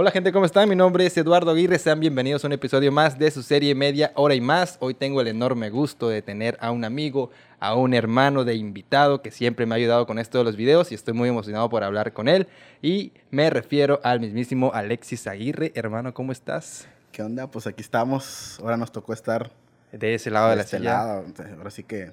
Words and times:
Hola 0.00 0.12
gente, 0.12 0.32
¿cómo 0.32 0.46
están? 0.46 0.66
Mi 0.66 0.74
nombre 0.74 1.04
es 1.04 1.14
Eduardo 1.18 1.50
Aguirre, 1.50 1.78
sean 1.78 2.00
bienvenidos 2.00 2.42
a 2.42 2.46
un 2.46 2.54
episodio 2.54 2.90
más 2.90 3.18
de 3.18 3.30
su 3.30 3.42
serie 3.42 3.74
Media 3.74 4.12
Hora 4.14 4.34
y 4.34 4.40
Más. 4.40 4.78
Hoy 4.80 4.94
tengo 4.94 5.20
el 5.20 5.28
enorme 5.28 5.68
gusto 5.68 6.08
de 6.08 6.22
tener 6.22 6.56
a 6.62 6.70
un 6.70 6.86
amigo, 6.86 7.30
a 7.58 7.74
un 7.74 7.92
hermano 7.92 8.44
de 8.44 8.54
invitado 8.54 9.20
que 9.20 9.30
siempre 9.30 9.66
me 9.66 9.74
ha 9.74 9.76
ayudado 9.76 10.06
con 10.06 10.18
esto 10.18 10.38
de 10.38 10.44
los 10.44 10.56
videos 10.56 10.90
y 10.90 10.94
estoy 10.94 11.12
muy 11.12 11.28
emocionado 11.28 11.68
por 11.68 11.84
hablar 11.84 12.14
con 12.14 12.28
él. 12.28 12.48
Y 12.80 13.12
me 13.30 13.50
refiero 13.50 14.00
al 14.02 14.20
mismísimo 14.20 14.72
Alexis 14.72 15.26
Aguirre. 15.26 15.70
Hermano, 15.74 16.14
¿cómo 16.14 16.32
estás? 16.32 16.88
¿Qué 17.12 17.22
onda? 17.22 17.50
Pues 17.50 17.66
aquí 17.66 17.82
estamos. 17.82 18.58
Ahora 18.60 18.78
nos 18.78 18.92
tocó 18.92 19.12
estar 19.12 19.50
de 19.92 20.14
ese 20.14 20.30
lado 20.30 20.48
de, 20.48 20.56
la 20.56 20.62
este 20.62 20.78
silla. 20.78 20.92
lado. 20.92 21.24
Ahora 21.58 21.70
sí 21.70 21.82
que 21.82 22.10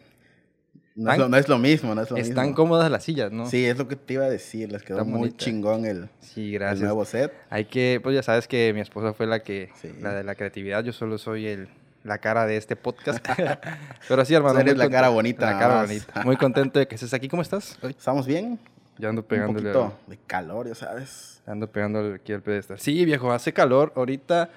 no 0.97 1.11
es, 1.13 1.17
lo, 1.19 1.29
no 1.29 1.37
es, 1.37 1.47
lo, 1.47 1.57
mismo, 1.59 1.95
no 1.95 2.01
es 2.01 2.11
lo 2.11 2.17
Están 2.17 2.47
mismo. 2.47 2.55
cómodas 2.55 2.91
las 2.91 3.03
sillas, 3.03 3.31
¿no? 3.31 3.45
Sí, 3.45 3.65
es 3.65 3.77
lo 3.77 3.87
que 3.87 3.95
te 3.95 4.13
iba 4.15 4.25
a 4.25 4.29
decir. 4.29 4.71
Les 4.71 4.81
quedó 4.83 4.97
Está 4.97 5.09
muy 5.09 5.19
bonita. 5.19 5.37
chingón 5.37 5.85
el, 5.85 6.09
Sí, 6.19 6.47
el 6.53 6.59
gracias. 6.59 6.81
nuevo 6.81 7.05
set. 7.05 7.31
Hay 7.49 7.65
que, 7.65 7.99
pues 8.03 8.15
ya 8.15 8.23
sabes 8.23 8.47
que 8.47 8.73
mi 8.73 8.81
esposa 8.81 9.13
fue 9.13 9.27
la 9.27 9.39
que, 9.41 9.69
Sí. 9.81 9.91
la 10.01 10.13
de 10.13 10.23
la 10.23 10.35
creatividad, 10.35 10.83
yo 10.83 10.91
solo 10.93 11.17
soy 11.17 11.47
el, 11.47 11.69
la 12.03 12.17
cara 12.17 12.45
de 12.45 12.57
este 12.57 12.75
podcast. 12.75 13.25
Pero 14.07 14.25
sí, 14.25 14.33
hermano. 14.33 14.59
Eres 14.59 14.77
la 14.77 14.89
cara 14.89 15.09
bonita, 15.09 15.45
La 15.51 15.59
cara 15.59 15.75
más. 15.75 15.87
bonita. 15.87 16.23
Muy 16.23 16.35
contento 16.37 16.79
de 16.79 16.87
que 16.87 16.95
estés 16.95 17.13
aquí. 17.13 17.27
¿Cómo 17.27 17.41
estás? 17.41 17.77
¿Estamos 17.83 18.25
bien? 18.25 18.59
Yo 18.97 19.09
ando 19.09 19.21
Un 19.21 19.27
pegándole. 19.27 19.71
poquito 19.71 19.99
de 20.07 20.17
calor, 20.25 20.67
ya 20.67 20.73
sabes. 20.75 21.41
Ando 21.45 21.71
pegándole 21.71 22.15
aquí 22.15 22.33
al 22.33 22.41
pedestal. 22.41 22.79
Sí, 22.79 23.05
viejo, 23.05 23.31
hace 23.31 23.53
calor 23.53 23.93
ahorita, 23.95 24.49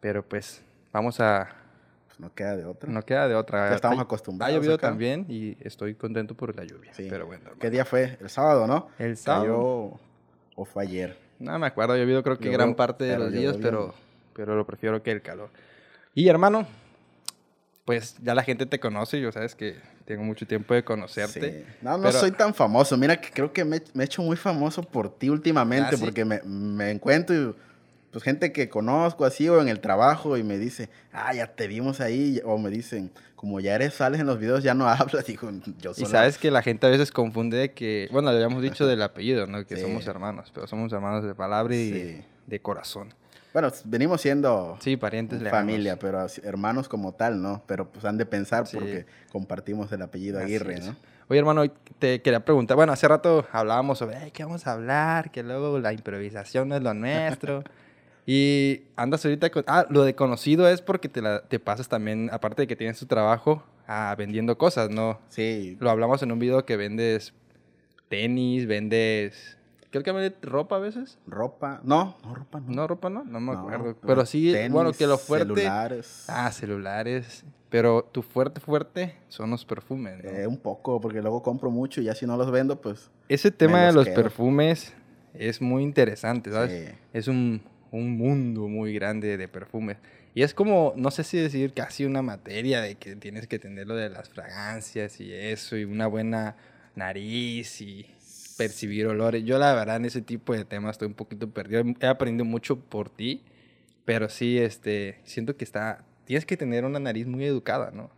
pero 0.00 0.22
pues 0.22 0.62
vamos 0.92 1.18
a... 1.20 1.48
No 2.22 2.32
queda 2.32 2.56
de 2.56 2.64
otra. 2.64 2.88
No 2.88 3.02
queda 3.02 3.26
de 3.26 3.34
otra. 3.34 3.70
Ya 3.70 3.74
estamos 3.74 3.98
acostumbrados 3.98 4.54
Ha 4.54 4.56
llovido 4.56 4.74
acá. 4.74 4.86
también 4.88 5.26
y 5.28 5.56
estoy 5.60 5.96
contento 5.96 6.36
por 6.36 6.54
la 6.54 6.62
lluvia. 6.62 6.94
Sí. 6.94 7.08
Pero 7.10 7.26
bueno. 7.26 7.50
¿Qué 7.58 7.68
día 7.68 7.84
fue? 7.84 8.16
El 8.20 8.30
sábado, 8.30 8.68
¿no? 8.68 8.88
El 9.00 9.16
sábado. 9.16 9.42
Cayó- 9.44 10.00
¿O 10.54 10.64
fue 10.64 10.84
ayer? 10.84 11.18
No 11.40 11.58
me 11.58 11.66
acuerdo, 11.66 11.94
ha 11.94 11.96
llovido 11.96 12.22
creo 12.22 12.38
que 12.38 12.48
gran 12.50 12.76
parte 12.76 13.02
de 13.04 13.18
los 13.18 13.32
días, 13.32 13.56
pero, 13.60 13.92
pero 14.34 14.54
lo 14.54 14.64
prefiero 14.64 15.02
que 15.02 15.10
el 15.10 15.20
calor. 15.20 15.50
Y 16.14 16.28
hermano, 16.28 16.64
pues 17.84 18.16
ya 18.22 18.34
la 18.36 18.44
gente 18.44 18.66
te 18.66 18.78
conoce, 18.78 19.20
yo 19.20 19.32
sabes 19.32 19.56
que 19.56 19.76
tengo 20.04 20.22
mucho 20.22 20.46
tiempo 20.46 20.74
de 20.74 20.84
conocerte. 20.84 21.64
Sí. 21.64 21.74
No, 21.82 21.96
no 21.96 22.04
pero- 22.04 22.18
soy 22.20 22.30
tan 22.30 22.54
famoso. 22.54 22.96
Mira 22.96 23.20
que 23.20 23.30
creo 23.30 23.52
que 23.52 23.64
me, 23.64 23.82
me 23.94 24.04
he 24.04 24.06
hecho 24.06 24.22
muy 24.22 24.36
famoso 24.36 24.82
por 24.82 25.10
ti 25.18 25.28
últimamente, 25.28 25.94
Ah, 25.94 25.96
¿sí? 25.96 26.04
porque 26.04 26.24
me, 26.24 26.40
me 26.44 26.90
encuentro 26.92 27.34
y 27.34 27.54
pues 28.12 28.22
gente 28.22 28.52
que 28.52 28.68
conozco 28.68 29.24
así 29.24 29.48
o 29.48 29.60
en 29.60 29.68
el 29.68 29.80
trabajo 29.80 30.36
y 30.36 30.42
me 30.44 30.58
dice, 30.58 30.88
ah, 31.12 31.34
ya 31.34 31.48
te 31.48 31.66
vimos 31.66 32.00
ahí, 32.00 32.40
o 32.44 32.58
me 32.58 32.70
dicen, 32.70 33.10
como 33.34 33.58
ya 33.58 33.74
eres, 33.74 33.94
sales 33.94 34.20
en 34.20 34.26
los 34.26 34.38
videos, 34.38 34.62
ya 34.62 34.74
no 34.74 34.86
hablas. 34.88 35.26
Digo, 35.26 35.50
yo 35.80 35.90
Y 35.92 35.94
solo... 35.94 36.06
sabes 36.08 36.38
que 36.38 36.50
la 36.50 36.62
gente 36.62 36.86
a 36.86 36.90
veces 36.90 37.10
confunde 37.10 37.56
de 37.56 37.72
que, 37.72 38.08
bueno, 38.12 38.30
le 38.30 38.36
habíamos 38.36 38.62
dicho 38.62 38.86
del 38.86 39.02
apellido, 39.02 39.46
¿no? 39.46 39.66
Que 39.66 39.76
Sí. 39.76 39.82
somos 39.82 40.06
hermanos, 40.06 40.50
pero 40.54 40.66
somos 40.66 40.92
hermanos 40.92 41.24
de 41.24 41.34
palabra 41.34 41.74
y 41.74 41.90
Sí. 41.90 42.24
de 42.46 42.60
corazón. 42.60 43.14
Bueno, 43.52 43.70
venimos 43.84 44.20
siendo 44.22 44.78
Sí, 44.80 44.96
parientes 44.96 45.42
familia, 45.50 45.98
pero 45.98 46.26
hermanos 46.42 46.88
como 46.88 47.12
tal, 47.12 47.42
¿no? 47.42 47.62
Pero 47.66 47.90
pues 47.90 48.04
han 48.06 48.16
de 48.16 48.24
pensar 48.24 48.66
Sí. 48.66 48.76
porque 48.78 49.04
compartimos 49.30 49.90
el 49.92 50.00
apellido 50.02 50.38
Así 50.38 50.46
Aguirre, 50.46 50.74
es. 50.76 50.86
¿no? 50.86 50.96
Oye, 51.28 51.38
hermano, 51.38 51.62
te 51.98 52.20
quería 52.22 52.44
preguntar. 52.44 52.76
Bueno, 52.76 52.92
hace 52.92 53.06
rato 53.08 53.46
hablábamos 53.52 53.98
sobre 53.98 54.16
"Ay, 54.16 54.30
qué 54.30 54.44
vamos 54.44 54.66
a 54.66 54.72
hablar, 54.72 55.30
que 55.30 55.42
luego 55.42 55.78
la 55.78 55.92
improvisación 55.92 56.68
no 56.68 56.76
es 56.76 56.82
lo 56.82 56.92
nuestro. 56.94 57.62
y 58.26 58.82
andas 58.96 59.24
ahorita 59.24 59.50
con. 59.50 59.64
Ah, 59.66 59.86
lo 59.90 60.04
de 60.04 60.14
conocido 60.14 60.68
es 60.68 60.80
porque 60.80 61.08
te, 61.08 61.22
la, 61.22 61.42
te 61.42 61.58
pasas 61.58 61.88
también, 61.88 62.30
aparte 62.32 62.62
de 62.62 62.68
que 62.68 62.76
tienes 62.76 62.98
tu 62.98 63.06
trabajo, 63.06 63.62
ah, 63.86 64.14
vendiendo 64.16 64.56
cosas, 64.58 64.90
¿no? 64.90 65.18
Sí, 65.28 65.76
Lo 65.80 65.90
hablamos 65.90 66.22
en 66.22 66.30
un 66.32 66.38
video 66.38 66.64
que 66.64 66.76
vendes 66.76 67.34
tenis, 68.08 68.66
vendes. 68.66 69.58
Creo 69.90 70.02
que 70.02 70.12
vendes 70.12 70.32
ropa 70.42 70.76
a 70.76 70.78
veces. 70.78 71.18
ropa, 71.26 71.80
no, 71.84 72.16
no, 72.24 72.34
ropa 72.34 72.60
no. 72.60 72.66
No, 72.72 72.86
ropa 72.86 73.10
no, 73.10 73.24
no 73.24 73.40
me 73.40 73.52
No, 73.52 73.58
acuerdo. 73.58 73.96
Pero 74.06 74.24
sí, 74.24 74.52
tenis, 74.52 74.72
bueno, 74.72 74.92
que 74.92 75.06
lo 75.06 75.18
fuerte. 75.18 75.46
Celulares. 75.54 76.24
Ah, 76.28 76.50
celulares. 76.50 77.44
Pero 77.68 78.02
tu 78.12 78.22
fuerte, 78.22 78.60
fuerte 78.60 79.16
son 79.28 79.50
los 79.50 79.64
perfumes, 79.64 80.22
¿no? 80.22 80.30
Eh, 80.30 80.46
un 80.46 80.58
poco, 80.58 81.00
porque 81.00 81.20
luego 81.22 81.42
compro 81.42 81.70
mucho 81.70 82.00
y 82.00 82.04
ya 82.04 82.14
si 82.14 82.26
no 82.26 82.36
los 82.36 82.50
vendo, 82.50 82.80
pues 82.80 83.10
Ese 83.28 83.50
tema 83.50 83.80
de 83.80 83.86
los 83.86 83.94
los 83.96 84.04
quedo. 84.06 84.16
perfumes 84.16 84.94
es 85.34 85.60
muy 85.62 85.82
interesante, 85.82 86.52
¿sabes? 86.52 86.88
Sí. 86.90 86.94
Es 87.14 87.28
un, 87.28 87.62
un 87.92 88.16
mundo 88.16 88.68
muy 88.68 88.92
grande 88.94 89.36
de 89.36 89.48
perfumes. 89.48 89.98
Y 90.34 90.42
es 90.42 90.54
como, 90.54 90.94
no 90.96 91.10
sé 91.10 91.24
si 91.24 91.38
decir 91.38 91.72
casi 91.74 92.04
una 92.04 92.22
materia 92.22 92.80
de 92.80 92.96
que 92.96 93.14
tienes 93.16 93.46
que 93.46 93.58
tener 93.58 93.86
lo 93.86 93.94
de 93.94 94.08
las 94.08 94.30
fragancias 94.30 95.20
y 95.20 95.32
eso, 95.32 95.76
y 95.76 95.84
una 95.84 96.06
buena 96.06 96.56
nariz 96.96 97.80
y 97.82 98.06
percibir 98.56 99.06
olores. 99.06 99.44
Yo 99.44 99.58
la 99.58 99.74
verdad 99.74 99.96
en 99.96 100.06
ese 100.06 100.22
tipo 100.22 100.54
de 100.54 100.64
temas 100.64 100.92
estoy 100.92 101.08
un 101.08 101.14
poquito 101.14 101.50
perdido. 101.50 101.82
He 102.00 102.06
aprendido 102.06 102.46
mucho 102.46 102.80
por 102.80 103.10
ti, 103.10 103.42
pero 104.04 104.28
sí, 104.30 104.58
este, 104.58 105.20
siento 105.24 105.56
que 105.56 105.64
está, 105.64 106.04
tienes 106.24 106.46
que 106.46 106.56
tener 106.56 106.84
una 106.84 106.98
nariz 106.98 107.26
muy 107.26 107.44
educada, 107.44 107.90
¿no? 107.90 108.10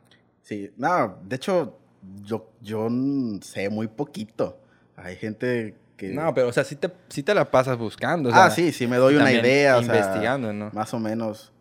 Sí, 0.43 0.71
no, 0.77 1.19
de 1.25 1.37
hecho, 1.37 1.79
yo, 2.23 2.53
yo 2.61 2.89
sé 3.43 3.71
muy 3.71 3.89
poquito. 3.89 4.61
Hay 4.97 5.17
gente 5.17 5.75
que... 5.97 6.09
No, 6.11 6.35
pero 6.35 6.49
o 6.49 6.53
sea, 6.53 6.65
sí 6.65 6.77
te, 6.77 6.91
sí 7.09 7.23
te 7.23 7.35
la 7.35 7.51
pasas 7.51 7.77
buscando. 7.79 8.29
o 8.31 8.33
ah, 8.35 8.51
sea, 8.51 8.51
sí, 8.51 8.73
sí 8.73 8.87
me 8.87 8.97
doy 8.97 9.17
una 9.17 9.33
idea. 9.33 9.77
o 9.79 9.83
sea, 9.83 9.97
investigando, 9.97 10.53
¿no? 10.53 10.71
Más 10.73 10.93
o 10.95 10.99
menos. 10.99 11.53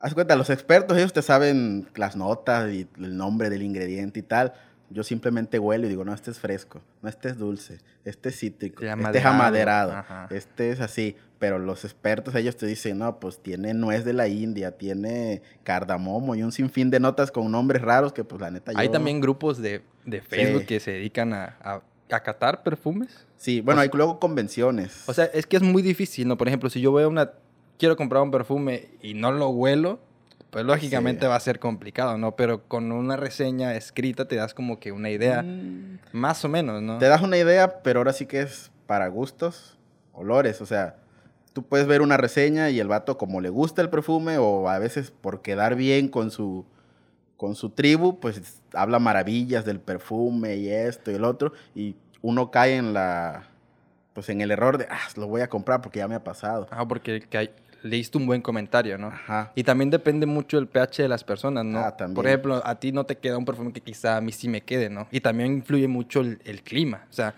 Haz 0.00 0.12
cuenta, 0.14 0.36
los 0.36 0.50
expertos, 0.50 0.98
ellos 0.98 1.12
te 1.12 1.22
saben 1.22 1.88
las 1.94 2.14
notas 2.16 2.70
y 2.72 2.86
el 2.98 3.16
nombre 3.16 3.48
del 3.50 3.62
ingrediente 3.62 4.20
y 4.20 4.22
tal. 4.22 4.52
Yo 4.90 5.02
simplemente 5.02 5.58
huelo 5.58 5.86
y 5.86 5.88
digo, 5.88 6.04
no, 6.04 6.12
este 6.12 6.30
es 6.30 6.38
fresco, 6.38 6.82
no, 7.02 7.08
este 7.08 7.30
es 7.30 7.38
dulce, 7.38 7.78
este 8.04 8.28
es 8.28 8.38
cítrico, 8.38 8.84
Este 8.84 8.86
es 8.86 8.92
amaderado, 8.92 9.34
amaderado, 9.34 9.92
ajá. 9.92 10.28
este 10.30 10.70
es 10.70 10.80
así. 10.80 11.16
Pero 11.38 11.58
los 11.58 11.84
expertos, 11.84 12.34
ellos 12.34 12.56
te 12.56 12.66
dicen, 12.66 12.98
no, 12.98 13.18
pues 13.18 13.38
tiene 13.42 13.72
nuez 13.74 14.04
de 14.04 14.12
la 14.12 14.28
India, 14.28 14.72
tiene 14.76 15.42
cardamomo 15.62 16.34
y 16.34 16.42
un 16.42 16.52
sinfín 16.52 16.90
de 16.90 17.00
notas 17.00 17.30
con 17.30 17.50
nombres 17.50 17.80
raros 17.82 18.12
que 18.12 18.24
pues 18.24 18.40
la 18.40 18.50
neta 18.50 18.72
Hay 18.76 18.86
yo- 18.88 18.92
también 18.92 19.20
grupos 19.20 19.58
de, 19.60 19.82
de 20.04 20.20
Facebook 20.20 20.60
Sí. 20.60 20.66
que 20.66 20.80
se 20.80 20.92
dedican 20.92 21.32
a, 21.32 21.56
a, 21.62 21.80
a 22.10 22.20
catar 22.20 22.62
perfumes. 22.62 23.26
Sí, 23.36 23.60
bueno, 23.60 23.80
o 23.80 23.82
hay 23.82 23.90
luego 23.92 24.18
convenciones. 24.20 25.04
O 25.08 25.14
sea, 25.14 25.24
es 25.26 25.46
que 25.46 25.56
es 25.56 25.62
muy 25.62 25.82
difícil, 25.82 26.28
¿no? 26.28 26.36
Por 26.36 26.48
ejemplo, 26.48 26.70
si 26.70 26.80
yo 26.80 26.90
voy 26.90 27.02
a 27.04 27.08
una... 27.08 27.32
Quiero 27.78 27.96
comprar 27.96 28.22
un 28.22 28.30
perfume 28.30 28.88
y 29.02 29.14
no 29.14 29.32
lo 29.32 29.48
huelo, 29.48 29.98
pues 30.50 30.64
lógicamente 30.64 31.22
Sí. 31.22 31.26
va 31.28 31.34
a 31.36 31.40
ser 31.40 31.58
complicado, 31.58 32.16
¿no? 32.18 32.36
Pero 32.36 32.62
con 32.68 32.92
una 32.92 33.16
reseña 33.16 33.74
escrita 33.74 34.28
te 34.28 34.36
das 34.36 34.54
como 34.54 34.78
que 34.78 34.92
una 34.92 35.10
idea, 35.10 35.42
Mm, 35.42 35.98
más 36.12 36.44
o 36.44 36.48
menos, 36.48 36.80
¿no? 36.82 36.98
Te 36.98 37.06
das 37.06 37.20
una 37.22 37.36
idea, 37.36 37.82
pero 37.82 37.98
ahora 38.00 38.12
sí 38.12 38.26
que 38.26 38.42
es 38.42 38.70
para 38.86 39.08
gustos, 39.08 39.76
olores. 40.12 40.60
O 40.60 40.66
sea, 40.66 40.96
tú 41.52 41.64
puedes 41.64 41.88
ver 41.88 42.00
una 42.00 42.16
reseña 42.16 42.70
y 42.70 42.78
el 42.78 42.86
vato 42.86 43.18
como 43.18 43.40
le 43.40 43.48
gusta 43.48 43.82
el 43.82 43.90
perfume 43.90 44.38
o 44.38 44.68
a 44.68 44.78
veces 44.78 45.10
por 45.10 45.42
quedar 45.42 45.74
bien 45.74 46.06
con 46.08 46.30
su, 46.30 46.64
con 47.44 47.54
su 47.56 47.68
tribu, 47.68 48.18
pues 48.20 48.62
habla 48.72 48.98
maravillas 48.98 49.66
del 49.66 49.78
perfume 49.80 50.56
y 50.56 50.68
esto 50.70 51.10
y 51.10 51.14
el 51.16 51.24
otro. 51.24 51.52
Y 51.74 51.94
uno 52.22 52.50
cae 52.50 52.76
en 52.76 52.94
la, 52.94 53.44
pues 54.14 54.30
en 54.30 54.40
el 54.40 54.50
error 54.50 54.78
de, 54.78 54.86
ah, 54.90 55.08
lo 55.16 55.26
voy 55.28 55.42
a 55.42 55.48
comprar 55.48 55.82
porque 55.82 55.98
ya 55.98 56.08
me 56.08 56.14
ha 56.14 56.24
pasado. 56.24 56.66
Ah, 56.70 56.88
porque 56.88 57.20
que 57.20 57.36
hay- 57.38 57.50
leíste 57.82 58.16
un 58.16 58.24
buen 58.26 58.40
comentario, 58.40 58.96
¿no? 58.96 59.08
Ajá. 59.08 59.52
Y 59.54 59.62
también 59.62 59.90
depende 59.90 60.24
mucho 60.24 60.56
el 60.56 60.66
pH 60.68 61.02
de 61.02 61.08
las 61.08 61.22
personas, 61.22 61.66
¿no? 61.66 61.80
Ah, 61.80 61.94
también. 61.94 62.14
Por 62.14 62.26
ejemplo, 62.26 62.62
a 62.64 62.74
ti 62.76 62.92
no 62.92 63.04
te 63.04 63.18
queda 63.18 63.36
un 63.36 63.44
perfume 63.44 63.74
que 63.74 63.82
quizá 63.82 64.16
a 64.16 64.22
mí 64.22 64.32
sí 64.32 64.48
me 64.48 64.62
quede, 64.62 64.88
¿no? 64.88 65.06
Y 65.10 65.20
también 65.20 65.52
influye 65.52 65.86
mucho 65.86 66.22
el, 66.22 66.40
el 66.46 66.62
clima. 66.62 67.04
O 67.10 67.12
sea, 67.12 67.34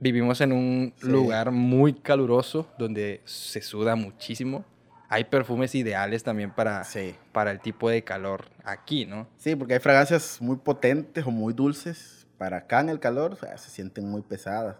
vivimos 0.00 0.40
en 0.40 0.50
un 0.52 0.92
Sí. 1.00 1.06
lugar 1.06 1.52
muy 1.52 1.92
caluroso 1.92 2.66
donde 2.76 3.20
se 3.24 3.62
suda 3.62 3.94
muchísimo. 3.94 4.64
Hay 5.10 5.24
perfumes 5.24 5.74
ideales 5.74 6.22
también 6.22 6.50
para, 6.50 6.84
Sí. 6.84 7.14
para 7.32 7.50
el 7.50 7.60
tipo 7.60 7.88
de 7.88 8.04
calor 8.04 8.46
aquí, 8.64 9.06
¿no? 9.06 9.26
Sí, 9.38 9.56
porque 9.56 9.74
hay 9.74 9.80
fragancias 9.80 10.38
muy 10.40 10.56
potentes 10.56 11.26
o 11.26 11.30
muy 11.30 11.54
dulces. 11.54 12.26
Para 12.36 12.58
acá 12.58 12.80
en 12.80 12.88
el 12.90 13.00
calor 13.00 13.32
o 13.32 13.36
sea, 13.36 13.56
se 13.58 13.70
sienten 13.70 14.08
muy 14.08 14.22
pesadas. 14.22 14.76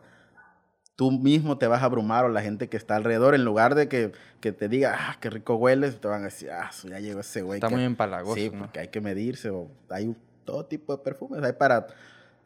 Tú 0.97 1.11
mismo 1.13 1.59
te 1.59 1.67
vas 1.67 1.83
a 1.83 1.87
abrumar 1.87 2.25
o 2.25 2.29
la 2.29 2.43
gente 2.43 2.69
que 2.69 2.77
está 2.77 2.97
alrededor, 2.97 3.35
en 3.35 3.45
lugar 3.45 3.75
de 3.75 3.89
que, 3.89 4.13
que 4.41 4.53
te 4.53 4.69
diga, 4.69 4.97
ah, 4.99 5.17
qué 5.21 5.31
rico 5.31 5.55
hueles, 5.55 6.01
te 6.01 6.09
van 6.09 6.23
a 6.23 6.25
decir, 6.27 6.51
ah, 6.51 6.71
ya 6.85 6.99
llegó 6.99 7.21
ese 7.21 7.43
güey. 7.43 7.59
Está 7.59 7.69
que-". 7.69 7.75
muy 7.77 7.85
empalagoso, 7.85 8.35
Sí, 8.35 8.51
¿no? 8.51 8.59
porque 8.61 8.81
hay 8.81 8.89
que 8.89 9.01
medirse 9.01 9.51
o 9.51 9.69
hay 9.91 10.15
todo 10.45 10.67
tipo 10.67 10.97
de 10.97 11.03
perfumes. 11.03 11.43
Hay 11.43 11.53
para... 11.53 11.87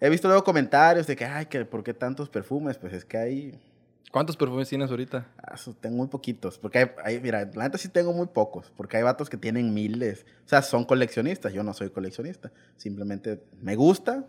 He 0.00 0.08
visto 0.10 0.28
luego 0.28 0.44
comentarios 0.44 1.06
de 1.06 1.16
que, 1.16 1.24
ay, 1.24 1.46
que 1.46 1.64
¿por 1.64 1.82
qué 1.82 1.94
tantos 1.94 2.28
perfumes? 2.28 2.76
Pues 2.78 2.92
es 2.92 3.04
que 3.04 3.16
hay... 3.16 3.60
¿Cuántos 4.12 4.36
perfumes 4.36 4.68
tienes 4.68 4.90
ahorita? 4.90 5.26
ah, 5.38 5.56
tengo 5.80 5.96
muy 5.96 6.06
poquitos. 6.06 6.58
Porque 6.58 6.78
hay, 6.78 6.86
hay- 7.02 7.20
mira, 7.20 7.50
la 7.54 7.64
neta 7.64 7.78
sí 7.78 7.88
tengo 7.88 8.12
muy 8.12 8.26
pocos. 8.28 8.70
Porque 8.76 8.96
hay 8.98 9.02
vatos 9.02 9.28
que 9.28 9.36
tienen 9.36 9.74
miles. 9.74 10.24
O 10.44 10.48
sea, 10.48 10.62
son 10.62 10.84
coleccionistas. 10.84 11.52
Yo 11.52 11.64
no 11.64 11.72
soy 11.74 11.90
coleccionista. 11.90 12.52
Simplemente 12.76 13.42
me 13.60 13.74
gusta 13.74 14.24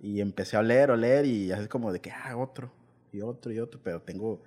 y 0.00 0.20
empecé 0.20 0.56
a 0.56 0.60
oler, 0.60 0.90
oler 0.92 1.24
y 1.26 1.50
así 1.50 1.66
como 1.68 1.90
de 1.92 2.00
que, 2.00 2.12
ah, 2.12 2.36
otro 2.36 2.70
y 3.12 3.22
otro 3.22 3.50
y 3.50 3.58
otro. 3.58 3.80
Pero 3.82 4.00
tengo 4.02 4.42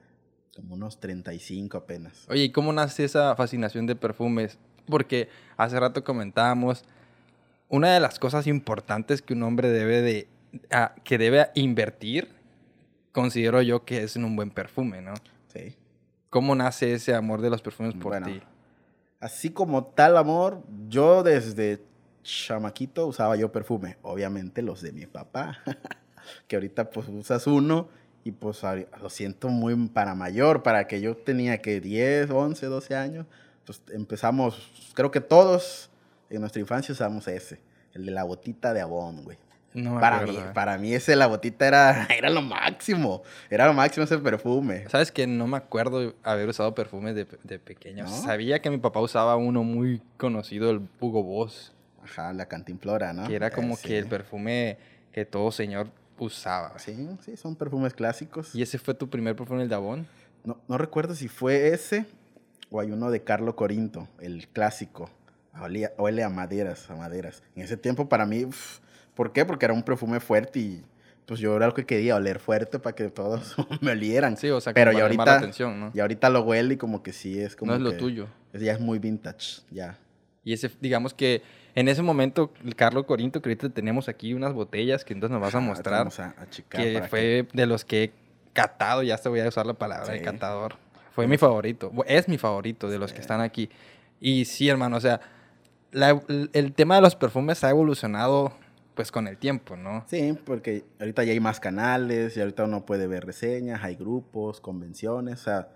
como 0.56 0.76
unos 0.76 1.00
35 1.00 1.78
apenas. 1.78 2.26
Oye, 2.30 2.44
¿y 2.46 2.52
cómo 2.52 2.72
nace 2.72 3.04
esa 3.04 3.36
fascinación 3.36 3.88
de 3.88 3.96
perfumes? 3.96 4.58
Porque 4.88 5.28
hace 5.58 5.80
rato 5.80 6.04
comentábamos, 6.04 6.84
una 7.68 7.94
de 7.94 8.00
las 8.00 8.20
cosas 8.20 8.48
importantes 8.48 9.22
que 9.22 9.34
un 9.34 9.44
hombre 9.44 9.70
debe 9.70 10.02
de, 10.02 10.28
a- 10.72 10.94
que 11.04 11.18
debe 11.18 11.48
invertir, 11.56 12.30
considero 13.18 13.64
yo 13.64 13.84
que 13.84 14.04
es 14.04 14.16
un 14.16 14.36
buen 14.36 14.52
perfume, 14.52 15.02
¿no? 15.02 15.16
Sí. 15.52 15.76
¿Cómo 16.30 16.54
nace 16.54 16.94
ese 16.94 17.16
amor 17.16 17.42
de 17.42 17.50
los 17.50 17.64
perfumes 17.64 17.96
por 17.96 18.12
Bueno, 18.12 18.28
ti? 18.28 18.44
Así 19.20 19.50
como 19.50 19.86
tal 19.86 20.18
amor, 20.18 20.62
yo 20.88 21.24
desde 21.24 21.82
chamaquito 22.22 23.08
usaba 23.08 23.36
yo 23.36 23.52
perfume. 23.52 23.98
Obviamente 24.04 24.62
los 24.62 24.84
de 24.84 24.92
mi 24.92 25.08
papá. 25.08 25.58
que 26.48 26.58
ahorita 26.58 26.92
pues 26.92 27.08
usas 27.08 27.48
uno 27.48 27.90
y 28.24 28.34
pues 28.34 28.62
lo 29.02 29.10
siento 29.10 29.50
muy 29.50 29.76
para 29.88 30.14
mayor, 30.14 30.62
para 30.62 30.86
que 30.86 31.02
yo 31.02 31.18
tenía 31.18 31.60
que 31.60 31.82
10, 31.82 32.30
11, 32.30 32.68
12 32.68 32.96
años. 32.96 33.26
Pues 33.66 33.82
empezamos, 33.94 34.92
creo 34.94 35.10
que 35.10 35.22
todos 35.22 35.90
en 36.30 36.42
nuestra 36.42 36.62
infancia 36.62 36.94
usamos 36.94 37.28
ese, 37.28 37.62
el 37.96 38.06
de 38.06 38.12
la 38.12 38.24
botita 38.26 38.76
de 38.76 38.82
abón, 38.82 39.24
güey. 39.24 39.40
No 39.78 39.94
me 39.96 40.00
Para 40.02 40.26
mí, 40.26 40.40
para 40.54 40.78
mí 40.78 40.94
ese, 40.94 41.16
la 41.16 41.28
botita 41.28 41.68
era, 41.68 42.06
era 42.18 42.30
lo 42.30 42.42
máximo. 42.42 43.22
Era 43.50 43.68
lo 43.68 43.74
máximo 43.74 44.04
ese 44.06 44.18
perfume. 44.18 44.86
¿Sabes 44.90 45.12
que 45.12 45.28
No 45.28 45.46
me 45.48 45.58
acuerdo 45.58 46.16
haber 46.24 46.50
usado 46.50 46.74
perfumes 46.74 47.14
de, 47.16 47.28
de 47.44 47.60
pequeño. 47.60 48.06
¿No? 48.06 48.10
Sabía 48.10 48.60
que 48.60 48.70
mi 48.72 48.80
papá 48.80 49.00
usaba 49.02 49.36
uno 49.36 49.64
muy 49.64 50.02
conocido, 50.18 50.72
el 50.72 50.82
Hugo 51.00 51.22
Boss, 51.24 51.74
Ajá, 52.04 52.34
la 52.34 52.48
cantimplora, 52.48 53.14
¿no? 53.14 53.28
que 53.28 53.36
era 53.36 53.52
como 53.52 53.76
Eh, 53.76 53.80
que 53.84 53.98
el 54.00 54.08
perfume 54.08 54.78
que 55.12 55.26
todo 55.26 55.52
señor 55.52 55.90
usaba. 56.18 56.80
Sí, 56.80 57.08
sí, 57.24 57.38
son 57.38 57.56
perfumes 57.56 57.94
clásicos. 57.94 58.56
¿Y 58.56 58.62
ese 58.64 58.80
fue 58.80 58.94
tu 58.96 59.10
primer 59.10 59.36
perfume, 59.36 59.62
el 59.64 59.70
Davon? 59.70 60.08
No, 60.44 60.58
no 60.68 60.78
recuerdo 60.80 61.14
si 61.14 61.28
fue 61.28 61.68
ese 61.68 62.06
o 62.72 62.80
hay 62.80 62.92
uno 62.92 63.12
de 63.12 63.22
Carlo 63.24 63.56
Corinto, 63.56 64.08
el 64.20 64.48
clásico. 64.48 65.10
Olía- 65.60 65.92
Huele 65.98 66.24
a 66.24 66.30
maderas, 66.30 66.90
a 66.90 66.96
maderas. 66.96 67.44
En 67.56 67.64
ese 67.64 67.78
tiempo 67.78 68.10
para 68.10 68.26
mí, 68.26 68.46
uf, 68.46 68.80
¿por 69.18 69.34
qué? 69.34 69.44
Porque 69.44 69.66
era 69.66 69.74
un 69.74 69.84
perfume 69.84 70.22
fuerte 70.22 70.60
y 70.60 70.84
pues 71.26 71.42
yo 71.42 71.58
era 71.58 71.66
lo 71.68 71.74
que 71.74 71.86
quería, 71.86 72.16
oler 72.16 72.40
fuerte 72.40 72.80
para 72.80 72.96
que 72.96 73.10
todos 73.10 73.56
me 73.82 73.92
olieran. 73.92 74.38
Sí, 74.38 74.50
o 74.50 74.62
sea, 74.62 74.74
Pero 74.74 74.92
como 74.92 75.00
ya 75.04 75.10
llamar 75.10 75.28
la 75.28 75.34
ahorita, 75.34 75.44
atención, 75.46 75.80
¿no? 75.80 75.92
y 75.94 76.00
ahorita 76.00 76.30
lo 76.30 76.42
huele 76.44 76.76
y 76.76 76.78
como 76.78 77.04
que 77.04 77.12
sí 77.12 77.38
es 77.42 77.58
como 77.58 77.72
no 77.72 77.76
es 77.78 77.82
lo 77.84 77.92
que- 77.92 77.98
tuyo. 77.98 78.28
es- 78.54 78.62
Ya 78.62 78.72
es 78.72 78.80
muy 78.80 78.98
vintage, 79.00 79.62
ya. 79.70 79.98
Y 80.46 80.54
ese, 80.54 80.72
digamos 80.80 81.14
que 81.14 81.42
en 81.76 81.90
ese 81.90 82.02
momento, 82.02 82.54
el 82.64 82.74
Carlos 82.76 83.04
Corinto, 83.06 83.42
que 83.42 83.50
ahorita 83.50 83.70
tenemos 83.70 84.08
aquí 84.08 84.34
unas 84.34 84.54
botellas 84.54 85.04
que 85.04 85.14
entonces 85.14 85.34
nos 85.34 85.42
vas 85.42 85.54
a 85.54 85.58
Ajá, 85.58 85.68
mostrar, 85.68 85.98
vamos 86.00 86.20
a, 86.22 86.28
a 86.38 86.46
que 86.70 87.04
fue 87.10 87.48
de 87.52 87.66
los 87.66 87.84
que 87.84 88.04
he 88.06 88.12
catado, 88.54 89.04
ya 89.04 89.18
te 89.18 89.28
voy 89.28 89.42
a 89.42 89.48
usar 89.50 89.66
la 89.66 89.74
palabra 89.74 90.14
de 90.14 90.20
Sí. 90.20 90.24
catador. 90.24 90.76
Fue 91.12 91.28
mi 91.28 91.38
favorito, 91.38 91.92
es 92.08 92.30
mi 92.30 92.38
favorito 92.38 92.90
de 92.90 92.98
los 93.00 93.12
que 93.12 93.18
Sí. 93.18 93.22
están 93.22 93.42
aquí. 93.42 93.70
Y 94.22 94.46
sí, 94.46 94.70
hermano, 94.70 94.96
o 94.98 95.02
sea, 95.02 95.20
la- 95.92 96.22
el 96.54 96.72
tema 96.74 96.96
de 96.96 97.02
los 97.02 97.16
perfumes 97.16 97.64
ha 97.64 97.70
evolucionado 97.70 98.54
pues 98.98 99.12
con 99.12 99.28
el 99.30 99.38
tiempo, 99.38 99.78
¿no? 99.78 100.04
Sí, 100.10 100.38
porque 100.44 100.84
ahorita 101.00 101.24
ya 101.24 101.32
hay 101.32 101.40
más 101.40 101.62
canales 101.62 102.36
y 102.36 102.42
ahorita 102.42 102.66
uno 102.66 102.86
puede 102.86 103.08
ver 103.08 103.26
reseñas, 103.26 103.82
hay 103.84 103.96
grupos, 103.96 104.60
convenciones, 104.60 105.40
o 105.42 105.44
sea, 105.46 105.70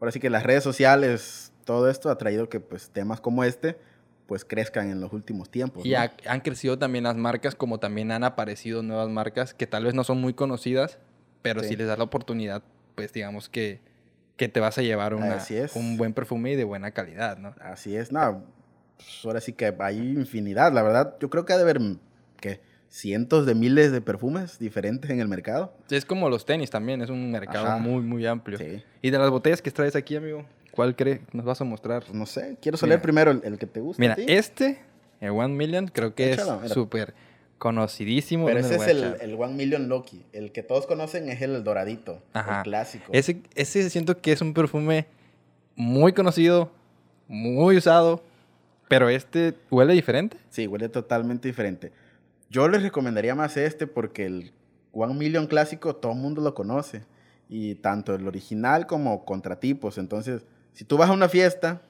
ahora 0.00 0.12
sí 0.12 0.20
que 0.20 0.28
las 0.28 0.42
redes 0.42 0.62
sociales, 0.64 1.52
todo 1.64 1.88
esto 1.88 2.10
ha 2.10 2.18
traído 2.18 2.50
que 2.50 2.60
pues 2.60 2.90
temas 2.90 3.20
como 3.22 3.44
este 3.44 3.78
pues 4.26 4.44
crezcan 4.44 4.90
en 4.90 5.00
los 5.00 5.12
últimos 5.12 5.50
tiempos. 5.50 5.84
Y 5.86 5.92
¿no? 5.92 5.98
ha- 6.00 6.12
han 6.26 6.40
crecido 6.40 6.78
también 6.78 7.04
las 7.04 7.14
marcas, 7.16 7.54
como 7.54 7.78
también 7.78 8.10
han 8.10 8.24
aparecido 8.24 8.82
nuevas 8.82 9.08
marcas 9.08 9.54
que 9.54 9.66
tal 9.66 9.84
vez 9.84 9.94
no 9.94 10.02
son 10.02 10.20
muy 10.20 10.34
conocidas, 10.34 10.98
pero 11.42 11.62
Sí. 11.62 11.68
si 11.70 11.76
les 11.76 11.86
das 11.86 11.98
la 11.98 12.04
oportunidad, 12.04 12.62
pues 12.96 13.12
digamos 13.12 13.48
que, 13.48 13.80
que 14.36 14.48
te 14.48 14.60
vas 14.60 14.78
a 14.78 14.82
llevar 14.82 15.14
una- 15.14 15.34
Así 15.36 15.56
es. 15.56 15.76
un 15.76 15.96
buen 15.96 16.12
perfume 16.12 16.52
y 16.52 16.56
de 16.56 16.64
buena 16.64 16.90
calidad, 16.90 17.36
¿no? 17.38 17.54
Así 17.60 17.94
es, 17.96 18.10
no, 18.12 18.42
pues, 18.96 19.24
ahora 19.24 19.40
sí 19.40 19.52
que 19.52 19.72
hay 19.78 19.98
infinidad, 19.98 20.72
la 20.72 20.82
verdad, 20.82 21.16
yo 21.20 21.28
creo 21.30 21.44
que 21.44 21.52
ha 21.52 21.56
de 21.56 21.62
haber, 21.62 21.80
¿qué? 22.44 22.60
Cientos 22.90 23.46
de 23.46 23.54
miles 23.54 23.90
de 23.90 24.00
perfumes 24.02 24.58
diferentes 24.58 25.10
en 25.10 25.18
el 25.18 25.26
mercado. 25.28 25.72
Es 25.90 26.04
como 26.04 26.28
los 26.28 26.44
tenis 26.44 26.70
también, 26.70 27.00
es 27.00 27.08
un 27.10 27.30
mercado 27.30 27.66
Ajá. 27.66 27.78
muy, 27.78 28.02
muy 28.02 28.26
amplio. 28.26 28.58
Sí. 28.58 28.82
Y 29.02 29.10
de 29.10 29.18
las 29.18 29.30
botellas 29.30 29.62
que 29.62 29.70
traes 29.70 29.96
aquí, 29.96 30.14
amigo, 30.14 30.44
¿cuál 30.70 30.94
crees 30.94 31.20
nos 31.32 31.44
vas 31.46 31.60
a 31.60 31.64
mostrar? 31.64 32.02
Pues 32.02 32.14
no 32.14 32.26
sé, 32.26 32.56
quiero 32.60 32.76
saber 32.76 33.00
primero 33.00 33.30
el, 33.30 33.40
el 33.44 33.58
que 33.58 33.66
te 33.66 33.80
gusta. 33.80 34.00
Mira, 34.00 34.14
este, 34.28 34.78
el 35.20 35.30
One 35.30 35.54
Million, 35.54 35.88
creo 35.88 36.14
que 36.14 36.34
Échalo, 36.34 36.62
es 36.62 36.72
súper 36.72 37.14
conocidísimo. 37.58 38.44
Pero 38.46 38.60
¿Dónde 38.60 38.76
ese 38.76 38.84
es 38.84 38.90
el, 38.90 39.16
el 39.20 39.34
One 39.40 39.54
Million 39.54 39.88
Loki. 39.88 40.22
El 40.32 40.52
que 40.52 40.62
todos 40.62 40.86
conocen 40.86 41.30
es 41.30 41.40
el 41.40 41.64
doradito, 41.64 42.22
Ajá. 42.34 42.58
el 42.58 42.64
clásico. 42.64 43.06
Ese, 43.12 43.40
ese 43.54 43.88
siento 43.88 44.20
que 44.20 44.32
es 44.32 44.42
un 44.42 44.52
perfume 44.52 45.06
muy 45.76 46.12
conocido, 46.12 46.70
muy 47.26 47.78
usado, 47.78 48.22
pero 48.88 49.08
este 49.08 49.54
huele 49.70 49.94
diferente. 49.94 50.36
Sí, 50.50 50.66
huele 50.66 50.88
totalmente 50.90 51.48
diferente. 51.48 51.90
Yo 52.54 52.68
les 52.68 52.84
recomendaría 52.84 53.34
más 53.34 53.56
este 53.56 53.88
porque 53.88 54.26
el 54.26 54.52
One 54.92 55.14
Million 55.14 55.48
clásico 55.48 55.96
todo 55.96 56.12
el 56.12 56.18
mundo 56.18 56.40
lo 56.40 56.54
conoce. 56.54 57.02
Y 57.48 57.74
tanto 57.74 58.14
el 58.14 58.28
original 58.28 58.86
como 58.86 59.24
contratipos. 59.24 59.98
Entonces, 59.98 60.42
si 60.72 60.84
tú 60.84 60.96
vas 60.96 61.10
a 61.10 61.12
una 61.12 61.28
fiesta, 61.28 61.82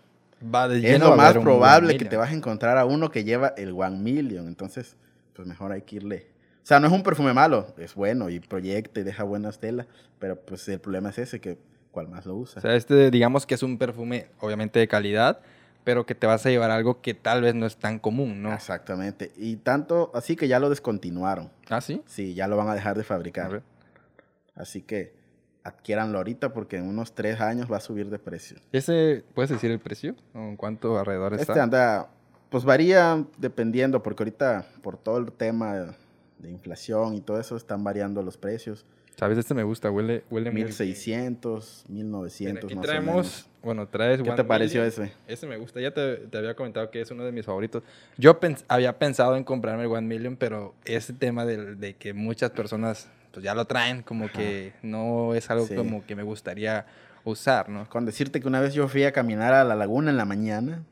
Va 0.42 0.66
de 0.66 0.94
es 0.94 0.98
lo 0.98 1.16
más 1.16 1.34
probable 1.34 1.98
que 1.98 2.06
te 2.06 2.16
vas 2.16 2.30
a 2.30 2.32
encontrar 2.32 2.78
a 2.78 2.86
uno 2.86 3.10
que 3.10 3.24
lleva 3.24 3.48
el 3.58 3.72
One 3.72 3.98
Million. 3.98 4.48
Entonces, 4.48 4.96
pues 5.34 5.46
mejor 5.46 5.70
hay 5.70 5.82
que 5.82 5.96
irle. 5.96 6.28
O 6.62 6.66
sea, 6.66 6.80
no 6.80 6.86
es 6.86 6.94
un 6.94 7.02
perfume 7.02 7.34
malo, 7.34 7.66
es 7.76 7.94
bueno 7.94 8.30
y 8.30 8.40
proyecta 8.40 9.00
y 9.00 9.02
deja 9.02 9.22
buenas 9.22 9.58
telas. 9.58 9.86
Pero 10.18 10.40
pues 10.40 10.66
el 10.70 10.80
problema 10.80 11.10
es 11.10 11.18
ese, 11.18 11.42
que 11.42 11.58
cuál 11.90 12.08
más 12.08 12.24
lo 12.24 12.36
usa. 12.36 12.60
O 12.60 12.62
sea, 12.62 12.74
este 12.74 13.10
digamos 13.10 13.44
que 13.44 13.54
es 13.54 13.62
un 13.62 13.76
perfume 13.76 14.28
obviamente 14.40 14.78
de 14.78 14.88
calidad, 14.88 15.40
pero 15.84 16.06
que 16.06 16.14
te 16.14 16.26
vas 16.26 16.44
a 16.46 16.50
llevar 16.50 16.70
algo 16.70 17.00
que 17.00 17.14
tal 17.14 17.42
vez 17.42 17.54
no 17.54 17.66
es 17.66 17.76
tan 17.76 17.98
común, 17.98 18.42
¿no? 18.42 18.52
Exactamente. 18.52 19.32
Y 19.36 19.56
tanto 19.56 20.10
así 20.14 20.34
que 20.34 20.48
ya 20.48 20.58
lo 20.58 20.70
descontinuaron. 20.70 21.50
¿Ah, 21.68 21.80
sí? 21.80 22.02
Sí, 22.06 22.34
ya 22.34 22.48
lo 22.48 22.56
van 22.56 22.68
a 22.68 22.74
dejar 22.74 22.96
de 22.96 23.04
fabricar. 23.04 23.50
ver. 23.52 23.62
Así 24.54 24.82
que 24.82 25.14
adquiéranlo 25.62 26.18
ahorita 26.18 26.52
porque 26.52 26.76
en 26.76 26.88
unos 26.88 27.14
tres 27.14 27.40
años 27.40 27.70
va 27.70 27.76
a 27.76 27.80
subir 27.80 28.08
de 28.10 28.18
precio. 28.18 28.58
¿Ese, 28.72 29.24
puedes 29.34 29.50
decir 29.50 29.70
el 29.70 29.78
precio? 29.78 30.14
¿O 30.34 30.38
¿En 30.38 30.56
cuánto 30.56 30.98
alrededor 30.98 31.34
está? 31.34 31.52
Este 31.52 31.60
anda, 31.60 32.08
pues 32.50 32.64
varía 32.64 33.24
dependiendo, 33.38 34.02
porque 34.02 34.22
ahorita 34.22 34.66
por 34.82 34.96
todo 34.96 35.18
el 35.18 35.32
tema 35.32 35.96
de 36.38 36.50
inflación 36.50 37.14
y 37.14 37.20
todo 37.20 37.40
eso 37.40 37.56
están 37.56 37.84
variando 37.84 38.22
los 38.22 38.36
precios. 38.36 38.86
¿Sabes? 39.16 39.38
Este 39.38 39.54
me 39.54 39.62
gusta, 39.62 39.90
huele, 39.90 40.24
huele 40.30 40.50
muy 40.50 40.56
bien. 40.56 40.66
1600, 40.66 41.84
Mira, 41.88 42.04
1900 42.04 42.64
aquí 42.64 42.74
más 42.74 42.84
traemos, 42.84 43.10
o 43.10 43.16
menos. 43.18 43.46
bueno, 43.62 43.88
traes 43.88 44.20
¿Qué 44.22 44.28
One 44.28 44.36
te 44.36 44.44
pareció 44.44 44.82
Million. 44.82 45.04
ese? 45.06 45.14
Ese 45.28 45.46
me 45.46 45.56
gusta, 45.56 45.80
ya 45.80 45.92
te, 45.92 46.16
te 46.16 46.38
había 46.38 46.54
comentado 46.56 46.90
que 46.90 47.00
es 47.00 47.10
uno 47.10 47.24
de 47.24 47.30
mis 47.32 47.46
favoritos. 47.46 47.82
Yo 48.18 48.40
pens- 48.40 48.64
había 48.68 48.98
pensado 48.98 49.36
en 49.36 49.44
comprarme 49.44 49.84
el 49.84 49.88
One 49.90 50.06
Million, 50.08 50.36
pero 50.36 50.74
ese 50.84 51.12
tema 51.12 51.44
del- 51.46 51.78
de, 51.78 51.94
que 51.94 52.12
muchas 52.12 52.50
personas 52.50 53.08
pues 53.32 53.42
ya 53.44 53.54
lo 53.54 53.64
traen, 53.66 54.02
como 54.02 54.26
Ajá. 54.26 54.38
que 54.38 54.72
no 54.82 55.34
es 55.34 55.48
algo 55.50 55.66
Sí. 55.66 55.74
como 55.74 56.04
que 56.06 56.14
me 56.16 56.22
gustaría 56.22 56.86
usar, 57.24 57.68
¿no? 57.68 57.88
Con 57.88 58.04
decirte 58.06 58.40
que 58.40 58.46
una 58.48 58.60
vez 58.60 58.74
yo 58.74 58.86
fui 58.88 59.04
a 59.04 59.12
caminar 59.12 59.54
a 59.54 59.64
la 59.64 59.74
laguna 59.76 60.10
en 60.10 60.16
la 60.16 60.24
mañana, 60.24 60.82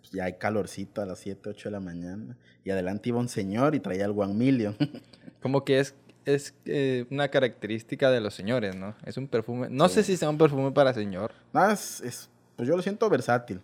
pues 0.00 0.12
ya 0.12 0.24
hay 0.24 0.34
calorcito 0.34 1.00
a 1.02 1.06
las 1.06 1.18
7, 1.20 1.50
8 1.50 1.68
de 1.68 1.72
la 1.72 1.80
mañana, 1.80 2.36
y 2.64 2.70
adelante 2.70 3.08
iba 3.10 3.18
un 3.18 3.28
señor 3.28 3.74
y 3.74 3.80
traía 3.80 4.04
el 4.06 4.12
One 4.12 4.34
Million. 4.34 4.76
Como 5.42 5.64
que 5.64 5.78
es, 5.80 5.94
es 6.26 6.54
eh, 6.66 7.06
una 7.10 7.28
característica 7.28 8.10
de 8.10 8.20
los 8.20 8.34
señores, 8.34 8.76
¿no? 8.76 8.94
Es 9.06 9.16
un 9.16 9.28
perfume, 9.28 9.68
no 9.70 9.88
sé 9.88 10.02
si 10.02 10.16
sea 10.18 10.28
un 10.28 10.36
perfume 10.36 10.72
para 10.72 10.92
señor. 10.92 11.32
Nada, 11.54 11.72
es, 11.72 12.00
es- 12.02 12.28
pues 12.56 12.68
yo 12.68 12.76
lo 12.76 12.82
siento 12.82 13.08
versátil, 13.08 13.60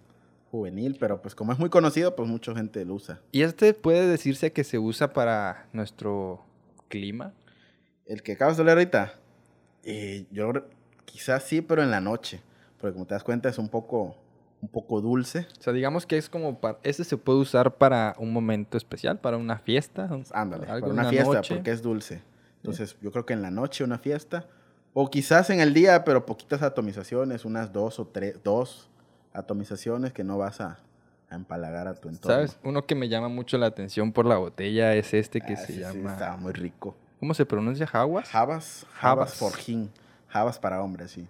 juvenil, 0.51 0.97
pero 0.99 1.21
pues 1.21 1.35
como 1.35 1.53
es 1.53 1.59
muy 1.59 1.69
conocido, 1.71 2.15
pues 2.15 2.29
mucha 2.29 2.55
gente 2.55 2.85
lo 2.85 2.95
usa. 2.95 3.21
Y 3.33 3.43
este 3.43 3.75
puede 3.75 4.07
decirse 4.07 4.53
que 4.53 4.65
se 4.65 4.79
usa 4.79 5.13
para 5.13 5.67
nuestro 5.73 6.45
clima. 6.89 7.33
El 8.07 8.23
que 8.23 8.33
acabas 8.33 8.57
de 8.57 8.65
leer 8.65 8.79
ahorita, 8.79 9.15
eh, 9.85 10.27
yo 10.31 10.53
quizás 11.05 11.43
sí, 11.45 11.63
pero 11.63 11.83
en 11.83 11.91
la 11.91 12.01
noche, 12.01 12.41
porque 12.79 12.93
como 12.95 13.07
te 13.07 13.15
das 13.15 13.25
cuenta 13.25 13.49
es 13.49 13.59
un 13.59 13.69
poco, 13.71 14.15
un 14.61 14.69
poco 14.69 15.01
dulce. 15.01 15.47
O 15.59 15.63
sea, 15.63 15.73
digamos 15.73 16.05
que 16.07 16.19
es 16.19 16.29
como 16.29 16.61
para... 16.61 16.79
Este 16.83 17.03
se 17.05 17.17
puede 17.17 17.39
usar 17.39 17.75
para 17.77 18.15
un 18.19 18.33
momento 18.33 18.77
especial, 18.77 19.19
para 19.19 19.37
una 19.39 19.59
fiesta. 19.59 20.09
Ándale, 20.33 20.67
algo, 20.67 20.89
para 20.89 21.01
una 21.01 21.09
fiesta, 21.11 21.33
noche. 21.35 21.55
porque 21.55 21.71
es 21.71 21.81
dulce. 21.83 22.21
Entonces 22.63 22.97
yo 23.01 23.11
creo 23.11 23.27
que 23.27 23.33
en 23.33 23.43
la 23.43 23.51
noche 23.51 23.83
una 23.85 23.99
fiesta, 23.99 24.47
o 24.95 25.11
quizás 25.11 25.51
en 25.51 25.61
el 25.61 25.75
día, 25.75 26.05
pero 26.05 26.25
poquitas 26.27 26.63
atomizaciones, 26.63 27.45
unas 27.45 27.73
dos 27.73 27.99
o 27.99 28.07
tres, 28.07 28.37
dos 28.45 28.89
atomizaciones 29.33 30.13
que 30.13 30.23
no 30.25 30.39
vas 30.39 30.61
a, 30.61 30.79
a 31.31 31.35
empalagar 31.35 31.89
a 31.89 31.95
tu 31.95 32.09
entorno. 32.09 32.37
¿Sabes? 32.37 32.59
Uno 32.63 32.87
que 32.87 32.95
me 32.95 33.09
llama 33.09 33.29
mucho 33.29 33.59
la 33.59 33.67
atención 33.67 34.13
por 34.13 34.27
la 34.27 34.37
botella 34.37 34.95
es 34.95 35.15
este 35.15 35.41
que 35.41 35.55
Ah, 35.55 35.57
se 35.57 35.67
sí, 35.67 35.73
sí, 35.75 35.81
llama... 35.81 36.13
está 36.13 36.37
muy 36.37 36.53
rico. 36.53 36.95
¿Cómo 37.19 37.35
se 37.35 37.47
pronuncia? 37.47 37.87
¿Jaguas? 37.87 38.29
Jabas. 38.29 38.87
Jabas 38.95 39.35
Forjín. 39.35 39.91
Jabas 40.29 40.59
para 40.59 40.83
hombres, 40.83 41.11
sí. 41.13 41.27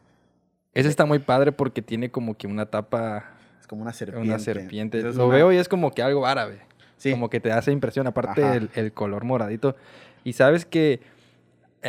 Ese 0.75 0.89
está 0.89 1.05
muy 1.07 1.19
padre 1.19 1.53
porque 1.53 1.83
tiene 1.83 2.11
como 2.11 2.37
que 2.37 2.47
una 2.47 2.67
tapa... 2.67 3.25
Es 3.61 3.67
como 3.67 3.83
una 3.83 3.93
serpiente. 3.93 4.29
Una 4.29 4.39
serpiente. 4.39 5.03
Lo 5.03 5.27
una- 5.27 5.35
veo 5.37 5.53
y 5.53 5.57
es 5.57 5.69
como 5.69 5.91
que 5.93 6.03
algo 6.03 6.27
árabe. 6.27 6.61
Sí. 6.97 7.11
Como 7.11 7.29
que 7.31 7.41
te 7.41 7.53
hace 7.53 7.73
impresión, 7.73 8.07
aparte 8.07 8.57
el, 8.57 8.71
el 8.75 8.93
color 8.93 9.25
moradito. 9.25 9.77
Y 10.25 10.33
sabes 10.35 10.65
que 10.65 11.01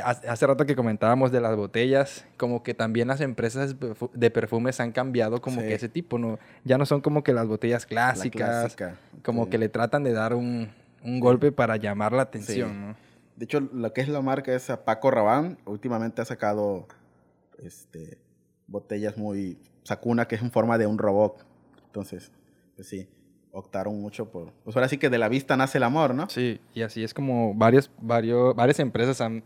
hace 0.02 0.28
hace 0.28 0.48
rato 0.48 0.66
que 0.66 0.76
comentábamos 0.76 1.32
de 1.32 1.40
las 1.42 1.56
botellas, 1.56 2.26
como 2.38 2.64
que 2.64 2.74
también 2.74 3.08
las 3.08 3.22
empresas 3.22 3.80
de 3.80 3.88
perfu- 3.90 4.12
de 4.12 4.32
perfumes 4.32 4.80
han 4.80 4.92
cambiado 4.92 5.42
como 5.42 5.62
Sí. 5.62 5.68
que 5.68 5.74
ese 5.76 5.90
tipo, 5.90 6.18
¿no? 6.18 6.40
Ya 6.64 6.78
no 6.78 6.86
son 6.86 7.02
como 7.02 7.24
que 7.24 7.34
las 7.34 7.48
botellas 7.48 7.84
la 7.84 7.88
clásicas, 7.88 8.76
clásica. 8.76 8.96
como 9.24 9.46
Sí. 9.46 9.52
que 9.52 9.58
le 9.60 9.70
tratan 9.70 10.04
de 10.04 10.14
dar 10.14 10.34
un, 10.34 10.70
un 11.04 11.20
golpe 11.20 11.52
para 11.52 11.76
llamar 11.78 12.14
la 12.14 12.24
atención, 12.24 12.70
Sí. 12.72 12.78
¿no? 12.78 12.96
De 13.36 13.46
hecho, 13.46 13.60
lo 13.60 13.94
que 13.94 14.02
es 14.02 14.08
la 14.10 14.22
marca 14.22 14.54
es 14.54 14.70
a 14.70 14.86
Paco 14.86 15.10
Rabanne. 15.12 15.58
Últimamente 15.66 16.22
ha 16.22 16.26
sacado 16.26 16.88
este, 17.60 18.18
botellas 18.68 19.18
muy 19.18 19.58
sacó 19.84 20.10
una 20.10 20.28
que 20.28 20.36
es 20.36 20.42
en 20.42 20.52
forma 20.52 20.78
de 20.78 20.86
un 20.88 20.98
robot. 20.98 21.46
Entonces, 21.88 22.32
pues 22.76 22.88
sí, 22.88 23.08
optaron 23.52 24.00
mucho 24.02 24.30
por... 24.32 24.52
Pues 24.64 24.76
ahora 24.76 24.88
sí 24.88 24.98
que 24.98 25.10
de 25.10 25.18
la 25.18 25.30
vista 25.30 25.58
nace 25.58 25.78
el 25.78 25.84
amor, 25.84 26.14
¿no? 26.16 26.30
Sí, 26.30 26.60
y 26.74 26.82
así 26.84 27.04
es 27.04 27.14
como 27.14 27.54
varios, 27.54 27.92
varios, 28.02 28.56
varias 28.56 28.80
empresas 28.80 29.20
han, 29.22 29.44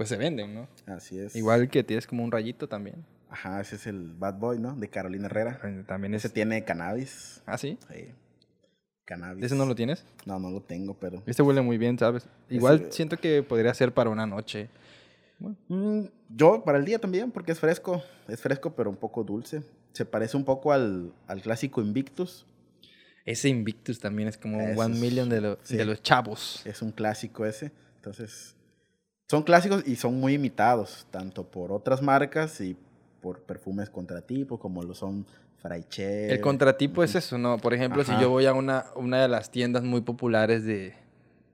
pues 0.00 0.08
se 0.08 0.16
venden, 0.16 0.54
¿no? 0.54 0.66
Así 0.86 1.18
es. 1.18 1.36
Igual 1.36 1.68
que 1.68 1.84
tienes 1.84 2.06
como 2.06 2.24
un 2.24 2.32
rayito 2.32 2.66
también. 2.70 3.04
Ajá, 3.28 3.60
ese 3.60 3.76
es 3.76 3.86
el 3.86 4.14
Bad 4.14 4.38
Boy, 4.38 4.58
¿no? 4.58 4.74
De 4.74 4.88
Carolina 4.88 5.26
Herrera. 5.26 5.60
También 5.86 6.14
Ese 6.14 6.28
es... 6.28 6.32
tiene 6.32 6.64
cannabis. 6.64 7.42
¿Ah, 7.44 7.58
sí? 7.58 7.76
Sí. 7.92 8.06
Cannabis. 9.04 9.44
¿Ese 9.44 9.54
no 9.56 9.66
lo 9.66 9.74
tienes? 9.74 10.02
No, 10.24 10.38
no 10.38 10.50
lo 10.50 10.62
tengo, 10.62 10.94
pero... 10.94 11.22
Este 11.26 11.42
huele 11.42 11.60
muy 11.60 11.76
bien, 11.76 11.98
¿sabes? 11.98 12.26
Igual 12.48 12.76
Ese- 12.80 12.92
siento 12.92 13.18
que 13.18 13.42
podría 13.42 13.74
ser 13.74 13.92
para 13.92 14.08
una 14.08 14.26
noche. 14.26 14.70
Mm, 15.68 16.04
yo 16.30 16.64
para 16.64 16.78
el 16.78 16.86
día 16.86 16.98
también, 16.98 17.30
porque 17.30 17.52
es 17.52 17.60
fresco. 17.60 18.02
Es 18.26 18.40
fresco, 18.40 18.74
pero 18.74 18.88
un 18.88 18.96
poco 18.96 19.22
dulce. 19.22 19.62
Se 19.92 20.06
parece 20.06 20.38
un 20.38 20.46
poco 20.46 20.72
al, 20.72 21.12
al 21.26 21.42
clásico 21.42 21.82
Invictus. 21.82 22.46
Ese 23.26 23.50
Invictus 23.50 24.00
también 24.00 24.28
es 24.28 24.38
como 24.38 24.56
un 24.64 24.78
One 24.78 24.98
Million 24.98 25.28
de, 25.28 25.42
lo- 25.42 25.58
sí. 25.62 25.76
de 25.76 25.84
los 25.84 26.02
chavos. 26.02 26.62
Es 26.64 26.80
un 26.80 26.90
clásico 26.90 27.44
ese. 27.44 27.70
Entonces, 27.96 28.56
son 29.30 29.44
clásicos 29.44 29.84
y 29.86 29.94
son 29.94 30.18
muy 30.18 30.34
imitados, 30.34 31.06
tanto 31.12 31.44
por 31.44 31.70
otras 31.70 32.02
marcas 32.02 32.60
y 32.60 32.76
por 33.20 33.38
perfumes 33.42 33.88
contratipos, 33.88 34.58
como 34.58 34.82
lo 34.82 34.92
son 34.92 35.24
Fraiche. 35.62 36.32
El 36.32 36.40
contratipo 36.40 37.04
es 37.04 37.14
eso, 37.14 37.38
¿no? 37.38 37.56
Por 37.58 37.72
ejemplo, 37.72 38.02
si 38.02 38.10
yo 38.20 38.28
voy 38.28 38.46
a 38.46 38.54
una, 38.54 38.86
una 38.96 39.22
de 39.22 39.28
las 39.28 39.52
tiendas 39.52 39.84
muy 39.84 40.00
populares 40.00 40.64
de, 40.64 40.94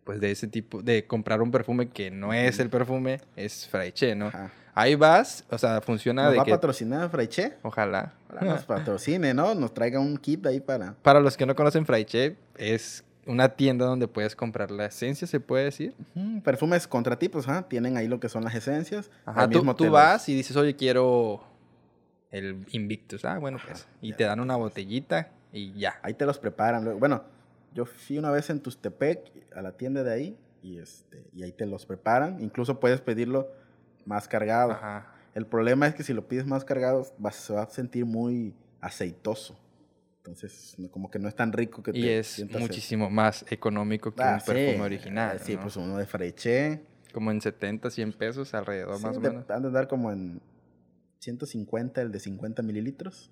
pues 0.05 0.21
de 0.21 0.31
ese 0.31 0.49
tipo, 0.49 0.81
de 0.81 1.07
comprar 1.07 1.43
un 1.43 1.51
perfume 1.51 1.91
que 1.91 2.11
no 2.11 2.33
es 2.33 2.59
el 2.61 2.71
perfume, 2.71 3.21
es 3.37 3.69
Fraiche, 3.69 4.15
¿no? 4.15 4.29
Ajá. 4.29 4.51
Ahí 4.79 4.95
vas, 4.95 5.45
o 5.51 5.59
sea, 5.59 5.83
funciona 5.83 6.25
¿Nos 6.25 6.33
de 6.33 6.37
va 6.37 6.43
a 6.43 6.47
que... 6.47 6.53
patrocinar 6.53 7.11
Fraiche? 7.11 7.55
Ojalá. 7.63 8.15
Ojalá 8.31 8.53
nos 8.55 8.65
patrocine, 8.67 9.35
¿no? 9.35 9.55
Nos 9.55 9.75
traiga 9.75 10.01
un 10.01 10.17
kit 10.17 10.47
ahí 10.47 10.61
para... 10.61 10.95
Para 11.03 11.21
los 11.21 11.37
que 11.37 11.45
no 11.45 11.55
conocen 11.55 11.85
Fraiche, 11.85 12.37
es 12.57 13.05
una 13.27 13.49
tienda 13.51 13.87
donde 13.87 14.09
puedes 14.09 14.37
comprar 14.37 14.71
la 14.71 14.87
esencia, 14.87 15.27
se 15.27 15.41
puede 15.41 15.65
decir. 15.65 15.95
Perfumes 16.45 16.87
contratipos, 16.87 17.49
¿ah? 17.49 17.67
Tienen 17.69 17.97
ahí 17.97 18.09
lo 18.09 18.21
que 18.21 18.29
son 18.29 18.45
las 18.45 18.55
esencias. 18.55 19.11
Ajá, 19.25 19.49
tú, 19.49 19.91
vas 19.91 20.29
y 20.29 20.35
dices, 20.35 20.57
oye, 20.57 20.77
quiero 20.77 21.43
el 22.31 22.65
Invictus. 22.71 23.25
Ah, 23.25 23.39
bueno, 23.39 23.59
pues. 23.65 23.87
Y 24.01 24.13
te 24.13 24.25
dan 24.25 24.41
una 24.41 24.57
botellita 24.57 25.31
y 25.53 25.73
ya. 25.73 25.99
Ahí 26.03 26.15
te 26.15 26.25
los 26.25 26.39
preparan. 26.39 26.99
Bueno, 26.99 27.25
yo 27.75 27.85
fui 27.85 28.19
una 28.19 28.31
vez 28.31 28.49
en 28.51 28.61
Tustepec 28.61 29.31
a 29.55 29.63
la 29.63 29.73
tienda 29.73 30.03
de 30.03 30.13
ahí 30.13 30.39
y, 30.63 30.79
este, 30.79 31.25
y 31.35 31.43
ahí 31.43 31.53
te 31.53 31.67
los 31.67 31.85
preparan. 31.85 32.41
Incluso 32.41 32.81
puedes 32.81 33.01
pedirlo 33.01 33.49
más 34.05 34.29
cargado. 34.29 34.73
Ajá. 34.73 35.13
El 35.35 35.47
problema 35.47 35.87
es 35.87 35.95
que 35.95 36.03
si 36.03 36.15
lo 36.15 36.27
pides 36.27 36.47
más 36.47 36.65
cargado 36.65 37.07
vas, 37.19 37.37
se 37.37 37.53
va 37.53 37.63
a 37.63 37.69
sentir 37.69 38.07
muy 38.07 38.55
aceitoso. 38.81 39.59
Entonces, 40.27 40.77
como 40.91 41.09
que 41.11 41.19
no 41.21 41.29
es 41.29 41.37
tan 41.37 41.53
rico 41.53 41.83
que 41.83 41.93
Y 41.95 42.03
te 42.03 42.19
es 42.19 42.45
muchísimo 42.59 43.09
más 43.09 43.45
económico 43.49 44.13
que 44.13 44.23
Ah, 44.25 44.35
un 44.35 44.41
sí, 44.41 44.47
perfume 44.47 44.83
original. 44.83 45.37
eh, 45.37 45.41
Sí, 45.43 45.55
¿no? 45.55 45.63
pues 45.63 45.77
uno 45.77 45.97
de 45.97 46.07
Freche. 46.07 46.83
Como 47.13 47.31
en 47.31 47.41
70, 47.41 47.91
100 47.91 48.13
pesos 48.13 48.53
alrededor, 48.53 48.97
Sí, 48.99 49.05
más 49.05 49.17
o 49.17 49.21
menos. 49.21 49.49
han 49.49 49.63
de 49.63 49.69
andar 49.69 49.87
como 49.89 50.11
en 50.11 50.41
150, 51.21 52.03
el 52.03 52.11
de 52.11 52.19
50 52.21 52.63
mililitros. 52.63 53.31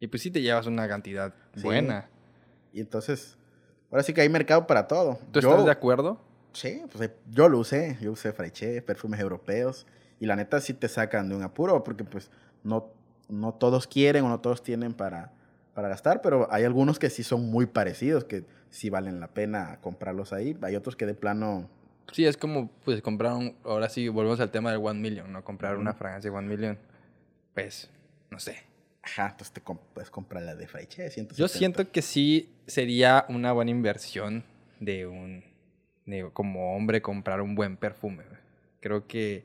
Y 0.00 0.06
pues 0.08 0.22
sí 0.22 0.30
te 0.30 0.42
llevas 0.42 0.66
una 0.66 0.86
cantidad 0.86 1.32
Sí. 1.56 1.62
buena. 1.62 2.08
Y 2.72 2.80
entonces, 2.80 3.36
ahora 3.90 4.02
sí 4.02 4.12
que 4.12 4.20
hay 4.20 4.28
mercado 4.28 4.66
para 4.66 4.86
todo. 4.86 5.18
¿Tú 5.32 5.40
Yo- 5.40 5.50
estás 5.50 5.64
de 5.64 5.70
acuerdo? 5.70 6.20
Sí, 6.52 6.82
pues 6.92 7.08
eh, 7.08 7.14
yo 7.30 7.48
lo 7.48 7.58
usé, 7.58 7.96
yo 8.02 8.12
usé 8.12 8.32
Fraiche, 8.32 8.82
perfumes 8.82 9.18
europeos, 9.20 9.86
y 10.20 10.26
la 10.26 10.36
neta 10.36 10.60
sí 10.60 10.74
te 10.74 10.86
sacan 10.88 11.30
de 11.30 11.34
un 11.34 11.42
apuro, 11.42 11.82
porque 11.82 12.04
pues 12.04 12.30
no, 12.62 12.90
no 13.30 13.54
todos 13.54 13.86
quieren 13.86 14.24
o 14.24 14.28
no 14.28 14.40
todos 14.40 14.62
tienen 14.62 14.92
para, 14.92 15.32
para 15.74 15.88
gastar, 15.88 16.20
pero 16.22 16.48
hay 16.52 16.64
algunos 16.64 16.98
que 16.98 17.10
sí 17.10 17.22
son 17.22 17.50
muy 17.50 17.66
parecidos, 17.66 18.24
que 18.24 18.44
sí 18.70 18.90
valen 18.90 19.20
la 19.20 19.28
pena 19.28 19.78
comprarlos 19.80 20.32
ahí, 20.32 20.56
hay 20.62 20.76
otros 20.76 20.96
que 20.96 21.06
de 21.06 21.14
plano, 21.14 21.68
Sí, 22.10 22.26
es 22.26 22.36
como 22.36 22.68
pues 22.84 23.00
comprar 23.00 23.32
un... 23.34 23.56
Ahora 23.64 23.88
sí, 23.88 24.08
volvemos 24.08 24.38
al 24.40 24.50
tema 24.50 24.70
del 24.72 24.80
One 24.84 25.00
Million, 25.00 25.32
¿no? 25.32 25.42
Comprar 25.44 25.78
una 25.78 25.94
fragancia 25.94 26.30
One 26.32 26.46
Million. 26.48 26.76
Pues, 27.54 27.88
no 28.30 28.38
sé. 28.38 28.56
ajá, 29.02 29.28
entonces 29.30 29.52
te 29.52 29.60
com- 29.62 29.78
puedes 29.94 30.10
comprar 30.10 30.42
la 30.42 30.54
de 30.54 30.66
Fraiche, 30.66 31.08
170. 31.08 31.36
Yo 31.36 31.48
siento 31.48 31.90
que 31.90 32.02
sí 32.02 32.50
sería 32.66 33.24
una 33.28 33.52
buena 33.52 33.70
inversión 33.70 34.44
de 34.80 35.06
un 35.06 35.44
de 36.04 36.28
como 36.32 36.76
hombre 36.76 37.00
comprar 37.00 37.40
un 37.40 37.54
buen 37.54 37.76
perfume. 37.76 38.24
Creo 38.80 39.06
que, 39.06 39.44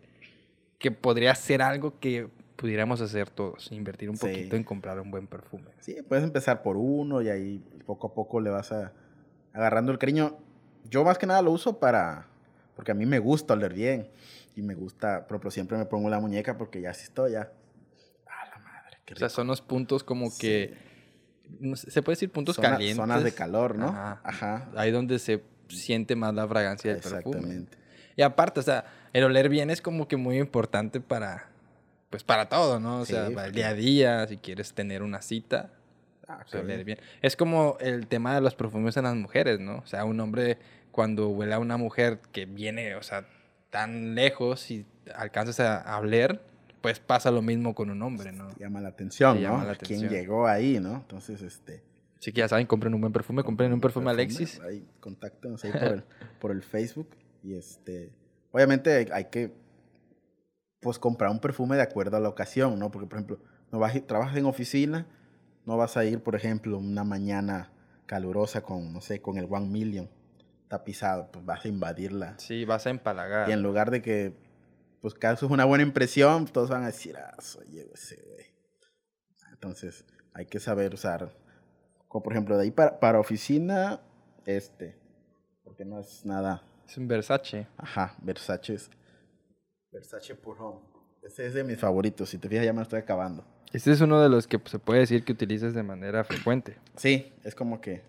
que 0.80 0.90
podría 0.92 1.36
ser 1.36 1.62
algo 1.62 2.00
que 2.00 2.28
pudiéramos 2.58 3.00
hacer 3.02 3.30
todos, 3.30 3.72
invertir 3.72 4.10
un 4.10 4.18
Sí. 4.18 4.28
poquito 4.28 4.56
en 4.58 4.64
comprar 4.64 5.00
un 5.00 5.10
buen 5.12 5.28
perfume. 5.28 5.70
Sí, 5.80 5.96
puedes 6.08 6.24
empezar 6.26 6.62
por 6.64 6.76
uno 6.76 7.22
y 7.22 7.30
ahí 7.30 7.64
poco 7.86 8.08
a 8.08 8.14
poco 8.14 8.42
le 8.42 8.50
vas 8.50 8.72
a, 8.72 8.92
agarrando 9.54 9.92
el 9.92 9.98
cariño. 9.98 10.38
Yo 10.90 11.04
más 11.04 11.18
que 11.18 11.26
nada 11.28 11.42
lo 11.42 11.52
uso 11.52 11.80
para, 11.80 12.26
porque 12.76 12.92
a 12.92 12.96
mí 12.96 13.06
me 13.06 13.20
gusta 13.20 13.54
oler 13.54 13.74
bien 13.74 14.10
y 14.56 14.62
me 14.62 14.74
gusta, 14.74 15.26
pero, 15.28 15.40
pero 15.40 15.52
siempre 15.52 15.78
me 15.78 15.86
pongo 15.86 16.10
la 16.10 16.20
muñeca 16.20 16.58
porque 16.58 16.82
ya 16.82 16.94
sí 16.94 17.04
estoy 17.04 17.34
ya. 17.34 17.52
A 18.26 18.50
la 18.50 18.58
madre, 18.60 18.98
qué 19.06 19.14
O 19.14 19.18
sea, 19.18 19.28
rico. 19.28 19.36
son 19.36 19.48
los 19.48 19.62
puntos 19.62 20.04
como 20.04 20.30
Sí. 20.32 20.40
que 20.42 20.74
se 21.76 22.02
puede 22.02 22.16
decir 22.16 22.32
puntos 22.32 22.56
Zona- 22.56 22.72
calientes. 22.72 22.98
Zonas 22.98 23.24
de 23.24 23.34
calor, 23.34 23.76
¿no? 23.78 23.88
Ajá. 23.90 24.20
Ajá. 24.24 24.70
Ahí 24.76 24.92
donde 24.92 25.20
se 25.20 25.44
siente 25.70 26.16
más 26.16 26.34
la 26.34 26.48
fragancia 26.48 26.92
del 26.94 27.02
perfume. 27.02 27.20
Exactamente. 27.38 27.78
Y 28.16 28.22
aparte, 28.24 28.60
o 28.60 28.64
sea, 28.64 28.86
el 29.14 29.24
oler 29.24 29.48
bien 29.50 29.70
es 29.70 29.82
como 29.82 30.08
que 30.08 30.18
muy 30.18 30.38
importante 30.40 31.00
para, 31.00 31.50
pues 32.10 32.24
para 32.24 32.50
todo, 32.50 32.80
¿no? 32.80 33.02
O 33.02 33.06
Sí, 33.06 33.14
sea, 33.14 33.30
para 33.32 33.48
el 33.48 33.54
día 33.54 33.70
a 33.70 33.74
día, 33.74 34.28
si 34.28 34.38
quieres 34.38 34.74
tener 34.74 35.04
una 35.04 35.22
cita, 35.22 35.72
Ah, 36.30 36.40
pues, 36.50 36.62
oler 36.62 36.84
bien. 36.84 37.00
Es 37.22 37.38
como 37.38 37.78
el 37.80 38.08
tema 38.08 38.36
de 38.36 38.42
los 38.42 38.54
perfumes 38.54 38.98
en 38.98 39.06
las 39.06 39.16
mujeres, 39.16 39.62
¿no? 39.62 39.78
O 39.78 39.86
sea, 39.88 40.04
un 40.04 40.20
hombre 40.20 40.58
cuando 40.92 41.30
huele 41.30 41.54
a 41.54 41.60
una 41.60 41.78
mujer 41.78 42.20
que 42.34 42.46
viene, 42.46 42.96
o 42.96 43.02
sea, 43.04 43.26
tan 43.70 44.14
lejos 44.14 44.70
y 44.72 44.86
alcanzas 45.16 45.62
a, 45.62 45.78
a 45.82 45.98
oler, 46.00 46.42
pues 46.82 47.00
pasa 47.00 47.32
lo 47.32 47.42
mismo 47.42 47.74
con 47.74 47.90
un 47.90 48.02
hombre, 48.02 48.34
¿no? 48.34 48.50
Llama 48.58 48.82
la 48.82 48.90
atención, 48.90 49.38
Te 49.38 49.44
¿no? 49.44 49.50
llama 49.52 49.64
la 49.66 49.76
¿Quién 49.76 50.00
atención. 50.00 50.10
llegó 50.12 50.48
ahí, 50.48 50.80
no? 50.82 50.96
Entonces, 50.96 51.42
este... 51.42 51.82
Así 52.20 52.34
que 52.34 52.40
ya 52.40 52.48
saben, 52.50 52.66
compren 52.68 52.94
un 52.94 53.00
buen 53.00 53.14
perfume, 53.14 53.44
compren 53.44 53.72
un 53.72 53.80
perfume 53.80 54.10
Alexis. 54.10 54.60
Ahí, 54.62 54.86
contáctanos 55.00 55.64
ahí 55.64 55.72
por 55.72 55.84
el, 55.84 56.04
por 56.40 56.52
el 56.52 56.62
Facebook. 56.64 57.10
Y 57.44 57.54
este, 57.56 58.12
obviamente 58.52 59.08
hay 59.14 59.26
que, 59.26 59.54
pues, 60.80 61.00
comprar 61.00 61.32
un 61.32 61.40
perfume 61.40 61.76
de 61.76 61.82
acuerdo 61.82 62.18
a 62.18 62.20
la 62.20 62.30
ocasión, 62.30 62.78
¿no? 62.80 62.92
Porque, 62.92 63.08
por 63.08 63.18
ejemplo, 63.18 63.40
no 63.72 63.80
vas, 63.80 63.94
trabajas 64.06 64.38
en 64.38 64.46
oficina, 64.46 65.08
no 65.66 65.78
vas 65.78 65.98
a 65.98 66.06
ir, 66.06 66.22
por 66.22 66.36
ejemplo, 66.36 66.78
una 66.78 67.04
mañana 67.04 67.72
calurosa 68.06 68.62
con, 68.62 68.94
no 68.94 69.02
sé, 69.02 69.22
con 69.22 69.38
el 69.38 69.48
One 69.50 69.68
Million 69.68 70.10
tapizado, 70.68 71.30
pues 71.32 71.46
vas 71.46 71.64
a 71.66 71.68
invadirla. 71.68 72.36
Sí, 72.38 72.66
vas 72.66 72.86
a 72.88 72.90
empalagar. 72.90 73.50
Y 73.50 73.54
en 73.54 73.62
lugar 73.64 73.90
de 73.92 74.02
que, 74.02 74.34
pues, 75.02 75.14
causes 75.14 75.50
una 75.50 75.66
buena 75.66 75.84
impresión, 75.84 76.46
todos 76.46 76.70
van 76.70 76.84
a 76.84 76.88
decir, 76.88 77.16
ah, 77.18 77.36
soy 77.40 77.80
ese, 77.94 78.22
güey. 78.26 78.46
Entonces, 79.52 80.06
hay 80.34 80.46
que 80.46 80.60
saber 80.60 80.94
usar, 80.94 81.32
como 82.08 82.24
por 82.24 82.34
ejemplo, 82.34 82.58
de 82.58 82.64
ahí 82.64 82.72
para, 82.72 83.00
para 83.00 83.20
oficina, 83.20 84.00
este, 84.46 84.96
porque 85.64 85.84
no 85.84 86.00
es 86.00 86.26
nada, 86.26 86.64
Es 86.88 86.98
un 86.98 87.08
Versace. 87.08 87.68
ajá, 87.78 88.16
Versace 88.22 88.76
es, 88.76 88.90
Versace 89.92 90.36
Pour 90.36 90.58
Homme. 90.62 90.80
Ese 91.24 91.48
es 91.48 91.54
de 91.54 91.64
mis 91.64 91.78
favoritos, 91.80 92.30
si 92.30 92.38
te 92.38 92.48
fijas 92.48 92.66
ya 92.66 92.74
me 92.74 92.78
lo 92.78 92.84
estoy 92.84 93.00
acabando. 93.00 93.44
Este 93.74 93.92
es 93.92 94.00
uno 94.02 94.22
de 94.22 94.30
los 94.30 94.48
que 94.48 94.60
pues, 94.60 94.72
se 94.72 94.80
puede 94.80 95.02
decir 95.02 95.24
que 95.24 95.34
utilizas 95.34 95.74
de 95.74 95.84
manera 95.84 96.24
frecuente. 96.24 96.78
Sí, 96.96 97.34
es 97.44 97.54
como 97.54 97.82
que, 97.82 98.02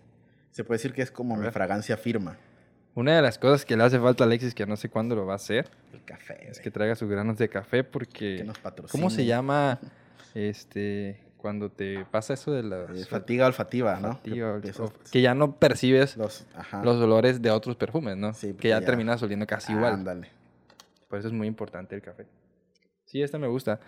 se 0.51 0.63
puede 0.63 0.77
decir 0.77 0.93
que 0.93 1.01
es 1.01 1.11
como 1.11 1.35
mi 1.35 1.49
fragancia 1.51 1.97
firma, 1.97 2.37
Una 2.95 3.15
de 3.15 3.21
las 3.21 3.37
cosas 3.37 3.65
que 3.65 3.75
le 3.75 3.83
hace 3.83 3.99
falta 3.99 4.23
a 4.23 4.27
Alexis, 4.27 4.53
que 4.55 4.65
no 4.65 4.75
sé 4.77 4.89
cuándo 4.89 5.15
lo 5.15 5.25
va 5.25 5.33
a 5.33 5.35
hacer, 5.35 5.69
el 5.93 6.03
café. 6.03 6.49
es 6.49 6.59
que 6.59 6.71
traiga 6.71 6.95
sus 6.95 7.09
granos 7.09 7.37
de 7.37 7.49
café 7.49 7.77
que 7.79 7.83
porque... 7.83 8.43
nos 8.45 8.57
patrocine. 8.59 8.91
¿Cómo 8.91 9.09
se 9.09 9.25
llama 9.25 9.79
este 10.33 11.19
cuando 11.37 11.69
te 11.71 12.03
pasa 12.05 12.33
eso 12.33 12.51
de 12.51 12.63
la 12.63 12.83
Eh, 12.93 13.05
fatiga 13.05 13.45
olfativa, 13.47 13.97
¿no? 13.99 14.09
olfativa, 14.09 14.59
Que, 14.61 14.67
o- 14.67 14.71
esos- 14.71 14.91
que 15.11 15.21
ya 15.21 15.33
no 15.35 15.55
percibes 15.55 16.17
los, 16.17 16.45
los 16.83 16.97
olores 16.97 17.41
de 17.41 17.51
otros 17.51 17.75
perfumes, 17.77 18.17
¿no? 18.17 18.33
Sí, 18.33 18.53
que 18.53 18.69
ya, 18.69 18.79
ya- 18.81 18.85
terminas 18.85 19.21
oliendo 19.23 19.45
casi 19.47 19.71
igual. 19.73 19.93
Ándale. 19.93 20.29
Por 21.09 21.19
eso 21.19 21.27
es 21.27 21.33
muy 21.33 21.47
importante 21.47 21.95
el 21.95 22.01
café. 22.01 22.25
Sí, 23.05 23.21
este 23.21 23.37
me 23.37 23.47
gusta. 23.47 23.79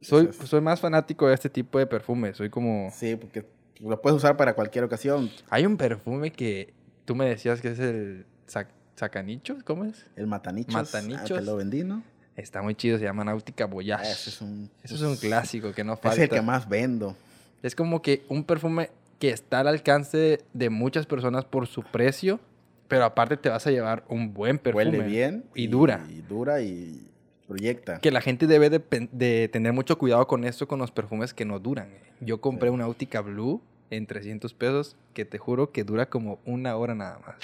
Soy, 0.00 0.26
Eso 0.30 0.42
es. 0.42 0.48
soy 0.48 0.60
más 0.60 0.80
fanático 0.80 1.26
de 1.26 1.34
este 1.34 1.48
tipo 1.48 1.78
de 1.78 1.86
perfumes. 1.86 2.36
Soy 2.36 2.50
como... 2.50 2.90
Sí, 2.92 3.16
porque 3.16 3.46
lo 3.80 4.00
puedes 4.00 4.16
usar 4.18 4.36
para 4.36 4.54
cualquier 4.54 4.84
ocasión. 4.84 5.30
Hay 5.50 5.64
un 5.66 5.76
perfume 5.76 6.30
que 6.30 6.74
tú 7.06 7.14
me 7.14 7.24
decías 7.26 7.60
que 7.62 7.68
es 7.68 7.78
el 7.78 8.26
sac- 8.46 8.68
sacanichos, 8.96 9.62
¿cómo 9.64 9.84
es? 9.86 10.06
El 10.16 10.26
matanichos. 10.26 10.74
Matanichos. 10.74 11.30
Ah, 11.32 11.40
te 11.40 11.46
lo 11.46 11.56
vendí, 11.56 11.82
¿no? 11.84 12.02
Está 12.36 12.60
muy 12.62 12.74
chido, 12.74 12.98
se 12.98 13.04
llama 13.04 13.24
Náutica 13.24 13.64
Voyage. 13.66 14.06
Ah, 14.06 14.10
ese 14.12 14.28
es 14.30 14.40
un, 14.42 14.70
Eso 14.82 14.94
es 14.96 15.02
un 15.02 15.16
clásico 15.16 15.72
que 15.72 15.84
no 15.84 15.94
Es 15.94 16.00
falta. 16.00 16.22
el 16.22 16.28
que 16.28 16.42
más 16.42 16.68
vendo. 16.68 17.16
Es 17.62 17.74
como 17.74 18.02
que 18.02 18.24
un 18.28 18.44
perfume 18.44 18.90
que 19.18 19.30
está 19.30 19.60
al 19.60 19.68
alcance 19.68 20.40
de 20.52 20.68
muchas 20.68 21.06
personas 21.06 21.44
por 21.46 21.66
su 21.66 21.82
precio, 21.82 22.40
pero 22.88 23.04
aparte 23.04 23.36
te 23.36 23.48
vas 23.48 23.66
a 23.66 23.70
llevar 23.70 24.04
un 24.08 24.32
buen 24.34 24.58
perfume. 24.58 24.84
Huele 24.86 25.02
bien. 25.04 25.44
Y 25.54 25.66
dura. 25.66 26.04
Y 26.08 26.20
dura 26.22 26.60
y, 26.62 27.10
proyecta. 27.46 27.98
Que 28.00 28.10
la 28.10 28.20
gente 28.20 28.46
debe 28.46 28.70
de, 28.70 29.48
tener 29.48 29.72
mucho 29.72 29.98
cuidado 29.98 30.26
con 30.26 30.44
esto, 30.44 30.66
con 30.68 30.78
los 30.78 30.90
perfumes 30.90 31.34
que 31.34 31.44
no 31.44 31.58
duran. 31.58 31.88
eh. 31.92 32.00
Yo 32.20 32.40
compré 32.40 32.68
Sí. 32.70 32.74
una 32.74 32.84
Autica 32.84 33.20
Blue 33.20 33.60
en 33.90 34.06
300 34.06 34.54
pesos 34.54 34.96
que 35.12 35.24
te 35.24 35.38
juro 35.38 35.70
que 35.72 35.84
dura 35.84 36.06
como 36.08 36.38
una 36.46 36.76
hora 36.76 36.94
nada 36.94 37.18
más. 37.26 37.36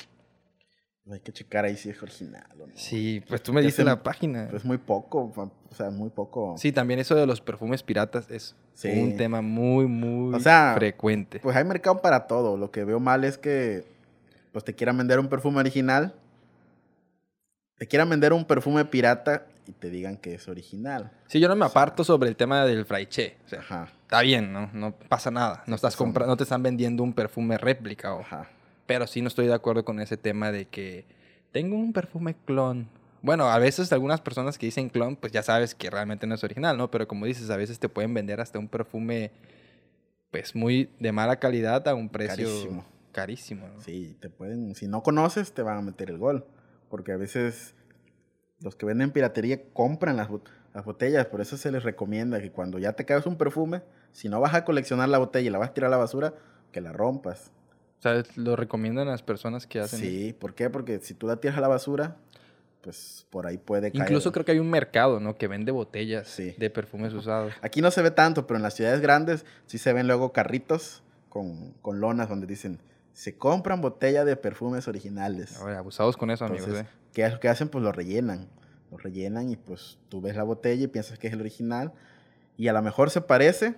Hay 1.11 1.21
que 1.21 1.33
checar 1.33 1.65
ahí 1.65 1.77
si 1.77 1.91
es 1.91 2.01
original 2.03 2.47
o 2.61 2.67
no. 2.69 2.73
Sí, 2.77 3.23
pues 3.29 3.43
tú 3.43 3.53
me 3.53 3.69
se- 3.69 3.83
la 3.83 4.01
página. 4.03 4.47
Pues 4.49 4.65
muy 4.65 4.79
poco, 4.79 5.33
o 5.35 5.75
sea, 5.75 5.91
muy 5.91 6.09
poco. 6.11 6.55
Sí, 6.57 6.71
también 6.71 7.01
eso 7.01 7.17
de 7.17 7.27
los 7.27 7.41
perfumes 7.41 7.83
piratas 7.83 8.31
es 8.31 8.55
Sí. 8.75 8.89
un 8.91 9.17
tema 9.17 9.41
muy, 9.43 9.87
muy 9.87 10.35
O 10.35 10.39
sea, 10.41 10.75
frecuente. 10.77 11.41
Pues 11.41 11.57
hay 11.57 11.65
mercado 11.65 12.01
para 12.01 12.27
todo. 12.29 12.57
Lo 12.57 12.71
que 12.71 12.85
veo 12.85 13.01
mal 13.01 13.25
es 13.25 13.39
que 13.39 13.85
pues 14.53 14.65
te 14.65 14.75
quieran 14.75 14.97
vender 14.99 15.19
un 15.19 15.29
perfume 15.29 15.59
original, 15.61 16.15
te 17.79 17.87
quieran 17.87 18.11
vender 18.11 18.33
un 18.33 18.45
perfume 18.45 18.85
pirata 18.85 19.47
y 19.67 19.73
te 19.73 19.89
digan 19.91 20.17
que 20.17 20.35
es 20.35 20.49
original. 20.49 21.11
Sí, 21.29 21.41
yo 21.41 21.49
no 21.49 21.57
me 21.57 21.65
aparto 21.65 22.05
sobre 22.05 22.29
el 22.29 22.37
tema 22.37 22.65
del 22.67 22.85
fraiche. 22.85 23.37
O 23.47 23.49
sea, 23.49 23.61
Ajá, 23.61 23.89
está 24.03 24.21
bien, 24.23 24.53
¿no? 24.53 24.69
No 24.73 24.93
pasa 24.93 25.31
nada. 25.31 25.63
No, 25.67 25.77
estás 25.77 25.97
compra- 25.97 26.27
no 26.27 26.37
te 26.37 26.43
están 26.43 26.63
vendiendo 26.63 27.03
un 27.03 27.13
perfume 27.13 27.57
réplica. 27.57 28.15
o- 28.15 28.21
ajá. 28.21 28.49
Pero 28.87 29.07
sí 29.07 29.23
no 29.23 29.29
estoy 29.29 29.47
de 29.47 29.55
acuerdo 29.55 29.85
con 29.85 30.01
ese 30.01 30.17
tema 30.17 30.51
de 30.53 30.67
que 30.67 31.05
tengo 31.53 31.77
un 31.77 31.93
perfume 31.93 32.35
clon. 32.45 32.89
Bueno, 33.23 33.45
a 33.51 33.59
veces 33.59 33.93
algunas 33.93 34.21
personas 34.21 34.59
que 34.59 34.67
dicen 34.67 34.89
clon, 34.89 35.15
pues 35.15 35.33
ya 35.33 35.43
sabes 35.43 35.75
que 35.75 35.91
realmente 35.91 36.27
no 36.27 36.35
es 36.35 36.43
original, 36.43 36.77
¿no? 36.77 36.91
Pero 36.91 37.07
como 37.07 37.27
dices, 37.27 37.51
a 37.51 37.57
veces 37.57 37.79
te 37.79 37.89
pueden 37.89 38.13
vender 38.15 38.41
hasta 38.41 38.59
un 38.59 38.67
perfume, 38.67 39.31
pues 40.31 40.55
muy 40.55 40.91
de 40.99 41.13
mala 41.13 41.39
calidad 41.39 41.87
a 41.87 41.95
un 41.95 42.09
precio 42.09 42.35
Carísimo. 42.47 42.85
Carísimo. 43.13 43.69
¿no? 43.69 43.81
Sí, 43.83 44.17
te 44.21 44.31
pueden, 44.31 44.75
si 44.75 44.89
no 44.89 45.03
conoces, 45.03 45.53
te 45.53 45.63
van 45.63 45.79
a 45.79 45.83
meter 45.83 46.11
el 46.11 46.19
gol. 46.19 46.45
Porque 46.89 47.13
a 47.13 47.17
veces 47.17 47.75
los 48.61 48.77
que 48.77 48.87
venden 48.87 49.11
piratería 49.13 49.61
compran 49.73 50.17
las, 50.17 50.29
bot- 50.29 50.49
las 50.75 50.85
botellas, 50.85 51.27
por 51.27 51.41
eso 51.41 51.57
se 51.57 51.71
les 51.71 51.83
recomienda 51.83 52.41
que 52.41 52.51
cuando 52.51 52.79
ya 52.79 52.93
te 52.95 53.05
caes 53.05 53.27
un 53.27 53.37
perfume, 53.37 53.83
si 54.13 54.29
no 54.29 54.41
vas 54.41 54.55
a 54.55 54.65
coleccionar 54.65 55.09
la 55.09 55.19
botella 55.19 55.47
y 55.49 55.51
la 55.51 55.59
vas 55.59 55.71
a 55.71 55.75
tirar 55.75 55.89
a 55.89 55.93
la 55.93 55.97
basura, 55.99 56.35
que 56.73 56.81
la 56.81 56.93
rompas. 56.93 57.51
O 57.99 58.03
sea, 58.03 58.23
lo 58.37 58.57
recomiendan 58.57 59.09
a 59.09 59.13
las 59.13 59.23
personas 59.23 59.67
que 59.67 59.79
hacen. 59.81 60.01
Sí, 60.01 60.33
¿por 60.39 60.55
qué? 60.55 60.71
Porque 60.71 61.01
si 61.01 61.15
tú 61.15 61.27
la 61.27 61.37
tiras 61.37 61.59
a 61.59 61.61
la 61.61 61.69
basura, 61.69 62.17
pues 62.81 63.27
por 63.31 63.47
ahí 63.47 63.59
puede 63.59 63.93
caer. 63.93 64.05
Incluso 64.05 64.33
creo 64.33 64.45
que 64.45 64.53
hay 64.53 64.59
un 64.59 64.71
mercado, 64.71 65.21
¿no? 65.21 65.37
Que 65.37 65.49
vende 65.49 65.71
botellas 65.71 66.27
Sí. 66.29 66.55
de 66.59 66.71
perfumes 66.71 67.13
usados. 67.13 67.53
Aquí 67.61 67.83
no 67.83 67.91
se 67.91 68.01
ve 68.03 68.11
tanto, 68.11 68.47
pero 68.47 68.57
en 68.57 68.63
las 68.63 68.75
ciudades 68.75 69.01
grandes 69.01 69.45
sí 69.67 69.77
se 69.79 69.93
ven 69.93 70.07
luego 70.07 70.33
carritos 70.33 71.03
con, 71.29 71.73
con 71.83 72.01
lonas 72.01 72.29
donde 72.31 72.47
dicen, 72.47 72.79
se 73.13 73.37
compran 73.37 73.81
botella 73.81 74.25
de 74.25 74.37
perfumes 74.37 74.89
originales. 74.89 75.61
Abusados 75.61 76.17
con 76.17 76.31
eso, 76.31 76.45
amigos. 76.45 76.69
Entonces, 76.69 76.93
¿eh? 76.93 76.97
¿qué 77.13 77.39
que 77.41 77.49
hacen? 77.49 77.69
Pues 77.69 77.83
lo 77.85 77.93
rellenan. 77.93 78.49
Lo 78.91 78.97
rellenan 78.97 79.51
y 79.51 79.57
pues 79.57 79.99
tú 80.09 80.21
ves 80.21 80.37
la 80.37 80.43
botella 80.43 80.85
y 80.85 80.89
piensas 80.89 81.19
que 81.19 81.29
es 81.29 81.33
el 81.33 81.41
original. 81.41 81.93
Y 82.57 82.69
a 82.69 82.73
lo 82.73 82.83
mejor 82.83 83.11
se 83.11 83.21
parece, 83.21 83.75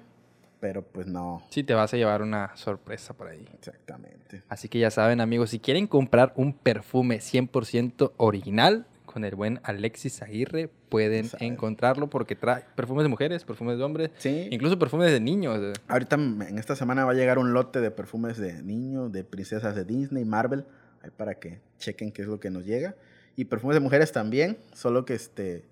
pero 0.60 0.82
pues 0.82 1.06
no. 1.06 1.42
Sí, 1.50 1.62
te 1.62 1.74
vas 1.74 1.92
a 1.92 1.96
llevar 1.96 2.22
una 2.22 2.56
sorpresa 2.56 3.14
por 3.14 3.28
ahí. 3.28 3.46
Exactamente. 3.54 4.42
Así 4.48 4.68
que 4.68 4.78
ya 4.78 4.90
saben, 4.90 5.20
amigos, 5.20 5.50
si 5.50 5.58
quieren 5.58 5.86
comprar 5.86 6.32
un 6.36 6.52
perfume 6.52 7.18
100% 7.18 8.12
original 8.16 8.86
con 9.12 9.24
el 9.24 9.34
buen 9.34 9.60
Alexis 9.62 10.22
Aguirre, 10.22 10.68
pueden 10.88 11.24
Ya 11.24 11.30
saben. 11.30 11.52
encontrarlo 11.52 12.08
porque 12.08 12.34
trae 12.34 12.64
perfumes 12.74 13.04
de 13.04 13.08
mujeres, 13.08 13.44
perfumes 13.44 13.76
de 13.78 13.84
hombres, 13.84 14.10
Sí. 14.18 14.48
incluso 14.50 14.78
perfumes 14.78 15.10
de 15.12 15.20
niños. 15.20 15.78
Ahorita 15.88 16.16
m- 16.16 16.48
en 16.48 16.58
esta 16.58 16.74
semana 16.76 17.04
va 17.04 17.12
a 17.12 17.14
llegar 17.14 17.38
un 17.38 17.52
lote 17.52 17.80
de 17.80 17.90
perfumes 17.90 18.38
de 18.38 18.62
niños, 18.62 19.12
de 19.12 19.24
princesas 19.24 19.74
de 19.74 19.84
Disney, 19.84 20.24
Marvel, 20.24 20.64
ahí 21.02 21.10
para 21.16 21.34
que 21.34 21.60
chequen 21.78 22.12
qué 22.12 22.22
es 22.22 22.28
lo 22.28 22.40
que 22.40 22.50
nos 22.50 22.64
llega. 22.64 22.94
Y 23.36 23.44
perfumes 23.46 23.74
de 23.74 23.80
mujeres 23.80 24.12
también, 24.12 24.58
solo 24.74 25.04
que 25.04 25.14
este, 25.14 25.64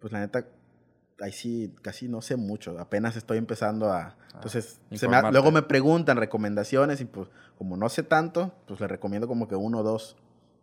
pues 0.00 0.12
la 0.12 0.20
neta, 0.20 0.46
ahí 1.20 1.32
sí 1.32 1.74
casi 1.82 2.08
no 2.08 2.22
sé 2.22 2.36
mucho, 2.36 2.78
apenas 2.78 3.16
estoy 3.16 3.38
empezando 3.38 3.90
a... 3.92 4.16
Entonces, 4.34 4.78
se 4.92 5.08
me 5.08 5.20
luego 5.32 5.50
me 5.50 5.62
preguntan 5.62 6.16
recomendaciones 6.16 7.00
y 7.00 7.04
pues 7.06 7.28
como 7.56 7.76
no 7.76 7.88
sé 7.88 8.04
tanto, 8.04 8.52
pues 8.68 8.78
les 8.80 8.88
recomiendo 8.88 9.26
como 9.26 9.48
que 9.48 9.56
uno 9.56 9.78
o 9.80 9.82
dos. 9.82 10.16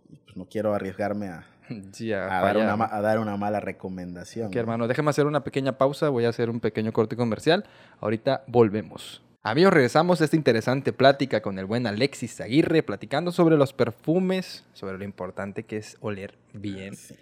Y 0.09 0.15
pues 0.17 0.37
no 0.37 0.45
quiero 0.45 0.73
arriesgarme 0.73 1.27
a, 1.27 1.45
Sí, 1.91 2.11
a 2.13 2.25
dar, 2.25 2.57
una, 2.57 2.73
a 2.73 3.01
dar 3.01 3.19
una 3.19 3.37
mala 3.37 3.59
recomendación. 3.59 4.47
Ok, 4.47 4.55
¿no? 4.55 4.59
hermano, 4.59 4.87
déjame 4.87 5.09
hacer 5.09 5.25
una 5.25 5.43
pequeña 5.43 5.77
pausa. 5.77 6.09
Voy 6.09 6.25
a 6.25 6.29
hacer 6.29 6.49
un 6.49 6.59
pequeño 6.59 6.91
corte 6.93 7.15
comercial. 7.15 7.65
Ahorita 8.01 8.43
volvemos. 8.47 9.21
Amigos, 9.43 9.73
regresamos 9.73 10.21
a 10.21 10.25
esta 10.25 10.35
interesante 10.35 10.91
plática 10.91 11.41
con 11.41 11.59
el 11.59 11.65
buen 11.65 11.85
Alexis 11.85 12.41
Aguirre, 12.41 12.81
platicando 12.81 13.31
sobre 13.31 13.57
los 13.57 13.73
perfumes, 13.73 14.65
sobre 14.73 14.97
lo 14.97 15.03
importante 15.03 15.63
que 15.63 15.77
es 15.77 15.97
oler 16.01 16.33
bien. 16.53 16.95
Sí. 16.95 17.15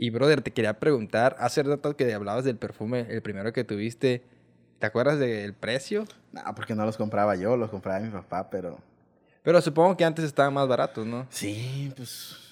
Y, 0.00 0.10
brother, 0.10 0.40
te 0.40 0.52
quería 0.52 0.78
preguntar, 0.78 1.36
hace 1.40 1.62
rato 1.64 1.96
que 1.96 2.14
hablabas 2.14 2.44
del 2.44 2.56
perfume, 2.56 3.06
el 3.10 3.20
primero 3.20 3.52
que 3.52 3.64
tuviste, 3.64 4.22
¿te 4.78 4.86
acuerdas 4.86 5.18
del 5.18 5.52
precio? 5.54 6.04
No, 6.32 6.40
porque 6.54 6.74
no 6.74 6.86
los 6.86 6.96
compraba 6.96 7.34
yo, 7.34 7.56
los 7.56 7.68
compraba 7.68 7.98
mi 7.98 8.08
papá, 8.08 8.48
pero... 8.48 8.78
Pero 9.42 9.60
supongo 9.60 9.96
que 9.96 10.04
antes 10.04 10.24
estaban 10.24 10.54
más 10.54 10.68
baratos, 10.68 11.04
¿no? 11.04 11.26
Sí, 11.30 11.92
pues. 11.96 12.47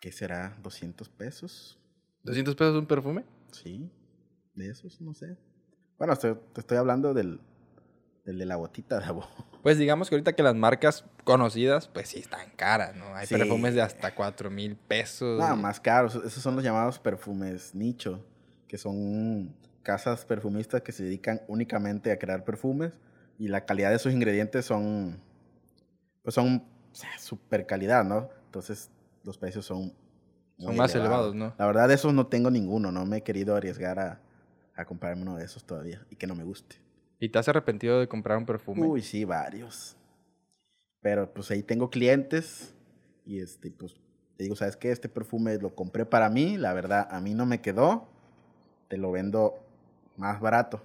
¿Qué 0.00 0.12
será? 0.12 0.56
¿200 0.62 1.08
pesos? 1.10 1.78
¿200 2.24 2.54
pesos 2.56 2.76
un 2.76 2.86
perfume? 2.86 3.24
Sí, 3.52 3.90
de 4.54 4.70
esos, 4.70 5.00
no 5.00 5.14
sé. 5.14 5.36
Bueno, 5.98 6.14
te, 6.16 6.34
te 6.34 6.60
estoy 6.60 6.78
hablando 6.78 7.14
del, 7.14 7.40
del 8.24 8.38
de 8.38 8.46
la 8.46 8.56
botita 8.56 8.98
de 8.98 9.04
agua. 9.06 9.28
Pues 9.60 9.76
digamos 9.76 10.08
que 10.08 10.14
ahorita 10.14 10.34
que 10.34 10.42
las 10.44 10.54
marcas 10.54 11.04
conocidas, 11.24 11.88
pues 11.88 12.08
sí 12.10 12.20
están 12.20 12.48
caras, 12.50 12.94
¿no? 12.94 13.14
Hay 13.16 13.26
Sí. 13.26 13.34
perfumes 13.36 13.74
de 13.74 13.82
hasta 13.82 14.14
4 14.14 14.50
mil 14.50 14.76
pesos. 14.76 15.36
Nada 15.38 15.56
y- 15.56 15.58
más 15.60 15.80
caros. 15.80 16.14
Esos 16.14 16.42
son 16.42 16.54
los 16.54 16.62
llamados 16.64 16.98
perfumes 17.00 17.74
nicho, 17.74 18.24
que 18.68 18.78
son 18.78 19.52
casas 19.82 20.24
perfumistas 20.24 20.80
que 20.82 20.92
se 20.92 21.02
dedican 21.02 21.42
únicamente 21.48 22.12
a 22.12 22.18
crear 22.20 22.44
perfumes 22.44 22.92
y 23.36 23.48
la 23.48 23.66
calidad 23.66 23.90
de 23.90 23.98
sus 23.98 24.12
ingredientes 24.12 24.64
son, 24.64 25.20
pues 26.22 26.34
son 26.36 26.64
o 26.92 26.94
sea, 26.94 27.18
super 27.18 27.66
calidad, 27.66 28.04
¿no? 28.04 28.30
Entonces 28.46 28.90
los 29.28 29.38
precios 29.38 29.64
son 29.64 29.92
Son 30.58 30.74
más 30.74 30.94
elevados, 30.94 31.34
¿no? 31.34 31.54
La 31.56 31.66
verdad 31.66 31.86
de 31.86 31.94
esos 31.94 32.12
no 32.12 32.26
tengo 32.26 32.50
ninguno, 32.50 32.90
no 32.90 33.06
me 33.06 33.18
he 33.18 33.22
querido 33.22 33.54
arriesgar 33.54 34.00
a, 34.00 34.20
a 34.74 34.84
comprarme 34.84 35.22
uno 35.22 35.36
de 35.36 35.44
esos 35.44 35.64
todavía 35.64 36.04
y 36.10 36.16
que 36.16 36.26
no 36.26 36.34
me 36.34 36.42
guste. 36.42 36.76
¿Y 37.20 37.28
te 37.28 37.38
has 37.38 37.48
arrepentido 37.48 38.00
de 38.00 38.08
comprar 38.08 38.38
un 38.38 38.46
perfume? 38.46 38.86
Uy, 38.86 39.02
sí, 39.02 39.24
varios. 39.24 39.96
Pero 41.00 41.32
pues 41.32 41.50
ahí 41.50 41.62
tengo 41.62 41.90
clientes 41.90 42.74
y 43.24 43.40
este, 43.40 43.70
pues 43.70 43.94
te 44.36 44.44
digo, 44.44 44.56
¿sabes 44.56 44.76
qué? 44.76 44.90
Este 44.90 45.08
perfume 45.08 45.58
lo 45.58 45.74
compré 45.74 46.06
para 46.06 46.30
mí, 46.30 46.56
la 46.56 46.72
verdad, 46.72 47.06
a 47.10 47.20
mí 47.20 47.34
no 47.34 47.44
me 47.44 47.60
quedó, 47.60 48.08
te 48.88 48.96
lo 48.96 49.12
vendo 49.12 49.58
más 50.16 50.40
barato. 50.40 50.80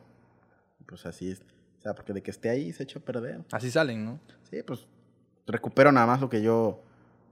Pues 0.86 1.06
así 1.06 1.32
es. 1.32 1.41
O 1.79 1.82
sea, 1.82 1.93
porque 1.95 2.13
de 2.13 2.21
que 2.21 2.32
esté 2.32 2.49
ahí 2.49 2.73
se 2.73 2.84
echa 2.84 2.99
a 2.99 3.01
perder. 3.01 3.41
Así 3.51 3.71
salen, 3.71 4.03
¿no? 4.06 4.19
Sí, 4.49 4.62
pues 4.63 4.86
recupero 5.45 5.91
nada 5.91 6.08
más 6.08 6.21
lo 6.21 6.29
que 6.29 6.41
yo 6.41 6.82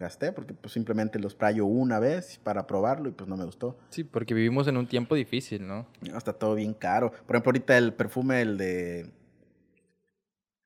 gasté, 0.02 0.34
porque 0.34 0.54
pues 0.54 0.74
simplemente 0.74 1.20
los 1.20 1.36
prayo 1.36 1.66
una 1.66 2.00
vez 2.00 2.40
para 2.44 2.68
probarlo 2.68 3.08
y 3.08 3.12
pues 3.14 3.30
no 3.30 3.38
me 3.38 3.46
gustó. 3.46 3.78
Sí, 3.90 4.04
porque 4.04 4.34
vivimos 4.34 4.68
en 4.68 4.76
un 4.76 4.88
tiempo 4.88 5.16
difícil, 5.16 5.66
¿no? 5.66 5.88
No, 6.02 6.18
está 6.18 6.34
todo 6.34 6.56
bien 6.56 6.74
caro. 6.74 7.12
Por 7.12 7.36
ejemplo, 7.36 7.50
ahorita 7.50 7.78
el 7.78 7.94
perfume, 7.94 8.42
el 8.42 8.58
de. 8.58 9.10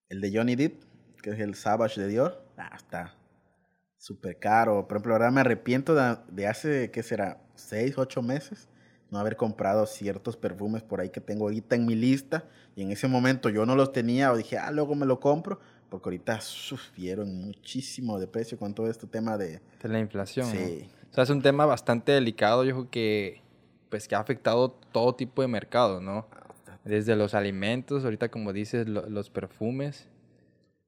El 0.10 0.22
de 0.22 0.32
Johnny 0.36 0.56
Depp, 0.56 0.84
que 1.22 1.32
es 1.32 1.40
el 1.40 1.56
Savage 1.56 2.02
de 2.02 2.08
Dior. 2.08 2.44
Ah, 2.58 2.72
está 2.76 3.16
súper 3.98 4.38
caro. 4.38 4.88
Por 4.88 4.98
ejemplo, 4.98 5.14
ahora 5.14 5.32
me 5.32 5.42
arrepiento 5.42 5.96
de, 5.96 6.18
de 6.30 6.48
hace, 6.48 6.92
¿qué 6.92 7.04
será? 7.04 7.42
Seis, 7.56 7.98
ocho 7.98 8.22
meses. 8.22 8.70
No 9.10 9.20
haber 9.20 9.36
comprado 9.36 9.86
ciertos 9.86 10.38
perfumes 10.38 10.84
por 10.84 11.00
ahí 11.00 11.10
que 11.10 11.22
tengo 11.22 11.46
ahorita 11.46 11.76
en 11.76 11.86
mi 11.86 11.96
lista. 11.96 12.46
Y 12.76 12.84
en 12.84 12.92
ese 12.92 13.08
momento 13.08 13.50
yo 13.50 13.66
no 13.66 13.76
los 13.76 13.92
tenía. 13.92 14.32
O 14.32 14.38
dije, 14.38 14.58
ah, 14.58 14.72
luego 14.72 14.96
me 14.96 15.06
lo 15.06 15.20
compro. 15.20 15.60
Porque 15.90 16.10
ahorita 16.10 16.42
sufrieron 16.42 17.34
muchísimo 17.46 18.20
de 18.20 18.28
precio 18.28 18.58
con 18.58 18.74
todo 18.74 18.90
este 18.90 19.08
tema 19.08 19.38
de. 19.38 19.62
De 19.82 19.90
la 19.90 20.00
inflación. 20.00 20.48
¿no? 20.48 20.54
Sí. 20.54 20.90
O 21.12 21.14
sea, 21.14 21.24
es 21.24 21.30
un 21.30 21.42
tema 21.42 21.66
bastante 21.66 22.12
delicado, 22.12 22.64
yo 22.64 22.74
creo 22.76 22.90
que, 22.90 23.42
pues, 23.90 24.08
que 24.08 24.16
ha 24.16 24.20
afectado 24.20 24.70
todo 24.92 25.16
tipo 25.16 25.42
de 25.42 25.48
mercado, 25.48 26.02
¿no? 26.02 26.28
Desde 26.84 27.16
los 27.16 27.34
alimentos, 27.34 28.04
ahorita 28.04 28.30
como 28.30 28.52
dices, 28.54 28.88
lo- 28.88 29.08
los 29.10 29.30
perfumes. 29.30 30.08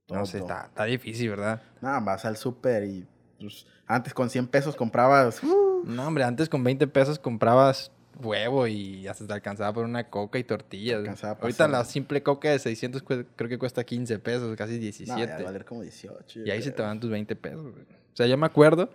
No 0.10 0.26
sé, 0.26 0.40
está, 0.40 0.66
está 0.68 0.84
difícil, 0.86 1.30
¿verdad? 1.30 1.62
Nada, 1.82 2.00
vas 2.00 2.24
al 2.26 2.38
súper 2.38 2.84
y 2.86 3.06
pues, 3.40 3.66
antes 3.86 4.14
con 4.14 4.30
100 4.30 4.48
pesos 4.48 4.76
comprabas. 4.76 5.44
uh, 5.44 5.84
No, 5.86 6.08
hombre, 6.08 6.24
antes 6.24 6.50
con 6.50 6.64
20 6.64 6.88
pesos 6.88 7.20
comprabas 7.20 7.92
huevo 8.22 8.68
y 8.68 9.08
hasta 9.08 9.26
te 9.28 9.34
alcanzaba 9.34 9.74
por 9.74 9.86
una 9.86 10.10
coca 10.10 10.40
y 10.40 10.44
tortillas. 10.44 11.24
Ahorita 11.24 11.68
la 11.68 11.84
simple 11.86 12.24
coca 12.24 12.50
de 12.52 12.60
600 12.60 13.04
cue- 13.06 13.26
creo 13.36 13.50
que 13.50 13.58
cuesta 13.58 13.84
15 13.84 14.20
pesos, 14.20 14.56
casi 14.56 14.74
No, 14.74 14.80
17. 14.80 15.20
ya 15.22 15.28
va 15.36 15.40
a 15.40 15.44
valer 15.44 15.66
como 15.66 15.82
18. 15.82 16.42
y 16.46 16.52
ahí 16.52 16.62
se 16.62 16.70
te 16.72 16.76
creo. 16.78 16.88
van 16.88 17.00
tus 17.00 17.10
20 17.10 17.36
pesos. 17.36 17.62
güey. 17.72 17.84
O 17.84 18.16
sea, 18.18 18.28
yo 18.28 18.38
me 18.38 18.46
acuerdo 18.46 18.90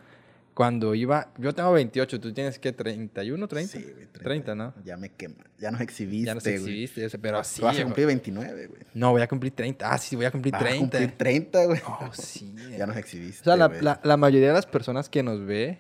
cuando 0.55 0.95
iba, 0.95 1.33
yo 1.39 1.55
tengo 1.55 1.73
28, 1.73 2.21
tú 2.21 2.33
tienes 2.35 2.59
que 2.59 2.73
31, 2.73 3.49
30. 3.49 3.73
Sí, 3.79 3.83
güey, 3.91 4.07
30, 4.13 4.55
¿no? 4.55 4.75
Ya 4.85 4.99
me 4.99 5.09
quema. 5.09 5.37
Ya 5.59 5.71
nos 5.71 5.81
exhibiste. 5.81 6.27
Ya 6.27 6.35
nos 6.35 6.43
güey. 6.45 6.57
exhibiste, 6.57 7.05
ese, 7.07 7.19
pero 7.19 7.39
así. 7.39 7.61
Tú 7.61 7.65
vas 7.67 7.73
a 7.75 7.77
güey. 7.77 7.85
cumplir 7.85 8.07
29, 8.09 8.67
güey. 8.67 8.83
No, 8.93 9.13
voy 9.13 9.23
a 9.23 9.29
cumplir 9.29 9.55
30. 9.55 9.91
Ah, 9.91 9.97
sí, 9.97 10.15
voy 10.15 10.27
a 10.27 10.31
cumplir 10.31 10.53
Vas 10.53 10.61
a 10.63 10.67
30. 10.67 10.99
cumplir 10.99 11.17
30, 11.17 11.65
güey. 11.65 11.81
Oh, 11.87 12.11
sí. 12.13 12.55
Ya 12.77 12.87
nos 12.87 12.97
O 12.97 12.99
exhibiste. 12.99 13.45
sea, 13.45 13.57
la, 13.57 13.69
güey. 13.69 13.81
la- 13.81 14.01
la 14.05 14.17
mayoría 14.19 14.49
de 14.49 14.55
las 14.55 14.67
personas 14.67 15.09
que 15.09 15.23
nos 15.23 15.43
ve, 15.47 15.79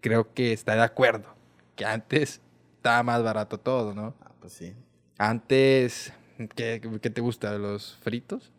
creo 0.00 0.32
que 0.32 0.52
está 0.52 0.76
de 0.76 0.82
acuerdo. 0.82 1.34
Que 1.74 1.84
antes 1.84 2.40
está 2.84 3.02
más 3.02 3.22
barato 3.22 3.58
todo, 3.58 3.94
¿no? 3.94 4.12
Ah, 4.20 4.30
pues 4.40 4.52
sí. 4.52 4.74
Antes, 5.16 6.12
¿qué, 6.54 6.82
qué 7.00 7.08
te 7.08 7.22
gusta? 7.22 7.56
¿Los 7.56 7.96
fritos? 8.02 8.52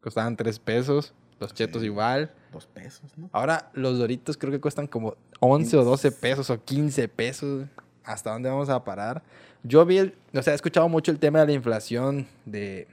Costaban 0.00 0.36
tres 0.36 0.60
pesos. 0.60 1.12
Los 1.40 1.52
chetos 1.52 1.80
Sí. 1.82 1.86
igual. 1.86 2.30
Dos 2.52 2.66
pesos, 2.66 3.10
¿no? 3.18 3.28
Ahora 3.32 3.72
los 3.74 3.98
doritos 3.98 4.36
creo 4.36 4.52
que 4.52 4.60
cuestan 4.60 4.86
como 4.86 5.16
11 5.40 5.78
o 5.78 5.84
12 5.84 6.12
pesos 6.12 6.48
o 6.50 6.62
15 6.64 7.08
pesos. 7.08 7.66
¿Hasta 8.04 8.30
dónde 8.30 8.48
vamos 8.50 8.68
a 8.68 8.84
parar? 8.84 9.24
Yo 9.64 9.84
vi, 9.84 9.98
el, 9.98 10.14
o 10.32 10.42
sea, 10.42 10.52
he 10.52 10.56
escuchado 10.56 10.88
mucho 10.88 11.10
el 11.10 11.18
tema 11.18 11.40
de 11.40 11.46
la 11.46 11.52
inflación, 11.52 12.28
de... 12.44 12.86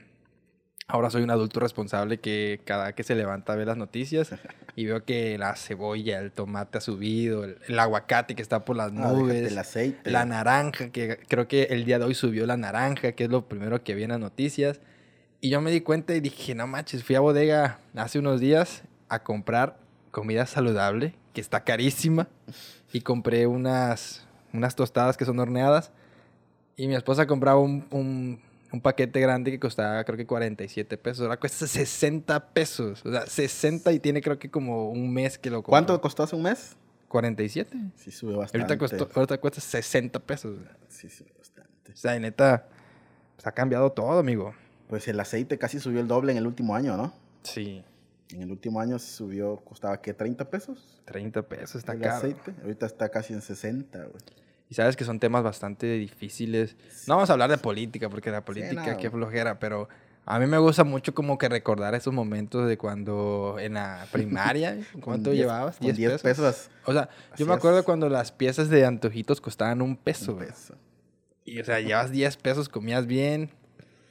Ahora 0.92 1.08
soy 1.10 1.22
un 1.22 1.30
adulto 1.30 1.60
responsable 1.60 2.18
que 2.18 2.60
cada 2.64 2.92
que 2.94 3.02
se 3.04 3.14
levanta 3.14 3.54
ve 3.54 3.64
las 3.64 3.76
noticias 3.76 4.30
y 4.76 4.86
veo 4.86 5.04
que 5.04 5.38
la 5.38 5.54
cebolla, 5.56 6.18
el 6.18 6.32
tomate 6.32 6.78
ha 6.78 6.80
subido, 6.80 7.44
el, 7.44 7.58
el 7.68 7.78
aguacate 7.78 8.34
que 8.34 8.42
está 8.42 8.64
por 8.64 8.76
las 8.76 8.88
Ah, 8.92 9.12
nubes, 9.12 9.50
el 9.52 9.58
aceite. 9.58 10.10
la 10.10 10.24
naranja, 10.24 10.90
que 10.90 11.18
creo 11.28 11.46
que 11.48 11.64
el 11.70 11.84
día 11.84 11.98
de 11.98 12.06
hoy 12.06 12.14
subió 12.14 12.44
la 12.46 12.56
naranja, 12.56 13.12
que 13.12 13.24
es 13.24 13.30
lo 13.30 13.46
primero 13.48 13.82
que 13.84 13.94
vi 13.94 14.02
en 14.02 14.10
las 14.10 14.20
noticias. 14.20 14.80
Y 15.40 15.48
yo 15.48 15.60
me 15.60 15.70
di 15.70 15.80
cuenta 15.80 16.14
y 16.14 16.20
dije, 16.20 16.54
no 16.54 16.66
manches, 16.66 17.04
fui 17.04 17.14
a 17.16 17.20
bodega 17.20 17.78
hace 17.94 18.18
unos 18.18 18.40
días 18.40 18.82
a 19.08 19.22
comprar 19.22 19.78
comida 20.10 20.44
saludable, 20.44 21.14
que 21.32 21.40
está 21.40 21.62
carísima, 21.64 22.26
y 22.92 23.00
compré 23.02 23.46
unas, 23.46 24.26
unas 24.52 24.74
tostadas 24.74 25.16
que 25.16 25.24
son 25.24 25.38
horneadas. 25.38 25.92
Y 26.76 26.88
mi 26.88 26.94
esposa 26.96 27.26
compraba 27.26 27.60
un, 27.60 27.86
un, 27.90 28.40
un 28.72 28.80
paquete 28.80 29.20
grande 29.20 29.50
que 29.50 29.58
costaba 29.58 30.02
creo 30.04 30.16
que 30.16 30.26
47 30.26 30.96
pesos. 30.98 31.22
Ahora 31.22 31.38
cuesta 31.38 31.66
60 31.66 32.52
pesos. 32.52 33.04
O 33.04 33.10
sea, 33.10 33.26
60 33.26 33.92
y 33.92 34.00
tiene 34.00 34.20
creo 34.20 34.38
que 34.38 34.50
como 34.50 34.90
un 34.90 35.12
mes 35.12 35.38
que 35.38 35.50
lo 35.50 35.58
compró. 35.58 35.70
¿Cuánto 35.70 36.00
costó 36.00 36.22
hace 36.22 36.36
un 36.36 36.42
mes? 36.42 36.76
47. 37.08 37.76
Sí, 37.96 38.12
sube 38.12 38.36
bastante. 38.36 38.72
Ahorita, 38.72 38.78
costó, 38.78 39.08
ahorita 39.18 39.38
cuesta 39.38 39.60
60 39.60 40.20
pesos. 40.20 40.56
Sí, 40.88 41.10
sube 41.10 41.32
bastante. 41.36 41.92
O 41.92 41.96
sea, 41.96 42.16
y 42.16 42.20
neta, 42.20 42.68
pues 43.34 43.46
ha 43.46 43.52
cambiado 43.52 43.90
todo, 43.90 44.18
amigo. 44.18 44.54
Pues 44.88 45.08
el 45.08 45.18
aceite 45.18 45.58
casi 45.58 45.80
subió 45.80 46.00
el 46.00 46.06
doble 46.06 46.32
en 46.32 46.38
el 46.38 46.46
último 46.46 46.74
año, 46.76 46.96
¿no? 46.96 47.12
Sí. 47.42 47.82
En 48.32 48.42
el 48.42 48.50
último 48.52 48.80
año 48.80 48.98
subió, 49.00 49.56
costaba, 49.56 50.00
¿qué? 50.00 50.16
¿30 50.16 50.46
pesos? 50.46 51.02
30 51.06 51.42
pesos 51.42 51.76
está 51.76 51.94
el 51.94 52.00
caro. 52.00 52.16
aceite. 52.16 52.54
Ahorita 52.62 52.86
está 52.86 53.08
casi 53.08 53.32
en 53.32 53.42
60, 53.42 53.98
güey. 53.98 54.22
Y 54.70 54.74
sabes 54.74 54.96
que 54.96 55.04
son 55.04 55.18
temas 55.20 55.42
bastante 55.42 55.86
difíciles. 55.94 56.76
No 57.06 57.16
vamos 57.16 57.28
a 57.28 57.32
hablar 57.34 57.50
de 57.50 57.58
política, 57.58 58.08
porque 58.08 58.30
la 58.30 58.44
política, 58.44 58.92
no. 58.92 58.96
qué 58.96 59.10
flojera, 59.10 59.58
pero 59.58 59.88
a 60.24 60.38
mí 60.38 60.46
me 60.46 60.58
gusta 60.58 60.84
mucho 60.84 61.12
como 61.12 61.36
que 61.38 61.48
recordar 61.48 61.94
esos 61.96 62.14
momentos 62.14 62.68
de 62.68 62.78
cuando 62.78 63.56
en 63.58 63.74
la 63.74 64.06
primaria, 64.12 64.78
¿cuánto 65.00 65.30
diez- 65.32 65.38
llevabas? 65.42 65.76
Con 65.78 65.86
10 65.86 65.96
10 65.96 66.22
pesos. 66.22 66.22
pesos. 66.22 66.70
O 66.86 66.92
sea, 66.92 67.08
yo 67.36 67.46
me 67.46 67.54
acuerdo 67.54 67.80
es. 67.80 67.84
cuando 67.84 68.08
las 68.08 68.30
piezas 68.30 68.68
de 68.70 68.86
antojitos 68.86 69.40
costaban 69.40 69.82
un 69.82 69.96
peso. 69.96 70.34
un 70.34 70.38
peso. 70.38 70.74
Y 71.44 71.58
o 71.60 71.64
sea, 71.64 71.80
llevas 71.80 72.12
10 72.12 72.36
pesos, 72.36 72.68
comías 72.68 73.06
bien, 73.08 73.50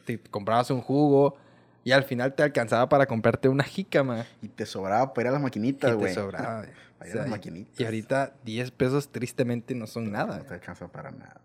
te 0.05 0.19
comprabas 0.19 0.69
un 0.71 0.81
jugo 0.81 1.37
y 1.85 1.91
al 1.93 2.03
final 2.03 2.33
te 2.33 2.43
alcanzaba 2.43 2.89
para 2.89 3.05
comprarte 3.05 3.47
una 3.47 3.63
jícama. 3.63 4.25
Y 4.41 4.49
te 4.49 4.65
sobraba 4.65 5.13
para 5.13 5.27
ir 5.27 5.29
a 5.29 5.31
las 5.33 5.41
maquinitas, 5.41 5.95
güey. 5.95 6.13
te 6.13 6.19
sobraba. 6.19 6.65
Güey. 6.99 7.09
O 7.09 7.13
sea, 7.13 7.21
las 7.21 7.27
y- 7.27 7.31
maquinitas. 7.31 7.79
y 7.79 7.83
ahorita 7.85 8.35
10 8.45 8.71
pesos 8.71 9.09
tristemente 9.11 9.73
no 9.75 9.87
son 9.87 10.11
nada. 10.11 10.37
No 10.39 10.45
te 10.45 10.53
alcanza 10.53 10.87
para 10.91 11.11
nada. 11.11 11.41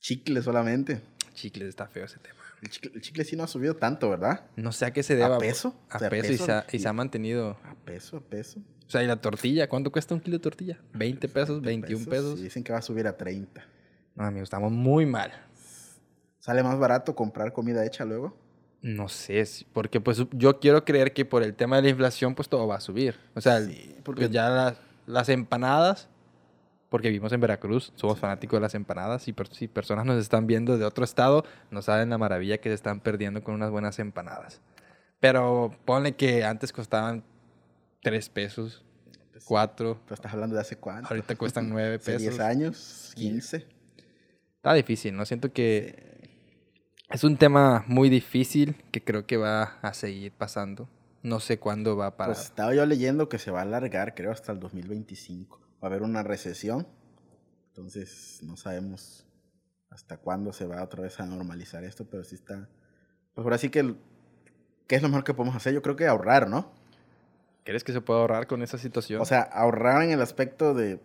Chicle 0.00 0.42
solamente. 0.42 1.00
Chicles, 1.34 1.68
está 1.68 1.86
feo 1.86 2.04
ese 2.04 2.18
tema. 2.18 2.34
El 2.60 2.68
chicle, 2.68 2.90
el 2.94 3.00
chicle 3.00 3.24
sí 3.24 3.36
no 3.36 3.44
ha 3.44 3.46
subido 3.46 3.76
tanto, 3.76 4.10
¿verdad? 4.10 4.44
No 4.56 4.72
sé 4.72 4.84
a 4.84 4.92
qué 4.92 5.02
se 5.02 5.16
deba. 5.16 5.36
¿A 5.36 5.38
peso? 5.38 5.74
A 5.88 5.96
O 5.96 5.98
sea, 6.00 6.10
peso, 6.10 6.26
y, 6.26 6.30
peso 6.32 6.44
se 6.46 6.52
ha, 6.52 6.66
y 6.70 6.78
se 6.78 6.88
ha 6.88 6.92
mantenido. 6.92 7.56
A 7.64 7.74
peso, 7.84 8.18
a 8.18 8.20
peso. 8.20 8.60
O 8.86 8.90
sea, 8.90 9.02
y 9.02 9.06
la 9.06 9.16
tortilla, 9.20 9.68
¿cuánto 9.68 9.90
cuesta 9.90 10.14
un 10.14 10.20
kilo 10.20 10.36
de 10.36 10.42
tortilla? 10.42 10.80
20 10.92 11.28
pesos, 11.28 11.62
20 11.62 11.86
21 11.86 12.10
pesos. 12.10 12.40
Dicen 12.42 12.62
que 12.62 12.72
va 12.72 12.80
a 12.80 12.82
subir 12.82 13.06
a 13.06 13.16
30. 13.16 13.64
No, 14.14 14.24
amigo, 14.24 14.44
estamos 14.44 14.70
muy 14.70 15.06
mal. 15.06 15.32
¿Sale 16.40 16.62
más 16.62 16.78
barato 16.78 17.14
comprar 17.14 17.52
comida 17.52 17.86
hecha 17.86 18.04
luego? 18.04 18.36
No 18.82 19.08
sé, 19.08 19.44
porque 19.72 20.00
pues 20.00 20.22
yo 20.32 20.58
quiero 20.58 20.84
creer 20.84 21.12
que 21.12 21.24
por 21.24 21.42
el 21.42 21.54
tema 21.54 21.76
de 21.76 21.82
la 21.82 21.88
inflación, 21.90 22.34
pues 22.34 22.48
todo 22.48 22.66
va 22.66 22.76
a 22.76 22.80
subir. 22.80 23.14
O 23.34 23.40
sea, 23.40 23.60
Sí, 23.60 23.94
porque- 24.02 24.22
pues 24.22 24.30
ya 24.32 24.48
las, 24.50 24.76
las 25.06 25.28
empanadas, 25.28 26.08
porque 26.88 27.08
vivimos 27.08 27.32
en 27.32 27.40
Veracruz, 27.40 27.92
somos 27.94 28.18
fanáticos 28.18 28.56
de 28.58 28.62
las 28.62 28.74
empanadas 28.74 29.26
y 29.28 29.32
per- 29.32 29.54
si 29.54 29.68
personas 29.68 30.04
nos 30.04 30.18
están 30.20 30.46
viendo 30.48 30.76
de 30.78 30.84
otro 30.84 31.04
estado, 31.04 31.44
no 31.70 31.80
saben 31.80 32.10
la 32.10 32.18
maravilla 32.18 32.58
que 32.58 32.68
se 32.70 32.74
están 32.74 33.00
perdiendo 33.00 33.42
con 33.44 33.54
unas 33.54 33.70
buenas 33.70 33.98
empanadas. 34.00 34.60
Pero 35.20 35.70
ponle 35.84 36.16
que 36.16 36.44
antes 36.44 36.72
costaban 36.72 37.22
3 38.02 38.28
pesos, 38.30 38.84
4, 39.44 40.00
Pero 40.04 40.14
estás 40.14 40.32
hablando 40.32 40.56
de 40.56 40.60
hace 40.60 40.76
cuánto. 40.76 41.08
ahorita 41.08 41.36
cuestan 41.36 41.68
9 41.70 41.94
Hace 42.02 42.04
pesos. 42.14 42.22
10 42.22 42.40
años, 42.40 43.12
15. 43.14 43.64
Está 44.56 44.74
difícil, 44.74 45.16
¿no? 45.16 45.24
Siento 45.24 45.52
que 45.52 46.11
es 47.12 47.24
un 47.24 47.36
tema 47.36 47.84
muy 47.86 48.08
difícil 48.08 48.76
que 48.90 49.02
creo 49.02 49.26
que 49.26 49.36
va 49.36 49.78
a 49.82 49.94
seguir 49.94 50.32
pasando. 50.32 50.88
No 51.22 51.40
sé 51.40 51.58
cuándo 51.58 51.96
va 51.96 52.06
a 52.06 52.16
parar. 52.16 52.34
Pues 52.34 52.46
estaba 52.46 52.74
yo 52.74 52.84
leyendo 52.86 53.28
que 53.28 53.38
se 53.38 53.50
va 53.50 53.60
a 53.60 53.62
alargar, 53.62 54.14
creo, 54.14 54.32
hasta 54.32 54.50
el 54.52 54.58
2025. 54.58 55.60
Va 55.60 55.64
a 55.82 55.86
haber 55.86 56.02
una 56.02 56.22
recesión. 56.22 56.86
Entonces, 57.68 58.40
no 58.42 58.56
sabemos 58.56 59.26
hasta 59.90 60.16
cuándo 60.16 60.52
se 60.52 60.66
va 60.66 60.82
otra 60.82 61.02
vez 61.02 61.20
a 61.20 61.26
normalizar 61.26 61.84
esto, 61.84 62.06
pero 62.10 62.24
sí 62.24 62.34
está. 62.34 62.68
Pues 63.34 63.44
ahora 63.44 63.58
sí 63.58 63.68
que. 63.68 63.94
¿Qué 64.88 64.96
es 64.96 65.02
lo 65.02 65.08
mejor 65.08 65.24
que 65.24 65.34
podemos 65.34 65.56
hacer? 65.56 65.72
Yo 65.72 65.82
creo 65.82 65.96
que 65.96 66.06
ahorrar, 66.06 66.48
¿no? 66.48 66.72
¿Crees 67.64 67.84
que 67.84 67.92
se 67.92 68.00
puede 68.00 68.20
ahorrar 68.20 68.46
con 68.46 68.62
esa 68.62 68.78
situación? 68.78 69.20
O 69.20 69.24
sea, 69.24 69.42
ahorrar 69.42 70.02
en 70.02 70.10
el 70.10 70.20
aspecto 70.20 70.74
de 70.74 71.00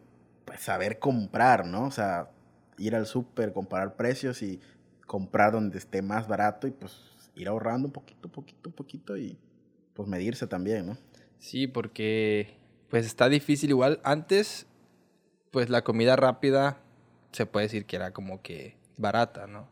pues, 0.46 0.62
saber 0.62 1.00
comprar, 1.00 1.66
¿no? 1.66 1.86
O 1.86 1.92
sea, 1.92 2.32
ir 2.78 2.96
al 2.96 3.06
súper, 3.06 3.54
comparar 3.54 3.96
precios 3.96 4.42
y 4.42 4.60
comprar 5.08 5.52
donde 5.54 5.78
esté 5.80 6.02
más 6.02 6.28
barato 6.28 6.68
y 6.68 6.72
pues 6.72 6.94
ir 7.36 7.48
ahorrando 7.48 7.88
un 7.88 7.94
poquito, 7.94 8.30
poquito, 8.30 8.70
poquito 8.70 9.18
y 9.18 9.38
pues 9.94 10.08
medirse 10.08 10.46
también, 10.46 10.86
¿no? 10.86 10.98
sí, 11.40 11.68
porque 11.68 12.58
pues 12.90 13.06
está 13.06 13.30
difícil. 13.30 13.70
Igual 13.70 14.00
antes, 14.04 14.66
pues 15.52 15.70
la 15.70 15.84
comida 15.84 16.16
rápida 16.16 16.78
se 17.32 17.46
puede 17.46 17.66
decir 17.66 17.86
que 17.86 17.96
era 17.96 18.12
como 18.12 18.42
que 18.42 18.76
barata, 18.98 19.48
¿no? 19.48 19.68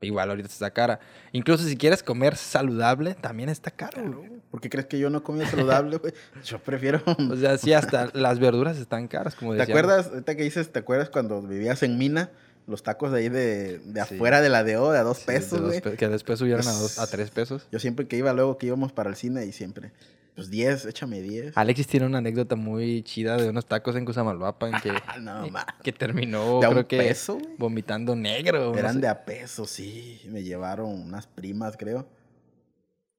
Igual 0.00 0.30
ahorita 0.30 0.48
está 0.48 0.70
cara. 0.70 1.00
Incluso 1.32 1.64
si 1.64 1.76
quieres 1.76 2.04
comer 2.04 2.36
saludable, 2.36 3.14
también 3.14 3.48
está 3.48 3.72
caro. 3.72 4.18
güey. 4.18 4.40
¿Por 4.48 4.60
qué 4.60 4.70
crees 4.70 4.86
que 4.86 4.98
yo 4.98 5.10
no 5.10 5.24
comí 5.24 5.44
saludable, 5.44 5.96
güey? 5.96 6.12
Yo 6.44 6.60
prefiero... 6.60 7.02
O 7.30 7.36
sea, 7.36 7.58
sí, 7.58 7.72
hasta 7.72 8.10
las 8.14 8.38
verduras 8.38 8.78
están 8.78 9.08
caras, 9.08 9.34
como 9.34 9.52
¿Te 9.54 9.58
decíamos. 9.58 9.82
acuerdas, 9.82 10.06
ahorita 10.12 10.36
que 10.36 10.44
dices, 10.44 10.70
te 10.70 10.78
acuerdas 10.78 11.10
cuando 11.10 11.42
vivías 11.42 11.82
en 11.82 11.98
Mina? 11.98 12.30
Los 12.68 12.82
tacos 12.82 13.10
de 13.10 13.18
ahí 13.20 13.28
de, 13.30 13.78
de 13.78 14.04
Sí. 14.04 14.14
afuera 14.14 14.40
de 14.40 14.48
la 14.50 14.62
DO, 14.62 14.92
de 14.92 14.98
a 14.98 15.02
dos 15.02 15.18
Sí, 15.18 15.24
pesos, 15.26 15.80
pe- 15.80 15.96
que 15.96 16.08
después 16.08 16.38
subieron 16.38 16.66
a, 16.68 16.72
dos, 16.72 16.98
a 16.98 17.06
tres 17.08 17.30
pesos. 17.30 17.66
Yo 17.72 17.78
siempre 17.80 18.06
que 18.06 18.16
iba, 18.16 18.32
luego 18.34 18.58
que 18.58 18.66
íbamos 18.66 18.92
para 18.92 19.08
el 19.10 19.16
cine 19.16 19.44
y 19.46 19.52
siempre, 19.52 19.90
pues 20.36 20.50
10, 20.50 20.84
échame 20.84 21.20
10. 21.22 21.56
Alexis 21.56 21.86
tiene 21.86 22.04
una 22.06 22.18
anécdota 22.18 22.56
muy 22.56 23.02
chida 23.02 23.36
de 23.38 23.48
unos 23.48 23.64
tacos 23.66 23.96
en 23.96 24.04
Cusamalvapa 24.04 24.68
en 24.68 24.80
que, 24.82 24.92
No, 25.20 25.46
en- 25.46 25.52
ma. 25.52 25.66
que 25.82 25.92
terminó, 25.92 26.60
¿De 26.60 26.66
un 26.68 26.74
creo 26.74 26.86
que, 26.88 26.98
peso, 26.98 27.38
vomitando 27.56 28.14
negro. 28.14 28.72
no 28.72 28.78
Eran 28.78 28.94
sé. 28.96 29.00
de 29.00 29.08
a 29.08 29.24
peso, 29.24 29.64
sí. 29.66 30.20
Me 30.28 30.42
llevaron 30.44 30.90
unas 30.90 31.26
primas, 31.26 31.76
creo. 31.78 32.06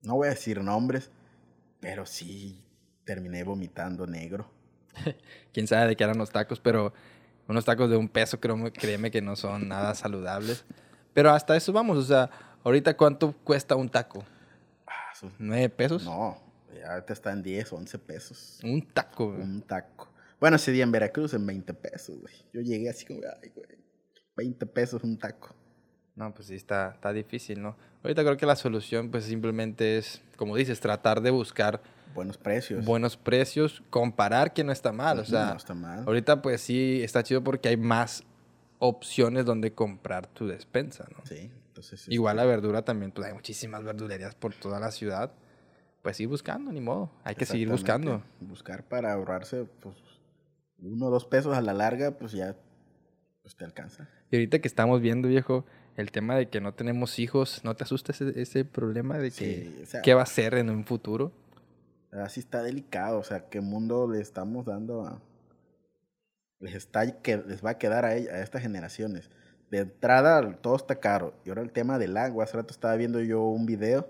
No 0.03 0.15
voy 0.15 0.27
a 0.27 0.29
decir 0.31 0.61
nombres, 0.61 1.09
pero 1.79 2.05
sí 2.05 2.63
terminé 3.03 3.43
vomitando 3.43 4.05
negro. 4.05 4.49
Quién 5.53 5.65
sabe 5.67 5.87
de 5.87 5.95
qué 5.95 6.03
eran 6.03 6.17
los 6.19 6.29
tacos, 6.29 6.59
pero 6.59 6.93
unos 7.49 7.65
tacos 7.65 7.89
de 7.89 7.97
un 7.97 8.07
peso, 8.07 8.39
creo, 8.39 8.71
créeme 8.71 9.09
que 9.09 9.21
no 9.21 9.35
son 9.35 9.67
nada 9.67 9.95
saludables. 9.95 10.63
Pero 11.13 11.31
hasta 11.31 11.57
eso 11.57 11.73
vamos, 11.73 11.97
o 11.97 12.03
sea, 12.03 12.29
ahorita 12.63 12.95
cuánto 12.95 13.33
cuesta 13.43 13.75
un 13.75 13.89
taco? 13.89 14.23
Ah, 14.85 15.11
¿Nueve 15.39 15.67
pesos? 15.69 16.05
No, 16.05 16.39
ya 16.73 16.93
ahorita 16.93 17.11
está 17.11 17.31
en 17.31 17.41
10, 17.41 17.73
11 17.73 17.99
pesos. 17.99 18.59
Un 18.63 18.87
taco. 18.87 19.33
güey. 19.33 19.41
Un 19.41 19.63
taco. 19.63 20.07
Bueno, 20.39 20.57
ese 20.57 20.71
día 20.71 20.83
en 20.83 20.91
Veracruz 20.91 21.33
en 21.33 21.45
20 21.45 21.73
pesos, 21.73 22.19
güey. 22.19 22.33
Yo 22.53 22.61
llegué 22.61 22.87
así 22.87 23.05
como, 23.05 23.21
ay, 23.41 23.51
güey. 23.53 23.79
20 24.37 24.65
pesos 24.67 25.03
un 25.03 25.17
taco. 25.17 25.53
No, 26.15 26.33
pues 26.33 26.49
sí, 26.49 26.55
está, 26.55 26.91
está 26.93 27.11
difícil, 27.11 27.61
¿no? 27.61 27.75
Ahorita 28.03 28.23
creo 28.23 28.37
que 28.37 28.45
la 28.45 28.55
solución, 28.55 29.09
pues 29.09 29.25
simplemente 29.25 29.97
es, 29.97 30.21
como 30.37 30.55
dices, 30.55 30.79
tratar 30.79 31.21
de 31.21 31.31
buscar 31.31 31.81
Buenos 32.13 32.37
precios. 32.37 32.85
buenos 32.85 33.17
precios, 33.17 33.83
comparar 33.89 34.53
que 34.53 34.63
no 34.63 34.71
está 34.71 34.91
mal, 34.91 35.19
o 35.19 35.25
sea, 35.25 35.51
no 35.51 35.57
está 35.57 35.73
mal. 35.73 36.03
ahorita 36.05 36.41
pues 36.41 36.61
sí 36.61 37.01
está 37.03 37.23
chido 37.23 37.43
porque 37.43 37.69
hay 37.69 37.77
más 37.77 38.23
opciones 38.79 39.45
donde 39.45 39.73
comprar 39.73 40.27
tu 40.27 40.47
despensa, 40.47 41.05
¿no? 41.15 41.23
Sí, 41.25 41.51
entonces. 41.67 42.05
Igual 42.07 42.37
este, 42.37 42.45
la 42.45 42.51
verdura 42.51 42.81
también, 42.83 43.11
pues 43.11 43.27
hay 43.27 43.33
muchísimas 43.33 43.83
verdulerías 43.83 44.35
por 44.35 44.53
toda 44.53 44.79
la 44.79 44.91
ciudad. 44.91 45.31
Pues 46.01 46.15
sí, 46.15 46.25
buscando, 46.25 46.71
ni 46.71 46.79
modo. 46.79 47.11
Hay 47.25 47.35
que 47.35 47.45
seguir 47.45 47.69
buscando. 47.69 48.23
Buscar 48.39 48.85
para 48.85 49.13
ahorrarse, 49.13 49.65
pues, 49.81 49.95
uno 50.81 51.07
o 51.07 51.09
dos 51.09 51.25
pesos 51.25 51.55
a 51.55 51.61
la 51.61 51.73
larga, 51.73 52.11
pues 52.11 52.31
ya 52.31 52.55
pues, 53.41 53.55
te 53.55 53.65
alcanza. 53.65 54.07
Y 54.31 54.37
ahorita 54.37 54.59
que 54.59 54.67
estamos 54.67 55.01
viendo, 55.01 55.27
viejo, 55.27 55.65
el 55.97 56.11
tema 56.11 56.35
de 56.35 56.47
que 56.47 56.61
no 56.61 56.73
tenemos 56.73 57.19
hijos, 57.19 57.61
¿no 57.63 57.75
te 57.75 57.83
asusta 57.83 58.11
ese, 58.11 58.39
ese 58.39 58.63
problema 58.63 59.17
de 59.17 59.31
que 59.31 59.31
Sí, 59.31 59.79
o 59.83 59.85
sea, 59.85 60.01
qué 60.01 60.13
va 60.13 60.21
a 60.21 60.27
ser 60.27 60.53
en 60.53 60.69
un 60.69 60.85
futuro? 60.85 61.33
Así 62.11 62.39
está 62.39 62.61
delicado. 62.63 63.19
O 63.19 63.23
sea, 63.23 63.49
qué 63.49 63.61
mundo 63.61 64.07
le 64.09 64.19
estamos 64.21 64.65
dando 64.65 65.05
a. 65.05 65.21
Les, 66.59 66.75
está, 66.75 67.09
que 67.21 67.37
les 67.37 67.63
va 67.63 67.71
a 67.71 67.77
quedar 67.77 68.05
a, 68.05 68.15
ella- 68.15 68.33
a 68.33 68.41
estas 68.41 68.61
generaciones. 68.61 69.29
de 69.71 69.79
entrada 69.79 70.57
todo 70.61 70.75
está 70.75 70.99
caro. 70.99 71.33
Y 71.45 71.49
ahora 71.49 71.61
el 71.61 71.71
tema 71.71 71.97
del 71.99 72.17
agua. 72.17 72.43
Hace 72.43 72.57
rato 72.57 72.73
estaba 72.73 72.95
viendo 72.95 73.21
yo 73.21 73.43
un 73.43 73.65
video 73.65 74.07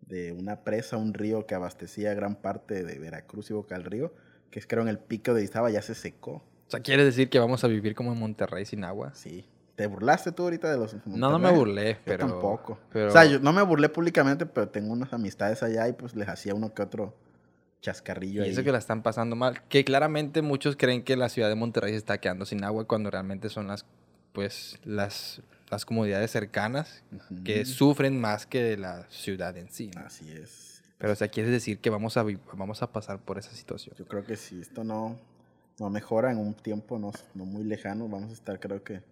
de 0.00 0.32
una 0.32 0.64
presa, 0.64 0.96
un 0.96 1.14
río 1.14 1.46
que 1.46 1.54
abastecía 1.54 2.12
gran 2.14 2.34
parte 2.36 2.82
de 2.82 2.98
Veracruz 2.98 3.50
y 3.50 3.54
Boca 3.54 3.74
del 3.76 3.84
Río, 3.84 4.12
que 4.50 4.58
es 4.58 4.66
creo 4.66 4.82
en 4.82 4.88
el 4.88 4.98
pico 4.98 5.32
de 5.34 5.44
Izaba 5.44 5.70
ya 5.70 5.80
se 5.82 5.94
secó. 5.94 6.42
O 6.66 6.70
sea, 6.70 6.80
¿quieres 6.80 7.04
decir 7.06 7.28
que 7.30 7.38
vamos 7.38 7.64
a 7.64 7.68
vivir 7.68 7.94
como 7.94 8.12
en 8.12 8.18
Monterrey 8.18 8.64
sin 8.66 8.82
agua? 8.84 9.14
Sí. 9.14 9.46
¿Te 9.82 9.88
burlaste 9.88 10.30
tú 10.30 10.44
ahorita 10.44 10.70
de 10.70 10.76
los 10.78 10.94
No, 11.06 11.28
no 11.30 11.38
me 11.40 11.50
burlé, 11.50 11.94
Yo 11.94 11.98
pero... 12.04 12.28
tampoco. 12.28 12.78
pero- 12.92 13.08
O 13.08 13.10
sea, 13.10 13.24
yo 13.24 13.40
no 13.40 13.52
me 13.52 13.62
burlé 13.62 13.88
públicamente, 13.88 14.46
pero 14.46 14.68
tengo 14.68 14.92
unas 14.92 15.12
amistades 15.12 15.60
allá 15.64 15.88
y 15.88 15.92
pues 15.92 16.14
les 16.14 16.28
hacía 16.28 16.54
uno 16.54 16.72
que 16.72 16.82
otro 16.82 17.16
chascarrillo 17.80 18.42
Y 18.42 18.44
ahí. 18.44 18.50
eso 18.52 18.62
que 18.62 18.70
la 18.70 18.78
están 18.78 19.02
pasando 19.02 19.34
mal. 19.34 19.60
Que 19.68 19.84
claramente 19.84 20.40
muchos 20.40 20.76
creen 20.76 21.02
que 21.02 21.16
la 21.16 21.28
ciudad 21.28 21.48
de 21.48 21.56
Monterrey 21.56 21.90
se 21.90 21.96
está 21.96 22.18
quedando 22.18 22.46
sin 22.46 22.62
agua 22.62 22.84
cuando 22.86 23.10
realmente 23.10 23.48
son 23.48 23.66
las, 23.66 23.84
pues, 24.32 24.78
las, 24.84 25.42
las 25.68 25.84
comunidades 25.84 26.30
cercanas 26.30 27.02
que 27.44 27.64
sufren 27.64 28.20
más 28.20 28.46
que 28.46 28.76
la 28.76 29.04
ciudad 29.10 29.56
en 29.56 29.68
sí. 29.68 29.90
¿no? 29.96 30.02
Así 30.06 30.30
es. 30.30 30.80
Pero, 30.98 31.12
o 31.12 31.16
sea, 31.16 31.26
quieres 31.26 31.50
decir 31.50 31.80
que 31.80 31.90
vamos 31.90 32.16
a, 32.16 32.24
vamos 32.56 32.82
a 32.82 32.92
pasar 32.92 33.18
por 33.18 33.36
esa 33.36 33.50
situación. 33.50 33.96
Yo 33.98 34.06
creo 34.06 34.22
que 34.24 34.36
si 34.36 34.60
esto 34.60 34.84
no, 34.84 35.18
no 35.80 35.90
mejora 35.90 36.30
en 36.30 36.38
un 36.38 36.54
tiempo 36.54 37.00
no, 37.00 37.10
no 37.34 37.44
muy 37.44 37.64
lejano, 37.64 38.06
vamos 38.08 38.30
a 38.30 38.34
estar 38.34 38.60
creo 38.60 38.84
que 38.84 39.02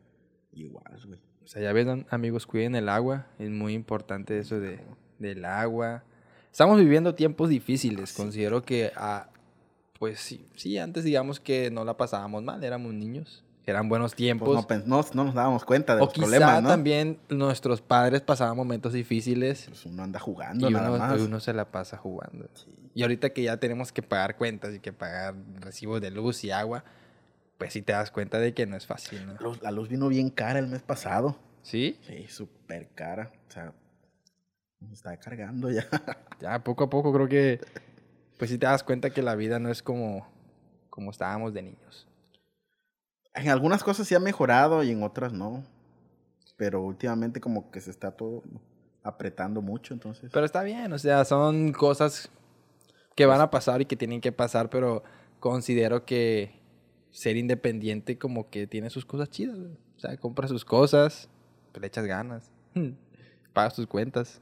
igual, 0.52 0.84
güey. 1.06 1.18
O 1.44 1.46
sea, 1.46 1.62
ya 1.62 1.72
ven, 1.72 2.06
amigos, 2.10 2.46
cuiden 2.46 2.74
el 2.76 2.88
agua. 2.88 3.26
Es 3.38 3.50
muy 3.50 3.74
importante 3.74 4.38
eso 4.38 4.60
de, 4.60 4.78
del 5.18 5.44
agua. 5.44 6.04
Estamos 6.52 6.78
viviendo 6.78 7.14
tiempos 7.14 7.48
difíciles. 7.48 8.10
Sí. 8.10 8.16
Considero 8.16 8.62
que, 8.62 8.92
ah, 8.96 9.28
pues 9.98 10.20
sí, 10.20 10.46
sí, 10.54 10.78
antes 10.78 11.04
digamos 11.04 11.40
que 11.40 11.70
no 11.70 11.84
la 11.84 11.96
pasábamos 11.96 12.42
mal, 12.42 12.62
éramos 12.62 12.92
niños. 12.94 13.44
Eran 13.66 13.88
buenos 13.88 14.12
Pues 14.12 14.16
tiempos. 14.16 14.54
no, 14.54 14.66
pen- 14.66 14.82
no, 14.86 15.04
no 15.12 15.24
nos 15.24 15.34
dábamos 15.34 15.64
cuenta 15.64 15.94
de 15.94 16.02
o 16.02 16.06
los 16.06 16.14
quizá 16.14 16.24
problemas, 16.26 16.62
¿no? 16.62 16.68
también 16.70 17.18
nuestros 17.28 17.80
padres 17.82 18.20
pasaban 18.22 18.56
momentos 18.56 18.92
difíciles 18.94 19.66
Pues 19.68 19.84
uno 19.86 20.02
anda 20.02 20.18
y 20.18 20.22
jugando 20.22 20.70
nada 20.70 20.88
uno, 20.90 20.98
más. 20.98 21.20
uno 21.20 21.38
se 21.40 21.52
la 21.52 21.66
pasa 21.70 21.96
jugando. 21.96 22.48
Sí. 22.54 22.66
Y 22.94 23.02
ahorita 23.02 23.30
que 23.30 23.42
ya 23.42 23.58
tenemos 23.58 23.92
que 23.92 24.02
pagar 24.02 24.36
cuentas 24.36 24.74
y 24.74 24.80
que 24.80 24.92
pagar 24.92 25.34
recibos 25.60 26.00
de 26.00 26.10
luz 26.10 26.42
y 26.42 26.50
agua, 26.50 26.84
pues 27.60 27.74
sí 27.74 27.82
te 27.82 27.92
das 27.92 28.10
cuenta 28.10 28.38
de 28.38 28.54
que 28.54 28.64
no 28.66 28.74
es 28.74 28.86
fácil, 28.86 29.24
¿no? 29.26 29.34
La 29.34 29.40
luz- 29.40 29.60
La 29.62 29.70
luz 29.70 29.88
vino 29.90 30.08
bien 30.08 30.30
cara 30.30 30.58
el 30.58 30.66
mes 30.66 30.80
pasado. 30.82 31.36
¿Sí? 31.62 31.98
Sí, 32.06 32.26
súper 32.28 32.88
cara. 32.94 33.30
O 33.48 33.52
sea, 33.52 33.74
nos 34.80 34.92
está 34.94 35.14
cargando 35.18 35.70
ya. 35.70 35.86
Ya 36.40 36.64
poco 36.64 36.84
a 36.84 36.88
poco 36.90 37.12
creo 37.12 37.28
que, 37.28 37.60
pues 38.38 38.50
sí 38.50 38.56
te 38.56 38.64
das 38.64 38.82
cuenta 38.82 39.10
que 39.10 39.20
la 39.20 39.34
vida 39.34 39.58
no 39.58 39.70
es 39.70 39.82
como, 39.82 40.26
como 40.88 41.10
estábamos 41.10 41.52
de 41.52 41.60
niños. 41.60 42.08
En 43.34 43.50
algunas 43.50 43.84
cosas 43.84 44.08
sí 44.08 44.14
ha 44.14 44.20
mejorado 44.20 44.82
y 44.82 44.90
en 44.90 45.02
otras 45.02 45.34
no. 45.34 45.62
Pero 46.56 46.80
últimamente 46.82 47.40
como 47.42 47.70
que 47.70 47.80
se 47.82 47.90
está 47.90 48.10
todo 48.12 48.42
apretando 49.02 49.60
mucho, 49.60 49.92
entonces. 49.92 50.30
Pero 50.32 50.46
está 50.46 50.62
bien, 50.62 50.92
o 50.94 50.98
sea, 50.98 51.24
son 51.26 51.72
cosas 51.72 52.30
que 53.14 53.26
van 53.26 53.42
a 53.42 53.50
pasar 53.50 53.82
y 53.82 53.84
que 53.86 53.96
tienen 53.96 54.22
que 54.22 54.32
pasar, 54.32 54.70
pero 54.70 55.02
considero 55.40 56.06
que 56.06 56.58
ser 57.10 57.36
independiente 57.36 58.18
como 58.18 58.50
que 58.50 58.66
tiene 58.66 58.90
sus 58.90 59.04
cosas 59.04 59.30
chidas. 59.30 59.58
güey. 59.58 59.72
O 59.96 60.00
sea, 60.00 60.16
compra 60.16 60.48
sus 60.48 60.64
cosas, 60.64 61.28
le 61.78 61.86
echas 61.86 62.06
ganas, 62.06 62.50
pagas 63.52 63.74
tus 63.74 63.86
cuentas. 63.86 64.40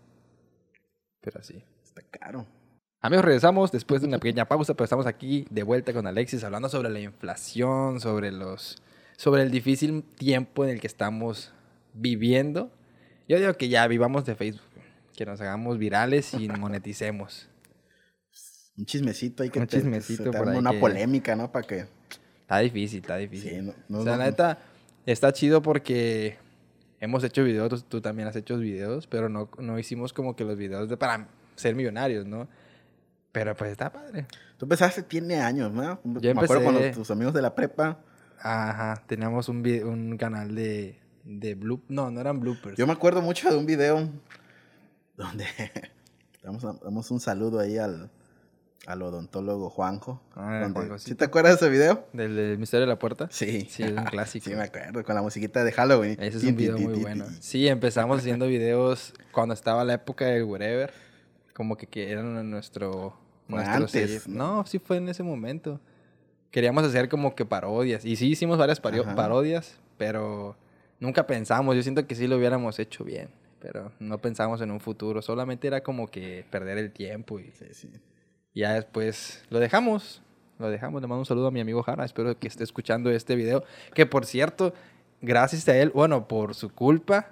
Pero 1.20 1.40
así. 1.40 1.62
Está 1.82 2.02
caro. 2.02 2.46
Amigos, 3.00 3.24
regresamos 3.24 3.70
después 3.72 4.00
de 4.02 4.08
una 4.08 4.18
pequeña 4.18 4.46
pausa, 4.46 4.74
pero 4.74 4.84
estamos 4.84 5.06
aquí 5.06 5.46
de 5.50 5.62
vuelta 5.62 5.92
con 5.92 6.06
Alexis 6.06 6.42
hablando 6.44 6.68
sobre 6.68 6.90
la 6.90 7.00
inflación, 7.00 8.00
sobre 8.00 8.32
los 8.32 8.82
sobre 9.16 9.42
el 9.42 9.50
difícil 9.50 10.02
tiempo 10.02 10.64
en 10.64 10.70
el 10.70 10.80
que 10.80 10.86
estamos 10.86 11.52
viviendo. 11.92 12.70
Yo 13.28 13.38
digo 13.38 13.52
que 13.54 13.68
ya 13.68 13.86
vivamos 13.88 14.24
de 14.24 14.34
Facebook, 14.36 14.62
que 15.16 15.26
nos 15.26 15.40
hagamos 15.40 15.78
virales 15.78 16.34
y 16.34 16.48
moneticemos. 16.48 17.48
Un 18.76 18.86
chismecito 18.86 19.42
ahí 19.42 19.50
que 19.50 19.58
Un 19.58 19.66
te- 19.66 19.76
chismecito 19.78 20.30
te 20.30 20.38
por 20.38 20.48
ahí 20.48 20.58
una 20.58 20.70
que- 20.70 20.78
polémica, 20.78 21.34
¿no? 21.34 21.50
Para 21.50 21.66
que... 21.66 21.86
Está 22.48 22.60
difícil, 22.60 23.00
está 23.00 23.16
difícil. 23.18 23.50
Sí, 23.50 23.56
no- 23.60 23.74
no- 23.88 23.98
o 23.98 24.02
sea, 24.04 24.12
no- 24.12 24.18
la 24.18 24.24
neta, 24.24 24.58
está 25.04 25.32
chido 25.34 25.60
porque 25.60 26.38
hemos 26.98 27.22
hecho 27.22 27.44
videos, 27.44 27.84
tú- 27.84 28.00
también 28.00 28.26
has 28.26 28.36
hecho 28.36 28.56
videos, 28.56 29.06
pero 29.06 29.28
no, 29.28 29.50
no 29.58 29.78
hicimos 29.78 30.14
como 30.14 30.34
que 30.34 30.44
los 30.44 30.56
videos 30.56 30.88
de 30.88 30.96
para 30.96 31.28
ser 31.56 31.74
millonarios, 31.74 32.24
¿no? 32.26 32.48
Pero 33.32 33.54
pues 33.54 33.70
está 33.72 33.92
padre. 33.92 34.26
Tú 34.56 34.64
empezaste, 34.64 35.02
tiene 35.02 35.40
años, 35.40 35.70
¿no? 35.72 36.00
Yo 36.04 36.34
Me 36.34 36.40
acuerdo 36.40 36.62
cuando 36.64 36.80
empecé- 36.80 36.94
tus 36.94 37.10
amigos 37.10 37.34
de 37.34 37.42
la 37.42 37.54
prepa... 37.54 37.98
Ajá, 38.40 39.02
teníamos 39.06 39.48
un, 39.50 39.62
vi- 39.62 39.80
un 39.80 40.16
canal 40.16 40.54
de, 40.54 40.98
de 41.24 41.54
bloop, 41.54 41.82
no, 41.88 42.10
no 42.10 42.20
eran 42.20 42.40
bloopers. 42.40 42.76
Yo 42.78 42.86
me 42.86 42.92
acuerdo 42.94 43.20
mucho 43.20 43.50
de 43.50 43.56
un 43.58 43.66
video 43.66 44.08
donde 45.16 45.44
damos, 46.42 46.62
damos 46.62 47.10
un 47.10 47.20
saludo 47.20 47.58
ahí 47.60 47.76
al, 47.78 48.10
al 48.88 49.02
odontólogo 49.02 49.68
Juanjo. 49.68 50.20
Ah, 50.34 50.66
donde-. 50.72 50.98
¿Sí 50.98 51.14
te 51.14 51.26
acuerdas 51.26 51.60
de 51.60 51.66
ese 51.66 51.70
video? 51.70 52.06
¿Del, 52.14 52.34
del 52.34 52.58
misterio 52.58 52.86
de 52.86 52.86
la 52.86 52.98
puerta? 52.98 53.28
Sí. 53.30 53.66
Sí, 53.68 53.82
es 53.82 53.92
un 53.92 54.04
clásico. 54.10 54.48
sí, 54.48 54.56
me 54.56 54.62
acuerdo, 54.62 55.04
con 55.04 55.14
la 55.14 55.20
musiquita 55.20 55.62
de 55.62 55.72
Halloween. 55.72 56.16
Ese 56.18 56.38
es 56.38 56.44
un 56.44 56.56
video 56.56 56.78
muy 56.78 56.98
bueno. 56.98 57.26
Sí, 57.40 57.68
empezamos 57.68 58.18
haciendo 58.18 58.46
videos 58.46 59.12
cuando 59.30 59.52
estaba 59.52 59.84
la 59.84 59.94
época 59.94 60.24
del 60.24 60.44
wherever. 60.44 60.90
Como 61.52 61.76
que, 61.76 61.86
que 61.86 62.10
eran 62.10 62.50
nuestro... 62.50 63.14
Antes, 63.50 63.90
sello. 63.90 64.20
¿no? 64.26 64.66
Sí 64.66 64.78
fue 64.78 64.96
en 64.98 65.08
ese 65.08 65.22
momento. 65.22 65.80
Queríamos 66.50 66.84
hacer 66.84 67.08
como 67.10 67.34
que 67.34 67.44
parodias. 67.44 68.04
Y 68.06 68.16
sí 68.16 68.28
hicimos 68.28 68.56
varias 68.58 68.80
Ajá. 68.82 69.14
parodias, 69.14 69.78
pero 69.98 70.56
nunca 70.98 71.26
pensamos. 71.26 71.76
Yo 71.76 71.82
siento 71.82 72.06
que 72.06 72.14
sí 72.14 72.26
lo 72.26 72.36
hubiéramos 72.36 72.78
hecho 72.78 73.04
bien. 73.04 73.28
Pero 73.60 73.92
no 73.98 74.18
pensamos 74.18 74.60
en 74.62 74.70
un 74.70 74.80
futuro. 74.80 75.20
Solamente 75.20 75.66
era 75.66 75.82
como 75.82 76.08
que 76.08 76.46
perder 76.50 76.78
el 76.78 76.90
tiempo 76.92 77.38
y 77.40 77.50
Sí, 77.52 77.66
sí. 77.72 77.90
Ya 78.54 78.74
después 78.74 79.44
lo 79.50 79.58
dejamos. 79.60 80.22
Lo 80.58 80.70
dejamos. 80.70 81.00
Le 81.00 81.06
mando 81.08 81.20
un 81.20 81.26
saludo 81.26 81.46
a 81.48 81.50
mi 81.50 81.60
amigo 81.60 81.82
Jara. 81.82 82.04
Espero 82.04 82.36
que 82.38 82.48
esté 82.48 82.64
escuchando 82.64 83.10
este 83.10 83.36
video. 83.36 83.62
Que 83.94 84.06
por 84.06 84.26
cierto, 84.26 84.74
gracias 85.20 85.68
a 85.68 85.76
él, 85.76 85.90
bueno, 85.94 86.26
por 86.26 86.54
su 86.56 86.70
culpa, 86.70 87.30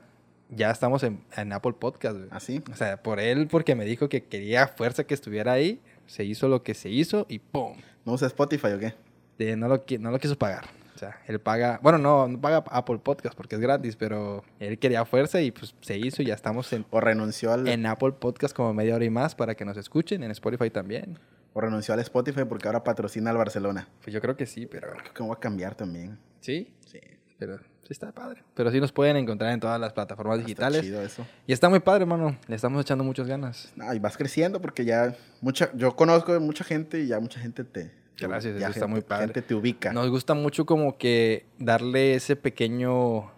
ya 0.49 0.71
estamos 0.71 1.03
en, 1.03 1.25
en 1.37 1.53
Apple 1.53 1.73
Podcast. 1.73 2.17
güey. 2.17 2.29
¿Así? 2.31 2.63
O 2.73 2.77
sea, 2.77 3.03
por 3.03 3.19
él, 3.19 3.49
porque 3.49 3.75
me 3.75 3.85
dijo 3.85 4.09
que 4.09 4.25
quería 4.25 4.69
fuerza 4.69 5.05
que 5.05 5.15
estuviera 5.15 5.53
ahí. 5.53 5.81
Se 6.07 6.23
hizo 6.25 6.47
lo 6.49 6.63
que 6.63 6.75
se 6.75 6.89
hizo 6.89 7.27
y 7.29 7.41
¡pum! 7.41 7.77
¿No 8.05 8.13
usa 8.13 8.29
Spotify 8.29 8.69
o 8.69 8.79
qué? 8.79 8.95
De- 9.39 9.57
no, 9.57 9.67
lo, 9.67 9.85
qui- 9.85 9.99
no 9.99 10.13
lo 10.13 10.21
quiso 10.21 10.39
pagar. 10.39 10.65
O 10.97 10.99
sea, 10.99 11.21
él 11.27 11.39
paga, 11.41 11.79
bueno, 11.83 11.99
no, 11.99 12.27
no 12.27 12.41
paga 12.41 12.65
Apple 12.71 12.99
Podcast 12.99 13.37
porque 13.37 13.55
es 13.57 13.61
gratis, 13.61 13.97
pero 13.97 14.43
él 14.59 14.79
quería 14.79 15.05
fuerza 15.05 15.41
y 15.43 15.51
pues 15.51 15.75
se 15.81 15.99
hizo 15.99 16.23
y 16.23 16.27
ya 16.27 16.35
estamos 16.35 16.73
en, 16.73 16.87
¿O 16.91 17.01
renunció 17.01 17.53
al, 17.53 17.69
en 17.69 17.85
Apple 17.87 18.13
Podcast 18.13 18.57
como 18.57 18.73
media 18.75 18.95
hora 18.95 19.05
y 19.05 19.11
más 19.11 19.35
para 19.35 19.55
que 19.55 19.65
nos 19.65 19.77
escuchen, 19.77 20.23
en 20.23 20.31
Spotify 20.31 20.71
también. 20.71 21.19
o 21.53 21.61
renunció 21.61 21.95
al 21.95 22.01
Spotify 22.01 22.45
porque 22.49 22.67
ahora 22.69 22.83
patrocina 22.83 23.31
al 23.31 23.37
Barcelona? 23.37 23.89
Pues 24.03 24.13
yo 24.15 24.21
creo 24.21 24.37
que 24.37 24.47
sí, 24.47 24.67
pero... 24.67 24.89
Creo 24.93 25.13
que 25.15 25.23
voy 25.23 25.33
a 25.37 25.41
cambiar 25.41 25.75
también. 25.75 26.19
Sí, 26.41 26.73
Sí. 26.87 26.99
pero 27.39 27.59
sí 27.59 27.91
está 27.93 28.11
padre. 28.13 28.43
Pero 28.55 28.71
sí 28.71 28.81
nos 28.81 28.91
pueden 28.93 29.17
encontrar 29.17 29.53
en 29.53 29.61
todas 29.61 29.79
las 29.81 29.93
plataformas 29.93 30.39
Está 30.39 30.47
digitales. 30.47 30.81
chido 30.83 31.03
eso. 31.03 31.27
Y 31.47 31.53
está 31.53 31.69
muy 31.69 31.81
padre, 31.81 32.03
hermano. 32.03 32.37
Le 32.49 32.57
estamos 32.57 32.81
echando 32.81 33.05
muchas 33.05 33.27
ganas. 33.27 33.71
No, 33.77 33.93
y 33.93 33.99
vas 33.99 34.17
creciendo 34.17 34.61
porque 34.63 34.85
ya 34.87 35.15
mucha, 35.43 35.71
yo 35.75 35.95
conozco 35.95 36.39
mucha 36.41 36.65
gente 36.65 37.01
y 37.01 37.07
ya 37.09 37.21
mucha 37.21 37.39
gente 37.39 37.63
te... 37.65 37.93
Gracias, 38.19 38.59
ya 38.59 38.67
eso 38.69 38.73
está 38.79 38.87
muy 38.87 39.01
padre. 39.03 39.27
gente 39.27 39.43
te 39.43 39.55
ubica. 39.55 39.93
Nos 39.93 40.09
gusta 40.11 40.35
mucho 40.35 40.65
como 40.67 40.97
que 40.99 41.47
darle 41.59 42.15
ese 42.15 42.37
pequeño, 42.37 43.31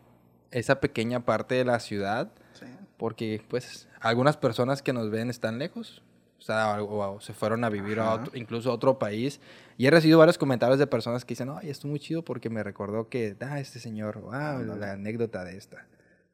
esa 0.50 0.80
pequeña 0.80 1.24
parte 1.24 1.54
de 1.56 1.64
la 1.64 1.80
ciudad, 1.80 2.30
Sí. 2.52 2.66
porque 2.96 3.42
pues 3.48 3.88
algunas 4.00 4.36
personas 4.36 4.82
que 4.82 4.92
nos 4.92 5.10
ven 5.10 5.30
están 5.30 5.58
lejos, 5.58 6.02
o 6.38 6.42
sea, 6.42 6.80
o, 6.82 7.14
o 7.16 7.20
se 7.20 7.34
fueron 7.34 7.64
a 7.64 7.68
vivir 7.68 7.98
a 7.98 8.14
otro, 8.14 8.36
incluso 8.36 8.70
a 8.70 8.74
otro 8.74 8.98
país, 8.98 9.40
y 9.76 9.86
he 9.86 9.90
recibido 9.90 10.18
varios 10.18 10.38
comentarios 10.38 10.78
de 10.78 10.86
personas 10.86 11.24
que 11.24 11.32
dicen, 11.34 11.50
ay, 11.50 11.70
esto 11.70 11.86
es 11.86 11.90
muy 11.90 11.98
chido 12.00 12.24
porque 12.24 12.48
me 12.48 12.62
recordó 12.62 13.08
que, 13.08 13.36
ah, 13.40 13.58
este 13.60 13.80
señor, 13.80 14.18
o, 14.18 14.32
ah, 14.32 14.56
Ándale. 14.58 14.80
la 14.80 14.92
anécdota 14.92 15.44
de 15.44 15.56
esta. 15.56 15.86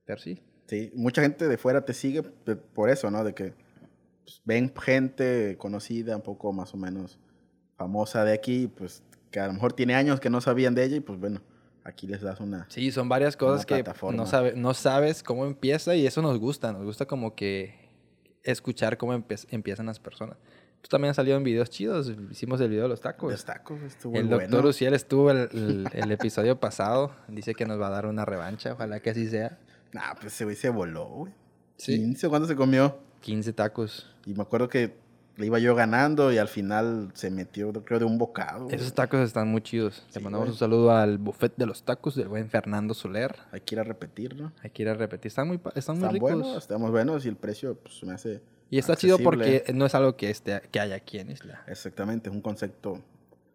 Pero 0.04 0.20
sí, 0.20 0.42
Sí, 0.66 0.90
mucha 0.94 1.20
gente 1.20 1.46
de 1.46 1.58
fuera 1.58 1.84
te 1.84 1.92
sigue 1.92 2.22
por 2.22 2.88
eso, 2.88 3.10
¿no? 3.10 3.22
De 3.22 3.34
que 3.34 3.52
pues, 4.24 4.40
ven 4.46 4.72
gente 4.74 5.56
conocida, 5.58 6.16
un 6.16 6.22
poco 6.22 6.54
más 6.54 6.72
o 6.72 6.78
menos 6.78 7.18
famosa 7.76 8.24
de 8.24 8.32
aquí, 8.32 8.68
pues 8.68 9.02
que 9.30 9.40
a 9.40 9.46
lo 9.46 9.52
mejor 9.54 9.72
tiene 9.72 9.94
años 9.94 10.20
que 10.20 10.30
no 10.30 10.40
sabían 10.40 10.74
de 10.74 10.84
ella 10.84 10.96
y 10.96 11.00
pues 11.00 11.18
bueno, 11.18 11.40
aquí 11.82 12.06
les 12.06 12.20
das 12.22 12.40
una... 12.40 12.66
Sí, 12.68 12.90
son 12.92 13.08
varias 13.08 13.36
cosas 13.36 13.66
que 13.66 13.84
no, 14.12 14.26
sabe, 14.26 14.54
no 14.56 14.74
sabes 14.74 15.22
cómo 15.22 15.44
empieza 15.46 15.94
y 15.96 16.06
eso 16.06 16.22
nos 16.22 16.38
gusta. 16.38 16.72
Nos 16.72 16.84
gusta 16.84 17.06
como 17.06 17.34
que 17.34 17.88
escuchar 18.42 18.96
cómo 18.96 19.12
empe- 19.14 19.46
empiezan 19.50 19.86
las 19.86 19.98
personas. 19.98 20.36
Pues 20.80 20.90
también 20.90 21.08
han 21.08 21.14
salido 21.14 21.36
en 21.36 21.44
videos 21.44 21.70
chidos. 21.70 22.12
Hicimos 22.30 22.60
el 22.60 22.68
video 22.68 22.82
de 22.84 22.88
los 22.90 23.00
tacos. 23.00 23.32
Los 23.32 23.44
tacos, 23.44 23.80
estuvo 23.82 24.14
el 24.16 24.26
bueno. 24.26 24.40
doctor 24.42 24.66
Uciel 24.66 24.92
estuvo 24.94 25.30
el, 25.30 25.48
el- 25.52 25.88
el 25.92 26.12
episodio 26.12 26.60
pasado. 26.60 27.10
Dice 27.28 27.54
que 27.54 27.64
nos 27.66 27.80
va 27.80 27.86
a 27.86 27.90
dar 27.90 28.06
una 28.06 28.24
revancha. 28.26 28.74
Ojalá 28.74 29.00
que 29.00 29.10
así 29.10 29.26
sea. 29.28 29.58
Nah, 29.92 30.12
pues 30.20 30.34
ese 30.34 30.44
güey 30.44 30.56
se 30.56 30.68
voló, 30.68 31.06
güey. 31.06 31.32
Sí. 31.78 31.96
15, 31.96 32.28
¿cuándo 32.28 32.46
se 32.46 32.54
comió? 32.54 32.98
15 33.22 33.52
tacos. 33.54 34.14
Y 34.26 34.34
me 34.34 34.42
acuerdo 34.42 34.68
que 34.68 34.94
le 35.36 35.46
iba 35.46 35.58
yo 35.58 35.74
ganando 35.74 36.32
y 36.32 36.38
al 36.38 36.48
final 36.48 37.10
se 37.14 37.30
metió, 37.30 37.72
creo, 37.84 37.98
de 37.98 38.04
un 38.04 38.18
bocado. 38.18 38.64
güey. 38.64 38.76
Esos 38.76 38.94
tacos 38.94 39.20
están 39.20 39.48
muy 39.48 39.62
chidos. 39.62 40.04
Sí, 40.08 40.18
Le 40.18 40.20
mandamos 40.24 40.46
güey. 40.46 40.52
un 40.54 40.58
saludo 40.58 40.90
al 40.92 41.18
buffet 41.18 41.56
de 41.56 41.66
los 41.66 41.82
tacos 41.82 42.14
del 42.14 42.28
buen 42.28 42.48
Fernando 42.48 42.94
Soler. 42.94 43.34
Hay 43.50 43.60
que 43.60 43.74
ir 43.74 43.80
a 43.80 43.84
repetir, 43.84 44.36
¿no? 44.36 44.52
Hay 44.62 44.70
que 44.70 44.82
ir 44.82 44.88
a 44.88 44.94
repetir. 44.94 45.28
Están 45.28 45.48
muy, 45.48 45.58
pa- 45.58 45.72
están 45.74 45.96
muy 45.96 46.04
Están 46.04 46.14
ricos. 46.14 46.30
buenos, 46.32 46.56
estamos 46.56 46.90
buenos 46.90 47.24
y 47.26 47.28
el 47.28 47.36
precio 47.36 47.74
pues, 47.76 48.02
me 48.04 48.12
hace 48.14 48.42
Y 48.70 48.78
está 48.78 48.94
chido 48.96 49.18
porque 49.18 49.64
no 49.74 49.86
es 49.86 49.94
algo 49.94 50.16
que, 50.16 50.30
esté, 50.30 50.62
que 50.70 50.78
hay 50.80 50.92
aquí 50.92 51.18
en 51.18 51.30
Isla. 51.30 51.64
Exactamente, 51.66 52.28
es 52.30 52.34
un 52.34 52.40
concepto 52.40 53.00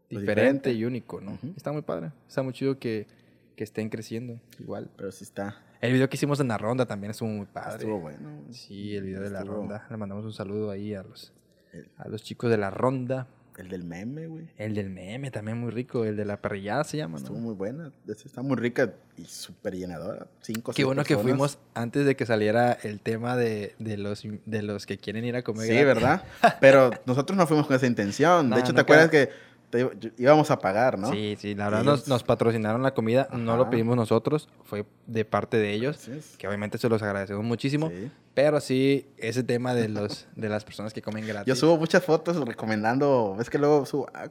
pues, 0.09 0.19
Diferente 0.21 0.73
y 0.73 0.83
único, 0.85 1.21
¿no? 1.21 1.37
Está 1.55 1.71
muy 1.71 1.81
padre. 1.83 2.11
Está 2.27 2.41
muy 2.43 2.51
chido 2.53 2.77
que, 2.77 3.07
que 3.55 3.63
estén 3.63 3.89
creciendo 3.89 4.39
igual. 4.59 4.89
Pero 4.97 5.11
sí 5.13 5.23
está, 5.23 5.61
El 5.79 5.93
video 5.93 6.09
que 6.09 6.17
hicimos 6.17 6.39
en 6.41 6.49
la 6.49 6.57
ronda 6.57 6.85
también 6.85 7.11
estuvo 7.11 7.29
muy 7.29 7.45
padre. 7.45 7.77
estuvo 7.77 7.99
bueno. 8.01 8.41
Sí, 8.51 8.95
el 8.97 9.03
video 9.05 9.21
de 9.21 9.29
la 9.29 9.43
ronda. 9.45 9.85
Le 9.89 9.95
mandamos 9.97 10.25
un 10.25 10.33
saludo 10.33 10.71
ahí 10.71 10.93
a 10.93 11.03
los, 11.03 11.31
El, 11.73 11.87
a 11.97 12.07
los 12.07 12.23
chicos 12.23 12.49
de 12.49 12.57
la 12.57 12.69
ronda. 12.69 13.27
el 13.57 13.67
del 13.69 13.83
meme, 13.83 14.27
güey. 14.27 14.47
El 14.57 14.73
del 14.73 14.89
meme 14.89 15.31
también 15.31 15.57
muy 15.57 15.69
rico. 15.71 16.05
El 16.05 16.15
de 16.15 16.25
la 16.25 16.41
parrillada 16.41 16.83
se 16.83 16.97
llama, 16.97 17.17
Estuvo 17.17 17.37
¿no? 17.37 17.43
muy 17.43 17.53
buena. 17.55 17.91
Está 18.07 18.41
muy 18.41 18.55
rica 18.57 18.93
y 19.17 19.25
súper 19.25 19.75
llenadora. 19.75 20.27
Cinco, 20.41 20.71
Qué 20.73 20.83
bueno 20.85 21.03
que 21.03 21.17
fuimos 21.17 21.59
antes 21.73 22.05
de 22.05 22.15
que 22.15 22.25
saliera 22.25 22.71
el 22.71 23.01
tema 23.01 23.35
de, 23.35 23.75
de 23.79 23.97
los, 23.97 24.23
de 24.45 24.61
los 24.63 24.85
que 24.85 24.97
quieren 24.97 25.25
ir 25.25 25.35
a 25.35 25.43
comer. 25.43 25.67
Sí, 25.67 25.73
gratis. 25.73 25.85
¿verdad? 25.85 26.23
Pero 26.61 26.91
nosotros 27.05 27.37
no 27.37 27.45
fuimos 27.47 27.67
con 27.67 27.75
esa 27.75 27.85
intención. 27.87 28.49
No, 28.49 28.55
de 28.55 28.61
hecho, 28.61 28.73
¿te 28.73 28.81
acuerdas 28.81 29.09
que 29.09 29.29
te- 29.69 30.13
íbamos 30.17 30.49
a 30.51 30.57
pagar, 30.59 30.97
no? 30.97 31.11
Sí, 31.11 31.35
sí, 31.39 31.53
la 31.53 31.65
verdad 31.65 31.83
nos, 31.83 32.07
nos 32.07 32.23
patrocinaron 32.23 32.81
la 32.81 32.93
comida, 32.95 33.27
no 33.33 33.55
lo 33.57 33.69
pedimos 33.69 33.95
nosotros, 33.95 34.49
fue 34.63 34.83
de 35.05 35.25
parte 35.25 35.57
de 35.57 35.73
ellos, 35.73 36.09
que 36.39 36.47
obviamente 36.47 36.79
se 36.79 36.89
los 36.89 37.03
agradecemos 37.03 37.43
muchísimo, 37.45 37.89
Sí. 37.89 38.09
Pero 38.41 38.61
sí, 38.61 39.05
ese 39.17 39.43
tema 39.43 39.73
de 39.73 39.89
los 39.89 40.25
de 40.37 40.47
las 40.47 40.63
personas 40.63 40.93
que 40.93 41.01
comen 41.01 41.27
gratis. 41.27 41.45
Yo 41.45 41.57
subo 41.57 41.77
muchas 41.77 42.01
fotos 42.05 42.37
recomendando. 42.47 43.35
Es 43.41 43.49
que 43.49 43.57
luego 43.57 43.85
subo. 43.85 44.07
ah, 44.13 44.29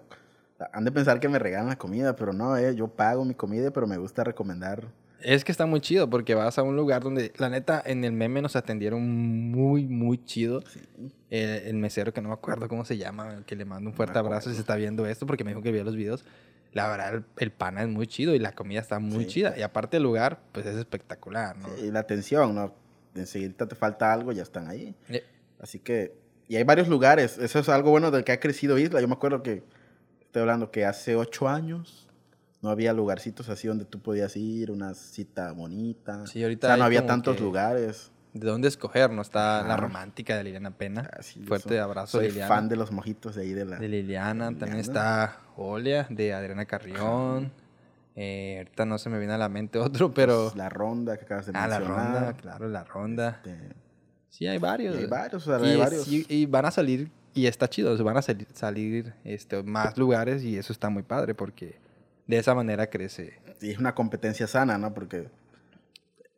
han 0.72 0.84
de 0.86 0.90
pensar 0.90 1.20
que 1.20 1.28
me 1.28 1.38
regalan 1.38 1.68
la 1.68 1.76
comida, 1.76 2.16
pero 2.16 2.32
no, 2.32 2.56
eh, 2.56 2.74
yo 2.74 2.88
pago 2.88 3.26
mi 3.26 3.34
comida, 3.34 3.70
pero 3.70 3.86
me 3.86 3.98
gusta 3.98 4.24
recomendar. 4.24 4.86
Es 5.20 5.44
que 5.44 5.52
está 5.52 5.66
muy 5.66 5.80
chido 5.82 6.08
porque 6.08 6.34
vas 6.34 6.58
a 6.58 6.62
un 6.62 6.74
lugar 6.74 7.02
donde, 7.02 7.32
la 7.36 7.50
neta, 7.50 7.82
en 7.84 8.02
el 8.04 8.12
meme 8.12 8.40
nos 8.40 8.56
atendieron 8.56 9.02
muy, 9.50 9.84
muy 9.86 10.24
chido. 10.24 10.62
Sí. 10.62 10.80
Eh, 11.30 11.64
el 11.66 11.76
mesero, 11.76 12.14
que 12.14 12.22
no 12.22 12.28
me 12.28 12.34
acuerdo 12.34 12.66
cómo 12.66 12.86
se 12.86 12.96
llama, 12.96 13.42
que 13.44 13.56
le 13.56 13.66
mando 13.66 13.90
un 13.90 13.94
fuerte 13.94 14.14
me 14.14 14.20
abrazo 14.20 14.48
si 14.48 14.54
se 14.54 14.62
está 14.62 14.76
viendo 14.76 15.04
esto, 15.06 15.26
porque 15.26 15.44
me 15.44 15.50
dijo 15.50 15.60
que 15.60 15.70
vio 15.70 15.84
los 15.84 15.96
videos. 15.96 16.24
La 16.72 16.88
verdad, 16.88 17.14
el, 17.14 17.24
el 17.38 17.50
pana 17.50 17.82
es 17.82 17.88
muy 17.88 18.06
chido 18.06 18.34
y 18.34 18.38
la 18.38 18.52
comida 18.52 18.80
está 18.80 19.00
muy 19.00 19.24
Sí. 19.24 19.30
chida. 19.32 19.54
Y 19.58 19.62
aparte 19.62 19.98
el 19.98 20.02
lugar, 20.02 20.40
pues 20.52 20.64
es 20.64 20.76
espectacular, 20.76 21.58
¿no? 21.58 21.68
Sí, 21.76 21.86
y 21.86 21.90
la 21.90 22.00
atención, 22.00 22.54
¿no? 22.54 22.72
Enseguida 23.14 23.66
te 23.66 23.74
falta 23.74 24.12
algo, 24.12 24.32
ya 24.32 24.42
están 24.42 24.68
ahí. 24.68 24.94
Eh, 25.08 25.24
Así 25.60 25.78
que, 25.80 26.14
y 26.46 26.56
hay 26.56 26.62
varios 26.64 26.88
lugares, 26.88 27.36
eso 27.38 27.58
es 27.58 27.68
algo 27.68 27.90
bueno 27.90 28.10
del 28.10 28.22
que 28.24 28.32
ha 28.32 28.40
crecido 28.40 28.78
Isla. 28.78 29.00
Yo 29.00 29.08
me 29.08 29.14
acuerdo 29.14 29.42
que, 29.42 29.64
estoy 30.20 30.42
hablando 30.42 30.70
que 30.70 30.84
hace 30.84 31.16
ocho 31.16 31.48
años 31.48 32.08
no 32.62 32.70
había 32.70 32.92
lugarcitos 32.92 33.48
así 33.48 33.66
donde 33.68 33.84
tú 33.84 34.00
podías 34.00 34.36
ir, 34.36 34.70
una 34.70 34.94
cita 34.94 35.52
bonita. 35.52 36.26
Sí, 36.26 36.42
ahorita 36.42 36.66
o 36.66 36.70
sea, 36.70 36.76
no 36.76 36.84
había 36.84 37.06
tantos 37.06 37.40
lugares. 37.40 38.10
¿De 38.34 38.46
dónde 38.46 38.68
escoger? 38.68 39.10
¿No 39.10 39.22
está 39.22 39.62
la 39.62 39.74
Ajá. 39.74 39.76
romántica 39.78 40.36
de 40.36 40.44
Liliana 40.44 40.70
Pena? 40.70 41.10
Ah, 41.12 41.22
sí, 41.22 41.40
Fuerte 41.40 41.70
soy- 41.70 41.78
abrazo, 41.78 42.18
Soy 42.18 42.28
Liliana. 42.28 42.48
fan 42.54 42.68
de 42.68 42.76
los 42.76 42.92
mojitos 42.92 43.34
de 43.34 43.42
ahí 43.42 43.52
de 43.52 43.64
la... 43.64 43.78
De 43.78 43.88
Liliana. 43.88 44.50
de 44.50 44.56
También 44.56 44.82
Liliana. 44.82 45.24
está 45.24 45.40
Olia, 45.56 46.06
de 46.10 46.34
Adriana 46.34 46.66
Carrión. 46.66 47.50
Eh, 48.20 48.56
ahorita 48.58 48.84
no 48.84 48.98
se 48.98 49.10
me 49.10 49.18
viene 49.18 49.34
a 49.34 49.38
la 49.38 49.48
mente 49.48 49.78
otro, 49.78 50.12
pero... 50.12 50.44
pues, 50.46 50.56
la 50.56 50.68
ronda 50.68 51.16
que 51.16 51.24
acabas 51.24 51.46
de 51.46 51.52
ah, 51.54 51.68
la 51.68 51.78
mencionar. 51.78 52.12
ronda, 52.14 52.32
claro, 52.36 52.68
la 52.68 52.84
ronda. 52.84 53.28
Este, 53.44 53.56
Sí, 54.30 54.46
hay 54.46 54.58
varios. 54.58 54.94
y 54.96 54.98
hay 54.98 55.06
varios, 55.06 55.46
o 55.46 55.58
sea, 55.58 55.64
Y, 55.66 55.70
hay 55.70 55.74
es- 55.74 55.78
varios. 55.78 56.08
y- 56.08 56.26
y 56.28 56.46
van 56.46 56.64
a 56.66 56.70
salir, 56.70 57.10
y 57.34 57.46
está 57.46 57.68
chido, 57.68 57.92
o 57.92 57.96
sea, 57.96 58.04
van 58.04 58.16
a 58.16 58.22
salir, 58.22 58.46
salir 58.54 59.14
este, 59.24 59.62
más 59.62 59.96
lugares 59.96 60.42
y 60.42 60.58
eso 60.58 60.72
está 60.72 60.90
muy 60.90 61.02
padre 61.04 61.34
porque 61.34 61.76
de 62.26 62.38
esa 62.38 62.54
manera 62.54 62.88
crece. 62.90 63.38
Y 63.60 63.70
es 63.70 63.78
una 63.78 63.94
competencia 63.94 64.46
sana, 64.46 64.76
¿no? 64.78 64.92
Porque 64.94 65.28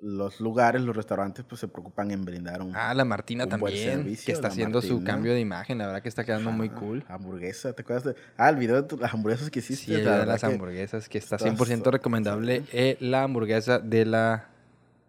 los 0.02 0.40
lugares, 0.40 0.80
los 0.82 0.96
restaurantes, 0.96 1.44
pues 1.44 1.60
se 1.60 1.68
preocupan 1.68 2.10
en 2.10 2.24
brindar 2.24 2.62
un... 2.62 2.74
Ah, 2.74 2.94
la 2.94 3.04
Martina 3.04 3.46
también, 3.46 3.76
servicio, 3.98 4.26
que 4.26 4.32
está 4.32 4.48
haciendo 4.48 4.80
su 4.80 5.04
cambio 5.04 5.32
de 5.34 5.40
imagen, 5.40 5.78
la 5.78 5.86
verdad 5.86 6.02
que 6.02 6.08
está 6.08 6.24
quedando 6.24 6.50
muy 6.52 6.70
cool. 6.70 7.04
Hamburguesa, 7.08 7.72
¿te 7.74 7.82
acuerdas 7.82 8.04
de...? 8.04 8.14
Ah, 8.36 8.48
el 8.48 8.56
video 8.56 8.76
de 8.80 8.88
tu- 8.88 8.96
las 8.96 9.12
hamburguesas 9.12 9.50
que 9.50 9.58
hiciste. 9.58 9.84
Sí, 9.86 9.92
el 9.94 10.04
la 10.04 10.10
video 10.12 10.20
de 10.20 10.26
las 10.26 10.40
que 10.40 10.46
hamburguesas, 10.46 11.08
que 11.08 11.18
está 11.18 11.36
está 11.36 11.50
100% 11.50 11.84
so- 11.84 11.90
recomendable. 11.90 12.62
eh, 12.72 12.96
la 13.00 13.24
hamburguesa 13.24 13.78
de 13.78 14.06
la, 14.06 14.48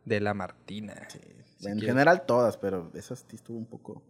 de 0.06 0.20
la 0.20 0.34
Martina. 0.34 0.94
sí. 1.10 1.20
Si 1.60 1.68
en 1.68 1.80
general 1.80 2.24
todas, 2.26 2.58
pero 2.58 2.90
esa 2.96 3.16
sí 3.16 3.24
estuvo 3.34 3.58
un 3.58 3.66
poco... 3.68 4.02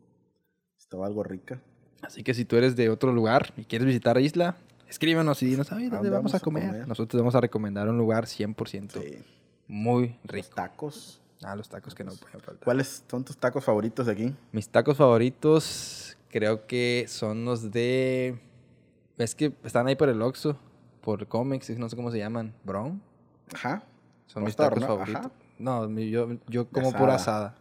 Estaba 0.79 1.05
algo 1.05 1.21
rica. 1.23 1.59
Así 2.01 2.23
que 2.23 2.33
si 2.33 2.45
tú 2.45 2.55
eres 2.55 2.75
de 2.75 2.89
otro 2.89 3.11
lugar 3.13 3.53
y 3.57 3.65
quieres 3.65 3.85
visitar 3.85 4.17
Isla, 4.19 4.55
escríbenos 4.89 5.43
y 5.43 5.45
dinos, 5.47 5.71
"Ay, 5.71 5.83
¿dónde 5.83 5.95
dónde 5.97 6.09
vamos 6.09 6.31
a 6.33 6.35
vamos 6.37 6.41
a 6.41 6.43
comer? 6.43 6.65
comer? 6.67 6.87
Nosotros 6.87 7.09
te 7.09 7.17
vamos 7.17 7.35
a 7.35 7.41
recomendar 7.41 7.87
un 7.89 7.97
lugar 7.97 8.25
100% 8.25 8.99
Sí. 9.01 9.23
Muy 9.71 10.17
Los 10.23 10.31
rico. 10.33 10.49
tacos. 10.55 11.21
Ah, 11.43 11.55
los 11.55 11.69
tacos 11.69 11.95
que 11.95 12.03
no 12.03 12.11
pueden 12.11 12.39
faltar. 12.41 12.63
¿Cuáles 12.65 13.03
son 13.09 13.23
tus 13.23 13.37
tacos 13.37 13.63
favoritos 13.63 14.05
de 14.05 14.11
aquí? 14.11 14.35
Mis 14.51 14.69
tacos 14.69 14.97
favoritos 14.97 16.17
creo 16.29 16.67
que 16.67 17.05
son 17.07 17.45
los 17.45 17.71
de... 17.71 18.39
Es 19.17 19.33
que 19.33 19.53
están 19.63 19.87
ahí 19.87 19.95
por 19.95 20.09
el 20.09 20.21
Oxxo, 20.21 20.57
por 21.01 21.25
Comex, 21.27 21.69
no 21.79 21.89
sé 21.89 21.95
cómo 21.95 22.11
se 22.11 22.17
llaman. 22.19 22.53
¿Brown? 22.63 23.01
Ajá. 23.53 23.83
Son 24.27 24.43
mis 24.43 24.55
tacos 24.55 24.83
favoritos. 24.85 25.19
Ajá. 25.25 25.31
No, 25.57 25.89
yo, 25.99 26.29
yo 26.47 26.67
como 26.69 26.91
pura 26.91 27.15
asada. 27.15 27.47
asada. 27.47 27.55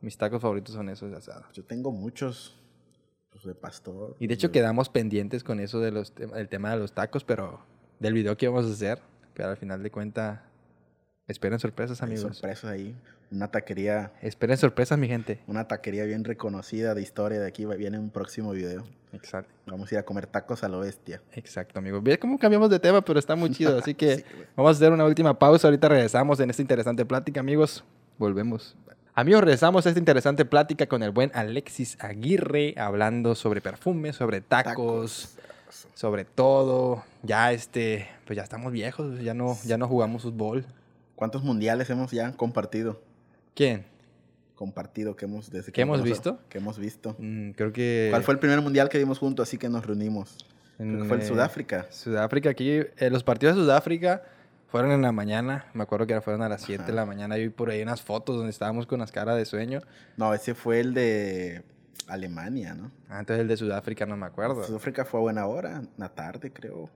Mis 0.00 0.16
tacos 0.16 0.40
favoritos 0.40 0.74
son 0.74 0.88
esos 0.88 1.10
de 1.10 1.16
asada. 1.16 1.48
Yo 1.52 1.64
tengo 1.64 1.90
muchos 1.90 2.54
pues, 3.32 3.44
de 3.44 3.54
pastor. 3.54 4.16
Y 4.18 4.26
de 4.28 4.34
hecho 4.34 4.48
de- 4.48 4.52
quedamos 4.52 4.88
pendientes 4.88 5.42
con 5.44 5.60
eso 5.60 5.80
de 5.80 5.90
los 5.90 6.14
tem- 6.14 6.34
el 6.36 6.48
tema 6.48 6.70
de 6.70 6.78
los 6.78 6.92
tacos, 6.92 7.24
pero 7.24 7.60
del 8.00 8.12
video 8.14 8.36
que 8.36 8.46
íbamos 8.46 8.66
a 8.66 8.72
hacer. 8.72 9.00
Pero 9.34 9.48
al 9.50 9.56
final 9.56 9.82
de 9.82 9.90
cuenta, 9.90 10.44
esperen 11.28 11.58
sorpresas, 11.58 12.02
hay 12.02 12.08
amigos. 12.08 12.36
sorpresas 12.36 12.70
ahí. 12.70 12.94
Una 13.30 13.48
taquería, 13.48 14.12
Esperen 14.22 14.56
sorpresas, 14.56 14.98
mi 14.98 15.08
gente. 15.08 15.40
una 15.46 15.66
taquería 15.66 16.04
bien 16.04 16.22
reconocida 16.24 16.94
de 16.94 17.02
historia 17.02 17.40
de 17.40 17.48
aquí. 17.48 17.64
Viene 17.64 17.98
un 17.98 18.10
próximo 18.10 18.52
video. 18.52 18.84
Exacto. 19.12 19.50
Vamos 19.66 19.90
a 19.90 19.94
ir 19.94 19.98
a 19.98 20.04
comer 20.04 20.26
tacos 20.26 20.62
a 20.62 20.68
lo 20.68 20.80
bestia. 20.80 21.20
Exacto, 21.32 21.78
amigo. 21.78 22.00
Ve 22.00 22.18
cómo 22.18 22.38
cambiamos 22.38 22.70
de 22.70 22.78
tema, 22.78 23.00
pero 23.02 23.18
está 23.18 23.34
muy 23.34 23.50
chido. 23.50 23.78
Así 23.78 23.94
que 23.94 24.16
Sí, 24.18 24.24
vamos 24.56 24.70
a 24.70 24.72
hacer 24.76 24.92
una 24.92 25.04
última 25.04 25.36
pausa. 25.38 25.66
Ahorita 25.68 25.88
regresamos 25.88 26.38
en 26.40 26.50
esta 26.50 26.62
interesante 26.62 27.04
plática, 27.04 27.40
amigos. 27.40 27.82
Volvemos. 28.18 28.76
Amigos, 29.14 29.42
regresamos 29.42 29.86
a 29.86 29.88
esta 29.88 29.98
interesante 29.98 30.44
plática 30.44 30.86
con 30.86 31.02
el 31.02 31.10
buen 31.10 31.30
Alexis 31.34 31.96
Aguirre, 32.00 32.74
hablando 32.76 33.34
sobre 33.36 33.60
perfumes, 33.60 34.16
sobre 34.16 34.40
tacos, 34.40 35.36
sobre 35.94 36.24
todo. 36.24 37.04
Ya 37.22 37.52
este, 37.52 38.08
pues 38.26 38.36
ya 38.36 38.42
estamos 38.42 38.72
viejos, 38.72 39.20
ya 39.20 39.32
no, 39.34 39.56
ya 39.64 39.78
no 39.78 39.86
jugamos 39.88 40.22
fútbol. 40.22 40.66
¿Cuántos 41.16 41.42
mundiales 41.42 41.88
hemos 41.90 42.10
ya 42.10 42.32
compartido? 42.32 43.00
¿Quién? 43.54 43.84
Compartido 44.54 45.16
que 45.16 45.24
hemos 45.24 45.50
desde 45.50 45.72
¿Qué 45.72 45.82
hemos 45.82 46.02
visto? 46.02 46.38
Que 46.48 46.58
hemos 46.58 46.78
visto. 46.78 47.16
Mm, 47.18 47.50
creo 47.50 47.72
que. 47.72 48.08
¿Cuál 48.10 48.22
fue 48.22 48.34
el 48.34 48.40
primer 48.40 48.60
mundial 48.60 48.88
que 48.88 48.98
vimos 48.98 49.18
juntos 49.18 49.48
así 49.48 49.58
que 49.58 49.68
nos 49.68 49.86
reunimos? 49.86 50.36
Creo 50.76 51.02
que 51.02 51.04
fue 51.04 51.16
en 51.16 51.22
eh, 51.22 51.26
Sudáfrica. 51.26 51.86
Sudáfrica, 51.90 52.50
aquí, 52.50 52.70
eh, 52.70 53.10
los 53.10 53.22
partidos 53.22 53.56
de 53.56 53.62
Sudáfrica 53.62 54.22
fueron 54.68 54.90
en 54.90 55.02
la 55.02 55.12
mañana. 55.12 55.66
Me 55.72 55.84
acuerdo 55.84 56.06
que 56.06 56.20
fueron 56.20 56.42
a 56.42 56.48
las 56.48 56.62
7 56.62 56.84
de 56.84 56.92
la 56.92 57.06
mañana. 57.06 57.36
Yo 57.36 57.44
vi 57.44 57.50
por 57.50 57.70
ahí 57.70 57.82
unas 57.82 58.02
fotos 58.02 58.36
donde 58.36 58.50
estábamos 58.50 58.86
con 58.86 58.98
las 58.98 59.12
caras 59.12 59.36
de 59.36 59.44
sueño. 59.44 59.80
No, 60.16 60.34
ese 60.34 60.54
fue 60.54 60.80
el 60.80 60.94
de 60.94 61.62
Alemania, 62.08 62.74
¿no? 62.74 62.90
Ah, 63.08 63.20
entonces 63.20 63.42
el 63.42 63.48
de 63.48 63.56
Sudáfrica 63.56 64.04
no 64.04 64.16
me 64.16 64.26
acuerdo. 64.26 64.64
Sudáfrica 64.64 65.04
fue 65.04 65.20
a 65.20 65.22
buena 65.22 65.46
hora, 65.46 65.82
una 65.96 66.08
tarde 66.08 66.52
creo. 66.52 66.90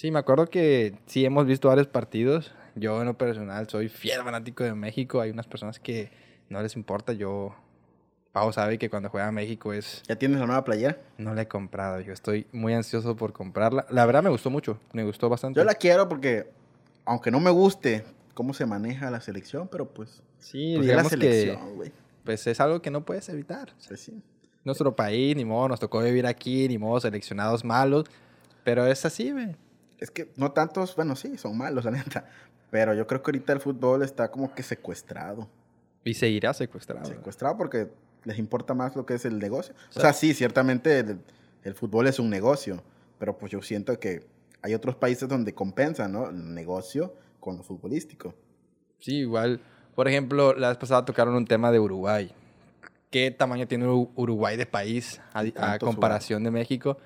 Sí, 0.00 0.10
me 0.10 0.18
acuerdo 0.18 0.46
que 0.46 0.94
sí 1.04 1.26
hemos 1.26 1.44
visto 1.44 1.68
varios 1.68 1.86
partidos. 1.86 2.54
Yo 2.74 2.98
en 3.02 3.06
lo 3.06 3.18
personal 3.18 3.68
soy 3.68 3.90
fiel 3.90 4.22
fanático 4.22 4.64
de 4.64 4.72
México. 4.72 5.20
Hay 5.20 5.28
unas 5.28 5.46
personas 5.46 5.78
que 5.78 6.10
no 6.48 6.62
les 6.62 6.74
importa. 6.74 7.12
Yo, 7.12 7.54
Pau 8.32 8.50
sabe 8.50 8.78
que 8.78 8.88
cuando 8.88 9.10
juega 9.10 9.28
a 9.28 9.30
México 9.30 9.74
es... 9.74 10.02
¿Ya 10.08 10.16
tienes 10.16 10.40
la 10.40 10.46
nueva 10.46 10.64
playera? 10.64 10.96
No 11.18 11.34
la 11.34 11.42
he 11.42 11.48
comprado. 11.48 12.00
Yo 12.00 12.14
estoy 12.14 12.46
muy 12.50 12.72
ansioso 12.72 13.14
por 13.14 13.34
comprarla. 13.34 13.84
La 13.90 14.06
verdad 14.06 14.22
me 14.22 14.30
gustó 14.30 14.48
mucho. 14.48 14.80
Me 14.94 15.04
gustó 15.04 15.28
bastante. 15.28 15.60
Yo 15.60 15.64
la 15.64 15.74
quiero 15.74 16.08
porque, 16.08 16.48
aunque 17.04 17.30
no 17.30 17.38
me 17.38 17.50
guste 17.50 18.02
cómo 18.32 18.54
se 18.54 18.64
maneja 18.64 19.10
la 19.10 19.20
selección, 19.20 19.68
pero 19.70 19.86
pues, 19.92 20.22
Sí, 20.38 20.76
pues 20.76 20.86
es 20.88 20.96
la 20.96 21.02
digamos 21.02 21.10
que 21.12 21.18
selección, 21.18 21.76
güey. 21.76 21.92
pues 22.24 22.46
es 22.46 22.58
algo 22.58 22.80
que 22.80 22.90
no 22.90 23.04
puedes 23.04 23.28
evitar. 23.28 23.74
Pues 23.86 24.00
sí. 24.00 24.22
Nuestro 24.64 24.96
país, 24.96 25.36
ni 25.36 25.44
modo, 25.44 25.68
nos 25.68 25.78
tocó 25.78 26.00
vivir 26.00 26.26
aquí, 26.26 26.68
ni 26.68 26.78
modo, 26.78 27.00
seleccionados 27.00 27.66
malos. 27.66 28.06
Pero 28.64 28.86
es 28.86 29.04
así, 29.04 29.30
güey. 29.30 29.54
Es 30.00 30.10
que 30.10 30.32
no 30.36 30.52
tantos, 30.52 30.96
bueno, 30.96 31.14
sí, 31.14 31.36
son 31.38 31.56
malos, 31.56 31.84
la 31.86 31.90
neta. 31.92 32.24
Pero 32.70 32.94
yo 32.94 33.06
creo 33.06 33.22
que 33.22 33.30
ahorita 33.30 33.52
el 33.52 33.60
fútbol 33.60 34.02
está 34.02 34.30
como 34.30 34.54
que 34.54 34.62
secuestrado. 34.62 35.48
Y 36.04 36.14
seguirá 36.14 36.54
secuestrado. 36.54 37.04
Secuestrado 37.06 37.56
porque 37.56 37.88
les 38.24 38.38
importa 38.38 38.74
más 38.74 38.96
lo 38.96 39.04
que 39.06 39.14
es 39.14 39.24
el 39.24 39.38
negocio. 39.38 39.74
O 39.90 39.92
sea- 39.92 40.02
sea, 40.02 40.12
sí, 40.12 40.34
ciertamente 40.34 40.98
el, 41.00 41.20
el 41.64 41.74
fútbol 41.74 42.06
es 42.06 42.18
un 42.18 42.30
negocio, 42.30 42.82
pero 43.18 43.36
pues 43.36 43.52
yo 43.52 43.60
siento 43.62 43.98
que 44.00 44.24
hay 44.62 44.74
otros 44.74 44.94
países 44.96 45.28
donde 45.28 45.52
compensan, 45.54 46.12
¿no? 46.12 46.28
El 46.30 46.54
negocio 46.54 47.14
con 47.40 47.56
lo 47.56 47.62
futbolístico. 47.62 48.34
Sí, 48.98 49.16
igual. 49.18 49.60
Por 49.94 50.06
ejemplo, 50.08 50.54
la 50.54 50.68
vez 50.68 50.78
pasada 50.78 51.04
tocaron 51.04 51.34
un 51.34 51.46
tema 51.46 51.70
de 51.72 51.80
Uruguay. 51.80 52.32
qué 53.10 53.30
tamaño 53.32 53.66
tiene 53.66 53.86
Uru- 53.86 54.10
Uruguay 54.14 54.56
de 54.56 54.66
país 54.66 55.20
a, 55.32 55.40
a 55.40 55.50
¿Cuántos 55.52 55.86
comparación 55.88 56.44
de 56.44 56.50
México. 56.52 56.96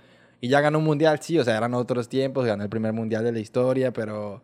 Y 0.41 0.49
ya 0.49 0.61
ganó 0.61 0.78
un 0.78 0.85
mundial, 0.85 1.20
sí, 1.20 1.39
o 1.39 1.45
sea, 1.45 1.57
eran 1.57 1.74
otros 1.74 2.09
tiempos, 2.09 2.45
ganó 2.47 2.62
el 2.62 2.68
primer 2.68 2.93
mundial 2.93 3.24
de 3.24 3.32
la 3.32 3.39
historia, 3.39 3.93
pero, 3.93 4.43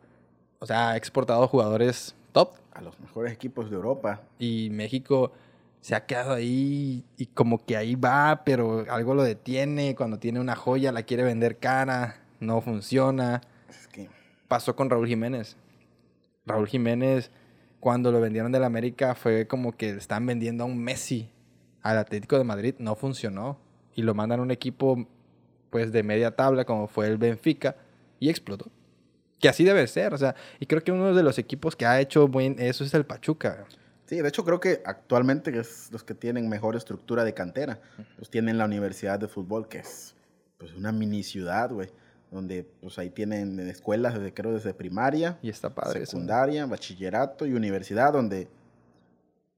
o 0.59 0.66
sea, 0.66 0.91
ha 0.91 0.97
exportado 0.97 1.47
jugadores 1.49 2.14
top 2.32 2.53
A 2.72 2.80
los 2.80 2.99
mejores 3.01 3.32
equipos 3.32 3.70
de 3.70 3.76
Europa. 3.76 4.22
y 4.38 4.70
México 4.70 5.32
se 5.80 5.95
ha 5.95 6.07
quedado 6.07 6.34
ahí 6.34 7.05
y 7.16 7.26
como 7.26 7.64
que 7.64 7.76
ahí 7.76 7.95
va, 7.95 8.43
pero 8.45 8.84
algo 8.91 9.14
lo 9.14 9.22
detiene. 9.22 9.95
Cuando 9.95 10.18
tiene 10.18 10.41
una 10.41 10.55
joya 10.55 10.93
la 10.93 11.03
quiere 11.05 11.22
vender 11.22 11.59
cara, 11.59 12.20
no 12.38 12.61
funciona. 12.61 13.41
Es 13.68 13.88
que 13.88 14.09
Pasó 14.49 14.76
con 14.76 14.91
Raúl 14.91 15.07
Jiménez. 15.07 15.57
Raúl 16.45 16.66
Jiménez, 16.66 17.30
cuando 17.80 18.12
lo 18.12 18.20
vendieron 18.20 18.53
del 18.53 18.64
América, 18.64 19.14
fue 19.14 19.47
como 19.47 19.72
que 19.72 19.91
están 19.91 20.26
vendiendo 20.26 20.64
a 20.64 20.66
un 20.66 20.78
Messi 20.78 21.30
al 21.82 21.99
Atlético 21.99 22.36
de 22.36 22.45
Madrid. 22.45 22.74
No 22.78 22.95
funcionó. 22.95 23.59
Y 23.95 24.03
lo 24.03 24.14
mandan 24.14 24.41
a 24.41 24.43
un 24.43 24.51
equipo 24.51 25.07
pues 25.70 25.92
de 25.92 26.02
media 26.02 26.32
tabla 26.32 26.64
como 26.64 26.86
fue 26.88 27.06
el 27.06 27.16
Benfica 27.16 27.76
y 28.18 28.28
explotó. 28.28 28.70
Que 29.38 29.48
así 29.48 29.64
debe 29.64 29.86
ser, 29.86 30.12
o 30.12 30.18
sea, 30.18 30.34
y 30.58 30.66
creo 30.66 30.84
que 30.84 30.92
uno 30.92 31.14
de 31.14 31.22
los 31.22 31.38
equipos 31.38 31.74
que 31.74 31.86
ha 31.86 32.00
hecho 32.00 32.28
buen 32.28 32.56
eso 32.58 32.84
es 32.84 32.92
el 32.92 33.06
Pachuca. 33.06 33.64
Sí, 34.04 34.20
de 34.20 34.28
hecho 34.28 34.44
creo 34.44 34.58
que 34.58 34.82
actualmente 34.84 35.56
es 35.56 35.88
los 35.92 36.02
que 36.02 36.14
tienen 36.14 36.48
mejor 36.48 36.74
estructura 36.74 37.24
de 37.24 37.32
cantera. 37.32 37.78
Pues 38.16 38.28
tienen 38.28 38.58
la 38.58 38.64
Universidad 38.64 39.20
de 39.20 39.28
Fútbol, 39.28 39.68
que 39.68 39.78
es 39.78 40.16
pues 40.58 40.74
una 40.74 40.90
mini 40.90 41.22
ciudad, 41.22 41.70
güey. 41.70 41.88
Donde 42.30 42.64
pues 42.80 42.98
ahí 42.98 43.10
tienen 43.10 43.60
escuelas, 43.60 44.14
desde, 44.14 44.34
creo 44.34 44.52
desde 44.52 44.74
primaria, 44.74 45.38
Y 45.42 45.48
está 45.48 45.74
padre 45.74 46.02
eso. 46.02 46.10
secundaria, 46.10 46.66
bachillerato 46.66 47.46
y 47.46 47.54
universidad, 47.54 48.12
donde 48.12 48.48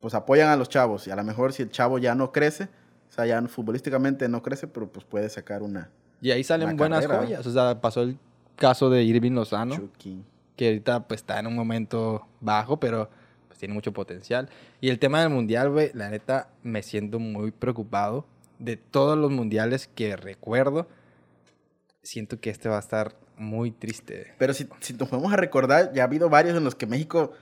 pues 0.00 0.12
apoyan 0.12 0.50
a 0.50 0.56
los 0.56 0.68
chavos. 0.68 1.06
Y 1.06 1.10
a 1.10 1.16
lo 1.16 1.24
mejor 1.24 1.54
si 1.54 1.62
el 1.62 1.70
chavo 1.70 1.98
ya 1.98 2.14
no 2.14 2.30
crece, 2.30 2.64
o 3.08 3.12
sea, 3.12 3.24
ya 3.24 3.40
futbolísticamente 3.48 4.28
no 4.28 4.42
crece, 4.42 4.66
pero 4.66 4.92
pues 4.92 5.06
puede 5.06 5.30
sacar 5.30 5.62
una 5.62 5.90
Y 6.22 6.30
ahí 6.30 6.42
salen 6.44 6.68
Una 6.68 6.76
buenas 6.78 7.02
carrera. 7.06 7.22
joyas. 7.24 7.46
O 7.46 7.50
sea, 7.52 7.80
pasó 7.80 8.02
el 8.02 8.16
caso 8.56 8.88
de 8.88 9.02
Irving 9.02 9.32
Lozano, 9.32 9.74
Chucky. 9.76 10.22
que 10.56 10.66
ahorita 10.68 11.06
pues 11.08 11.20
está 11.20 11.38
en 11.40 11.48
un 11.48 11.54
momento 11.56 12.26
bajo, 12.40 12.78
pero 12.80 13.10
pues 13.48 13.58
tiene 13.58 13.74
mucho 13.74 13.92
potencial. 13.92 14.48
Y 14.80 14.88
el 14.88 14.98
tema 14.98 15.20
del 15.20 15.30
mundial, 15.30 15.68
güey, 15.70 15.90
la 15.94 16.08
neta 16.08 16.48
me 16.62 16.82
siento 16.82 17.18
muy 17.18 17.50
preocupado. 17.50 18.24
De 18.58 18.76
todos 18.76 19.18
los 19.18 19.30
mundiales 19.32 19.90
que 19.92 20.14
recuerdo, 20.16 20.86
siento 22.02 22.40
que 22.40 22.50
este 22.50 22.68
va 22.68 22.76
a 22.76 22.80
estar 22.80 23.14
muy 23.36 23.70
triste. 23.72 24.34
Pero 24.38 24.54
si, 24.54 24.68
si 24.80 24.92
nos 24.94 25.08
podemos 25.08 25.32
a 25.32 25.36
recordar, 25.36 25.92
ya 25.92 26.02
ha 26.02 26.06
habido 26.06 26.28
varios 26.28 26.56
en 26.56 26.62
los 26.64 26.74
que 26.76 26.86
México 26.86 27.32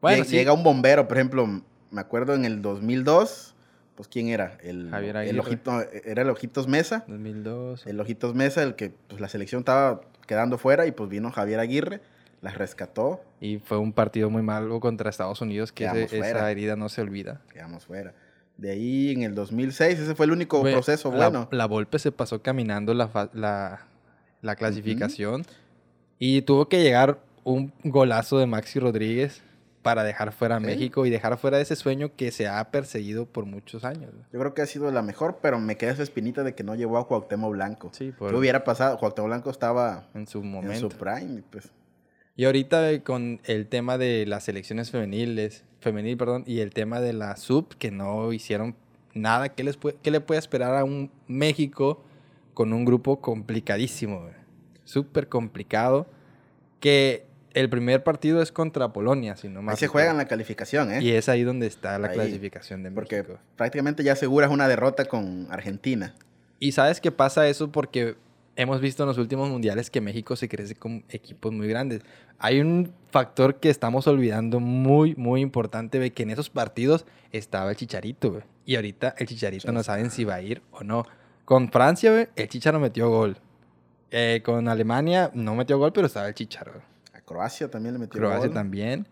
Bueno, 0.00 0.22
lle- 0.24 0.26
sí. 0.26 0.36
llega 0.36 0.52
un 0.52 0.62
bombero, 0.62 1.06
por 1.08 1.16
ejemplo, 1.18 1.46
me 1.90 2.00
acuerdo 2.00 2.34
en 2.34 2.44
el 2.46 2.62
2002, 2.62 3.53
pues 3.94 4.08
¿quién 4.08 4.28
era? 4.28 4.58
El, 4.62 4.90
Javier 4.90 5.10
el 5.16 5.22
Aguirre. 5.22 5.40
Ojito, 5.40 5.80
era 6.04 6.22
el 6.22 6.30
Ojitos 6.30 6.66
Mesa, 6.68 7.04
2002. 7.08 7.86
el 7.86 8.00
Ojitos 8.00 8.34
Mesa, 8.34 8.62
el 8.62 8.74
que 8.74 8.92
pues 9.08 9.20
la 9.20 9.28
selección 9.28 9.60
estaba 9.60 10.00
quedando 10.26 10.58
fuera 10.58 10.86
y 10.86 10.92
pues 10.92 11.08
vino 11.10 11.30
Javier 11.30 11.60
Aguirre, 11.60 12.00
las 12.42 12.58
rescató, 12.58 13.22
Y 13.40 13.58
fue 13.58 13.78
un 13.78 13.92
partido 13.92 14.28
muy 14.30 14.42
malo 14.42 14.78
contra 14.80 15.08
Estados 15.10 15.40
Unidos, 15.40 15.72
que 15.72 15.84
ese- 15.86 16.18
esa 16.18 16.50
herida 16.50 16.76
no 16.76 16.88
se 16.88 17.00
olvida. 17.02 17.40
quedamos 17.52 17.84
fuera. 17.86 18.14
De 18.56 18.70
ahí 18.70 19.10
en 19.12 19.22
el 19.22 19.34
2006, 19.34 19.98
ese 19.98 20.14
fue 20.14 20.26
el 20.26 20.32
único 20.32 20.60
Güey, 20.60 20.74
proceso 20.74 21.10
la, 21.10 21.28
bueno. 21.28 21.48
La 21.50 21.66
Volpe 21.66 21.98
se 21.98 22.12
pasó 22.12 22.40
caminando 22.42 22.94
la, 22.94 23.30
la, 23.32 23.80
la 24.42 24.56
clasificación 24.56 25.44
y 26.18 26.42
tuvo 26.42 26.68
que 26.68 26.82
llegar 26.82 27.18
un 27.42 27.72
golazo 27.82 28.38
de 28.38 28.46
Maxi 28.46 28.78
Rodríguez 28.78 29.42
para 29.84 30.02
dejar 30.02 30.32
fuera 30.32 30.56
a 30.56 30.60
Sí. 30.60 30.66
México 30.66 31.06
y 31.06 31.10
dejar 31.10 31.36
fuera 31.38 31.60
ese 31.60 31.76
sueño 31.76 32.10
que 32.16 32.32
se 32.32 32.48
ha 32.48 32.72
perseguido 32.72 33.26
por 33.26 33.44
muchos 33.44 33.84
años. 33.84 34.10
Yo 34.32 34.40
creo 34.40 34.54
que 34.54 34.62
ha 34.62 34.66
sido 34.66 34.90
la 34.90 35.02
mejor, 35.02 35.38
pero 35.40 35.60
me 35.60 35.76
queda 35.76 35.92
esa 35.92 36.02
espinita 36.02 36.42
de 36.42 36.54
que 36.56 36.64
no 36.64 36.74
llevó 36.74 36.98
a 36.98 37.06
Cuauhtémoc 37.06 37.52
Blanco. 37.52 37.90
Sí, 37.92 38.06
¿Qué 38.06 38.12
por, 38.14 38.34
hubiera 38.34 38.64
pasado? 38.64 38.98
Cuauhtémoc 38.98 39.28
Blanco 39.28 39.50
estaba 39.50 40.08
en 40.14 40.26
su 40.26 40.38
en 40.38 40.50
momento. 40.50 40.90
su 40.90 40.96
prime, 40.96 41.38
y, 41.38 41.42
pues 41.42 41.70
Y 42.34 42.46
ahorita 42.46 42.90
eh, 42.90 43.02
con 43.02 43.40
el 43.44 43.68
tema 43.68 43.96
de 43.98 44.26
las 44.26 44.44
selecciones 44.44 44.90
femeniles, 44.90 45.64
femenil, 45.80 46.16
perdón, 46.16 46.42
y 46.46 46.60
el 46.60 46.72
tema 46.72 47.00
de 47.00 47.12
la 47.12 47.36
sub, 47.36 47.76
que 47.76 47.90
no 47.92 48.32
hicieron 48.32 48.74
nada, 49.12 49.50
¿qué, 49.50 49.62
les 49.62 49.76
puede, 49.76 49.98
qué 50.02 50.10
le 50.10 50.20
puede 50.20 50.38
esperar 50.40 50.74
a 50.76 50.82
un 50.84 51.10
México 51.28 52.02
con 52.54 52.72
un 52.72 52.84
grupo 52.84 53.20
complicadísimo? 53.20 54.28
Súper 54.84 55.28
complicado. 55.28 56.06
Que 56.80 57.26
el 57.54 57.70
primer 57.70 58.02
partido 58.04 58.42
es 58.42 58.52
contra 58.52 58.92
Polonia, 58.92 59.36
si 59.36 59.48
no 59.48 59.60
ahí 59.60 59.66
más. 59.66 59.78
se 59.78 59.86
juegan 59.86 60.16
la 60.16 60.26
calificación, 60.26 60.92
¿eh? 60.92 61.02
Y 61.02 61.12
es 61.12 61.28
ahí 61.28 61.42
donde 61.44 61.66
está 61.66 61.98
la 61.98 62.08
Ahí, 62.08 62.14
clasificación 62.14 62.82
de 62.82 62.90
Porque 62.90 63.22
México. 63.22 63.38
prácticamente 63.56 64.02
ya 64.04 64.12
aseguras 64.12 64.50
una 64.50 64.68
derrota 64.68 65.04
con 65.06 65.46
Argentina. 65.50 66.14
Y 66.60 66.72
sabes 66.72 67.00
qué 67.00 67.10
pasa 67.12 67.48
eso 67.48 67.70
porque 67.72 68.16
hemos 68.56 68.80
visto 68.80 69.02
en 69.02 69.08
los 69.08 69.18
últimos 69.18 69.48
mundiales 69.50 69.90
que 69.90 70.00
México 70.00 70.36
se 70.36 70.48
crece 70.48 70.74
con 70.74 71.04
equipos 71.08 71.52
muy 71.52 71.66
grandes. 71.68 72.02
Hay 72.38 72.60
un 72.60 72.92
factor 73.10 73.56
que 73.56 73.70
estamos 73.70 74.06
olvidando 74.06 74.60
muy, 74.60 75.14
muy 75.16 75.40
importante, 75.40 75.98
ve, 75.98 76.12
que 76.12 76.24
en 76.24 76.30
esos 76.30 76.50
partidos 76.50 77.06
estaba 77.32 77.70
el 77.70 77.76
Chicharito, 77.76 78.30
güey. 78.32 78.42
Y 78.66 78.76
ahorita 78.76 79.14
el 79.18 79.26
Chicharito 79.26 79.70
no 79.72 79.82
saben 79.82 80.10
si 80.10 80.24
va 80.24 80.34
a 80.36 80.42
ir 80.42 80.62
o 80.72 80.82
no. 80.82 81.04
Con 81.44 81.70
Francia, 81.70 82.10
güey, 82.10 82.28
el 82.36 82.48
Chicharo 82.48 82.80
metió 82.80 83.10
gol. 83.10 83.36
Eh, 84.10 84.40
con 84.44 84.68
Alemania 84.68 85.30
no 85.34 85.54
metió 85.54 85.78
gol, 85.78 85.92
pero 85.92 86.06
estaba 86.06 86.26
el 86.28 86.34
Chicharo. 86.34 86.72
Croacia 87.24 87.70
también 87.70 87.94
le 87.94 87.98
metió 88.00 88.18
Croacia 88.20 88.46
gol. 88.46 88.54
también. 88.54 89.06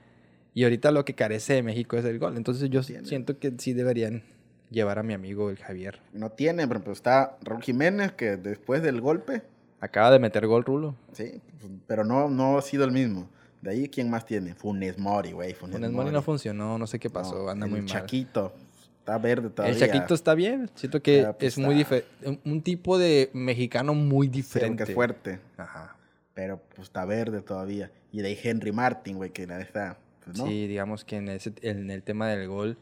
Y 0.54 0.64
ahorita 0.64 0.90
lo 0.90 1.04
que 1.04 1.14
carece 1.14 1.54
de 1.54 1.62
México 1.62 1.96
es 1.96 2.04
el 2.04 2.18
gol. 2.18 2.36
Entonces 2.36 2.68
yo 2.70 2.82
Tiene. 2.82 3.06
siento 3.06 3.38
que 3.38 3.52
sí 3.58 3.72
deberían 3.72 4.22
llevar 4.70 4.98
a 4.98 5.02
mi 5.02 5.14
amigo 5.14 5.50
el 5.50 5.56
Javier. 5.58 6.00
No 6.12 6.30
tiene, 6.30 6.62
ejemplo, 6.64 6.92
está 6.92 7.36
Raúl 7.42 7.62
Jiménez, 7.62 8.12
que 8.12 8.36
después 8.36 8.82
del 8.82 9.00
golpe, 9.00 9.42
Acaba 9.80 10.10
de 10.12 10.18
meter 10.20 10.46
gol 10.46 10.64
Rulo. 10.64 10.94
sí, 11.12 11.40
pero 11.88 12.04
no, 12.04 12.28
no 12.28 12.56
ha 12.58 12.62
sido 12.62 12.84
el 12.84 12.92
mismo. 12.92 13.28
De 13.62 13.70
ahí, 13.70 13.88
¿quién 13.88 14.10
más 14.10 14.24
tiene? 14.26 14.54
Funes 14.54 14.98
Mori, 14.98 15.32
güey. 15.32 15.54
Funes, 15.54 15.76
Funes 15.76 15.90
Mori 15.90 16.10
no 16.10 16.22
funcionó, 16.22 16.78
no 16.78 16.86
sé 16.86 16.98
qué 16.98 17.10
pasó, 17.10 17.44
No, 17.44 17.48
anda 17.48 17.66
muy 17.66 17.80
mal. 17.80 17.88
Chaquito, 17.88 18.52
está 18.98 19.18
verde 19.18 19.50
todavía. 19.50 19.74
El 19.74 19.80
Chaquito 19.80 20.14
está 20.14 20.34
bien, 20.34 20.70
siento 20.74 21.00
que 21.02 21.18
Pero, 21.22 21.32
pues, 21.38 21.52
es 21.52 21.58
muy 21.58 21.74
diferente, 21.74 22.40
un 22.44 22.62
tipo 22.62 22.96
de 22.98 23.30
mexicano 23.32 23.94
muy 23.94 24.26
Sí, 24.28 24.32
diferente. 24.32 24.68
aunque 24.68 24.82
es 24.84 24.94
fuerte, 24.94 25.40
Ajá. 25.56 25.96
Pero 26.34 26.60
pues 26.74 26.88
está 26.88 27.04
verde 27.04 27.42
todavía. 27.42 27.90
Y 28.10 28.22
de 28.22 28.28
ahí 28.28 28.38
Henry 28.42 28.72
Martin, 28.72 29.16
güey, 29.16 29.30
que 29.30 29.46
la 29.46 29.60
está, 29.60 29.98
pues 30.24 30.38
no. 30.38 30.46
Sí, 30.46 30.66
digamos 30.66 31.04
que 31.04 31.16
en, 31.16 31.28
ese, 31.28 31.52
en 31.62 31.90
el 31.90 32.02
tema 32.02 32.28
del 32.28 32.48
gol, 32.48 32.78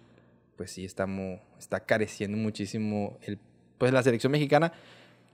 pues 0.56 0.70
sí 0.72 0.84
está, 0.84 1.06
mu- 1.06 1.38
está 1.58 1.80
careciendo 1.80 2.36
muchísimo 2.36 3.18
el, 3.22 3.38
pues 3.78 3.92
la 3.92 4.02
selección 4.02 4.32
mexicana, 4.32 4.72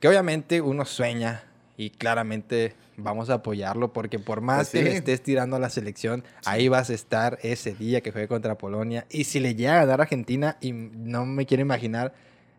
que 0.01 0.09
obviamente 0.09 0.61
uno 0.61 0.85
sueña 0.85 1.43
y 1.79 1.91
claramente 1.91 2.75
vamos 2.97 3.29
a 3.29 3.35
apoyarlo 3.35 3.93
porque 3.93 4.19
por 4.19 4.41
más 4.41 4.71
Pues 4.71 4.85
que 4.85 4.91
sí. 4.93 4.97
estés 4.97 5.23
tirando 5.23 5.57
a 5.57 5.59
la 5.59 5.69
selección, 5.69 6.25
ahí 6.47 6.69
vas 6.69 6.89
a 6.89 6.95
estar 6.95 7.39
ese 7.43 7.75
día 7.75 8.01
que 8.01 8.13
juegue 8.13 8.29
contra 8.29 8.57
Polonia. 8.57 9.05
Y 9.11 9.25
si 9.25 9.41
le 9.41 9.55
llega 9.55 9.75
a 9.77 9.81
ganar 9.85 10.01
a 10.01 10.03
Argentina, 10.05 10.57
y 10.63 10.73
no 10.73 11.27
me 11.27 11.45
quiero 11.45 11.61
imaginar 11.61 12.15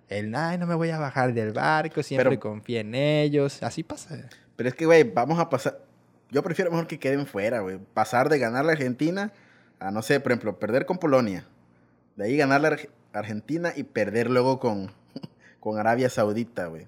el, 0.10 0.34
ay, 0.36 0.58
no 0.60 0.68
me 0.68 0.76
voy 0.76 0.90
a 0.92 1.00
bajar 1.00 1.34
del 1.34 1.52
barco, 1.54 2.04
siempre 2.04 2.38
Pero- 2.38 2.62
en 2.68 2.94
ellos. 2.96 3.64
Así 3.64 3.82
pasa. 3.84 4.30
Pero 4.58 4.68
es 4.70 4.76
que, 4.76 4.86
güey, 4.86 5.04
vamos 5.04 5.40
a 5.40 5.50
pasar. 5.50 5.80
Yo 6.30 6.44
prefiero 6.44 6.70
mejor 6.72 6.88
que 6.88 7.00
queden 7.00 7.26
fuera, 7.26 7.62
güey. 7.62 7.80
Pasar 7.94 8.28
de 8.28 8.38
ganar 8.40 8.66
la 8.66 8.74
Argentina 8.74 9.32
a, 9.80 9.92
no 9.92 10.02
sé, 10.02 10.20
por 10.20 10.34
ejemplo, 10.34 10.60
perder 10.60 10.86
con 10.86 10.98
Polonia. 10.98 11.46
De 12.18 12.26
ahí 12.26 12.36
ganar 12.36 12.60
la 12.62 12.72
Arge- 12.72 12.90
Argentina 13.14 13.72
y 13.74 13.84
perder 13.84 14.30
luego 14.30 14.60
con, 14.60 14.92
con 15.62 15.80
Arabia 15.80 16.10
Saudita, 16.10 16.66
güey. 16.68 16.84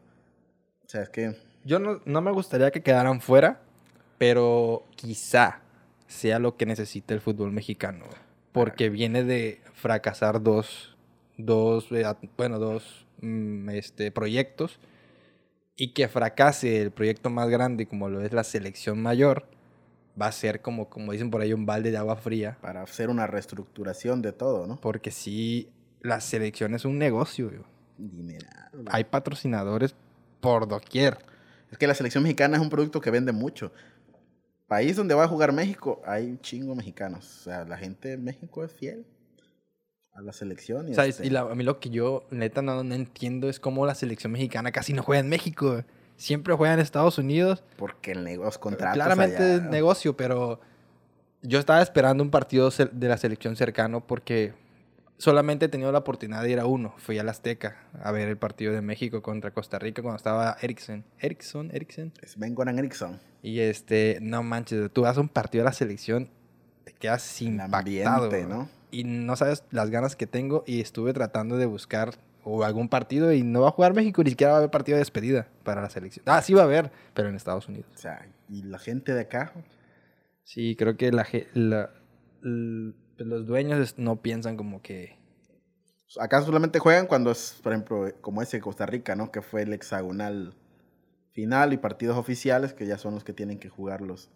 O 0.86 0.90
sea, 0.90 1.04
es 1.04 1.10
que. 1.10 1.38
Yo 1.64 1.80
no, 1.80 2.02
no 2.06 2.22
me 2.22 2.32
gustaría 2.32 2.72
que 2.72 2.82
quedaran 2.82 3.22
fuera, 3.22 3.62
pero 4.18 4.84
quizá 4.96 5.62
sea 6.08 6.40
lo 6.40 6.58
que 6.58 6.66
necesita 6.66 7.14
el 7.14 7.22
fútbol 7.22 7.52
mexicano. 7.52 8.06
Porque 8.52 8.90
viene 8.90 9.24
de 9.24 9.62
fracasar 9.74 10.42
dos, 10.42 10.98
dos 11.38 11.92
eh, 11.92 12.04
bueno, 12.36 12.58
dos 12.58 13.06
mm, 13.22 13.70
este, 13.70 14.12
proyectos. 14.12 14.80
Y 15.80 15.94
que 15.94 16.10
fracase 16.10 16.82
el 16.82 16.92
proyecto 16.92 17.30
más 17.30 17.50
grande, 17.50 17.88
como 17.88 18.10
lo 18.10 18.22
es 18.22 18.34
la 18.34 18.44
selección 18.44 19.02
mayor, 19.02 19.46
va 20.22 20.28
a 20.28 20.32
ser 20.34 20.62
como, 20.62 20.90
como 20.90 21.14
dicen 21.14 21.32
por 21.32 21.40
ahí, 21.40 21.54
un 21.54 21.66
balde 21.66 21.90
de 21.90 21.98
agua 21.98 22.18
fría. 22.18 22.58
Para 22.62 22.82
hacer 22.82 23.10
una 23.10 23.28
reestructuración 23.28 24.22
de 24.22 24.34
todo, 24.34 24.68
¿no? 24.68 24.82
Porque 24.82 25.10
sí, 25.10 25.70
la 26.02 26.20
selección 26.20 26.76
es 26.76 26.84
un 26.84 26.98
negocio. 26.98 27.50
Dineral. 27.98 28.72
Hay 28.92 29.06
patrocinadores 29.06 29.96
por 30.42 30.68
doquier. 30.68 31.18
Es 31.72 31.78
que 31.78 31.88
la 31.88 31.96
selección 31.96 32.24
mexicana 32.24 32.58
es 32.58 32.62
un 32.62 32.70
producto 32.70 33.00
que 33.00 33.10
vende 33.10 33.32
mucho. 33.32 33.72
País 34.68 34.98
donde 34.98 35.16
va 35.16 35.24
a 35.24 35.28
jugar 35.30 35.54
México, 35.54 36.02
hay 36.06 36.26
un 36.26 36.42
chingo 36.42 36.76
mexicanos. 36.76 37.26
O 37.40 37.44
sea, 37.46 37.64
la 37.64 37.78
gente 37.78 38.10
de 38.10 38.18
México 38.18 38.66
es 38.66 38.74
fiel 38.74 39.06
a 40.14 40.22
la 40.22 40.34
selección. 40.34 40.88
Y, 40.90 40.92
O 40.92 40.96
sea, 40.96 41.06
este, 41.06 41.26
y 41.26 41.30
la- 41.30 41.42
a 41.42 41.56
mí 41.56 41.64
lo 41.64 41.80
que 41.80 41.90
yo 41.90 42.26
neta 42.32 42.62
no, 42.62 42.84
no 42.84 42.96
entiendo 42.96 43.50
es 43.50 43.60
cómo 43.60 43.86
la 43.86 43.96
selección 43.96 44.32
mexicana 44.32 44.72
casi 44.72 44.94
no 44.94 45.04
juega 45.04 45.20
en 45.22 45.30
México. 45.30 45.84
Siempre 46.18 46.54
juega 46.56 46.74
en 46.74 46.80
Estados 46.82 47.18
Unidos. 47.18 47.64
Porque 47.78 48.12
el 48.12 48.24
negocio, 48.24 48.60
contratos 48.60 48.96
Claramente 48.96 49.38
allá, 49.38 49.56
es 49.56 49.62
negocio, 49.64 50.18
pero 50.18 50.60
yo 51.42 51.60
estaba 51.60 51.82
esperando 51.82 52.22
un 52.24 52.30
partido 52.32 52.70
de 52.70 53.08
la 53.08 53.18
selección 53.18 53.56
cercano 53.56 54.06
porque 54.06 54.54
solamente 55.18 55.66
he 55.66 55.70
tenido 55.70 55.92
la 55.94 56.00
oportunidad 56.00 56.44
de 56.44 56.52
ir 56.52 56.60
a 56.60 56.66
uno. 56.66 56.94
Fui 56.98 57.18
al 57.20 57.30
Azteca 57.30 57.78
a 58.04 58.12
ver 58.12 58.28
el 58.28 58.38
partido 58.38 58.74
de 58.74 58.82
México 58.82 59.22
contra 59.22 59.52
Costa 59.52 59.80
Rica 59.80 60.02
cuando 60.02 60.18
estaba 60.18 60.58
Erickson. 60.62 61.06
Erickson, 61.20 61.70
Erickson. 61.74 62.12
Sven 62.26 62.54
Goran 62.56 62.78
Eriksson. 62.80 63.18
Y 63.42 63.60
este, 63.62 64.18
no 64.22 64.44
manches, 64.44 64.92
tú 64.92 65.04
vas 65.04 65.18
a 65.18 65.22
un 65.22 65.30
partido 65.30 65.64
de 65.64 65.70
la 65.70 65.74
selección, 65.74 66.30
te 66.84 66.92
quedas 66.92 67.40
El 67.42 67.48
impactado. 67.48 68.26
ambiente, 68.26 68.46
¿no? 68.46 68.68
Y 68.92 69.04
no 69.04 69.36
sabes 69.36 69.64
las 69.72 69.90
ganas 69.90 70.16
que 70.16 70.28
tengo 70.28 70.64
y 70.66 70.82
estuve 70.82 71.14
tratando 71.14 71.58
de 71.58 71.66
buscar 71.66 72.16
o 72.44 72.64
algún 72.64 72.90
partido 72.90 73.32
y 73.34 73.44
no 73.44 73.62
va 73.62 73.68
a 73.70 73.72
jugar 73.72 73.94
México, 73.94 74.24
ni 74.24 74.32
siquiera 74.32 74.52
va 74.54 74.58
a 74.58 74.60
haber 74.60 74.72
partido 74.72 74.96
de 74.96 75.02
despedida 75.02 75.48
para 75.64 75.82
la 75.82 75.90
selección. 75.90 76.24
Ah, 76.28 76.42
sí 76.42 76.54
va 76.54 76.62
a 76.62 76.66
haber, 76.66 76.92
pero 77.14 77.30
en 77.30 77.36
Estados 77.36 77.68
Unidos. 77.68 77.88
O 77.94 77.98
sea, 77.98 78.28
y 78.50 78.64
la 78.64 78.80
gente 78.80 79.14
de 79.14 79.22
acá, 79.22 79.54
Sí, 80.44 80.76
creo 80.76 80.98
que 80.98 81.12
la, 81.12 81.28
la- 81.54 81.92
los 82.42 83.46
dueños 83.46 84.00
no 84.00 84.22
piensan 84.22 84.58
como 84.58 84.82
que... 84.82 85.20
acá 86.20 86.42
solamente 86.42 86.80
juegan 86.80 87.06
cuando 87.06 87.30
es, 87.30 87.60
por 87.62 87.74
ejemplo, 87.74 88.06
como 88.22 88.42
ese 88.42 88.58
de 88.58 88.62
Costa 88.62 88.88
Rica, 88.88 89.16
¿no? 89.16 89.32
Que 89.32 89.44
fue 89.44 89.62
el 89.62 89.74
hexagonal 89.74 90.56
final 91.34 91.72
y 91.74 91.78
partidos 91.78 92.18
oficiales, 92.18 92.74
que 92.74 92.88
ya 92.88 92.98
son 92.98 93.14
los 93.14 93.24
que 93.24 93.34
tienen 93.34 93.60
que 93.60 93.70
jugarlos 93.70 94.32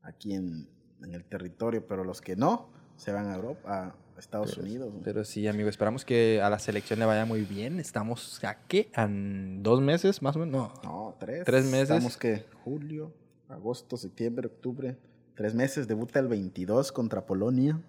aquí 0.00 0.32
en, 0.34 0.70
en 1.02 1.14
el 1.14 1.24
territorio, 1.24 1.86
pero 1.86 2.04
los 2.04 2.22
que 2.22 2.36
no, 2.36 2.70
se 2.96 3.12
van 3.12 3.28
a 3.28 3.34
Europa, 3.34 3.94
a 4.16 4.18
Estados 4.18 4.50
Pero, 4.50 4.62
Unidos. 4.62 4.94
pero 5.02 5.24
sí, 5.24 5.46
amigo, 5.48 5.68
esperamos 5.68 6.04
que 6.04 6.40
a 6.40 6.48
la 6.50 6.58
selección 6.58 6.98
le 6.98 7.04
vaya 7.04 7.24
muy 7.24 7.42
bien. 7.42 7.80
Estamos 7.80 8.42
a 8.44 8.56
qué? 8.68 8.88
¿A 8.94 9.08
dos 9.10 9.80
meses 9.80 10.22
más 10.22 10.36
o 10.36 10.40
menos? 10.40 10.52
No. 10.52 10.82
No, 10.82 11.16
tres. 11.18 11.44
Tres 11.44 11.64
meses. 11.64 11.90
Estamos 11.90 12.16
que 12.16 12.44
julio, 12.64 13.12
agosto, 13.48 13.96
septiembre, 13.96 14.46
octubre. 14.46 14.96
Tres 15.34 15.54
meses, 15.54 15.88
debuta 15.88 16.20
el 16.20 16.28
22 16.28 16.92
contra 16.92 17.26
Polonia. 17.26 17.80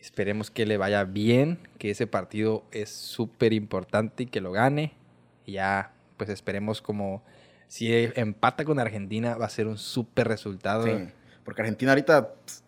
Esperemos 0.00 0.50
que 0.50 0.66
le 0.66 0.76
vaya 0.76 1.04
bien, 1.04 1.58
que 1.78 1.90
ese 1.90 2.06
partido 2.06 2.64
es 2.70 2.90
súper 2.90 3.52
importante 3.52 4.24
y 4.24 4.26
que 4.26 4.40
lo 4.40 4.52
gane. 4.52 4.92
Y 5.46 5.52
ya, 5.52 5.92
pues 6.16 6.30
esperemos 6.30 6.80
como 6.82 7.22
si 7.68 7.90
empata 7.92 8.64
con 8.64 8.78
Argentina 8.78 9.36
va 9.36 9.46
a 9.46 9.50
ser 9.50 9.66
un 9.66 9.78
súper 9.78 10.28
resultado. 10.28 10.84
Sí, 10.84 10.92
porque 11.44 11.62
Argentina 11.62 11.92
ahorita, 11.92 12.34
pss, 12.46 12.63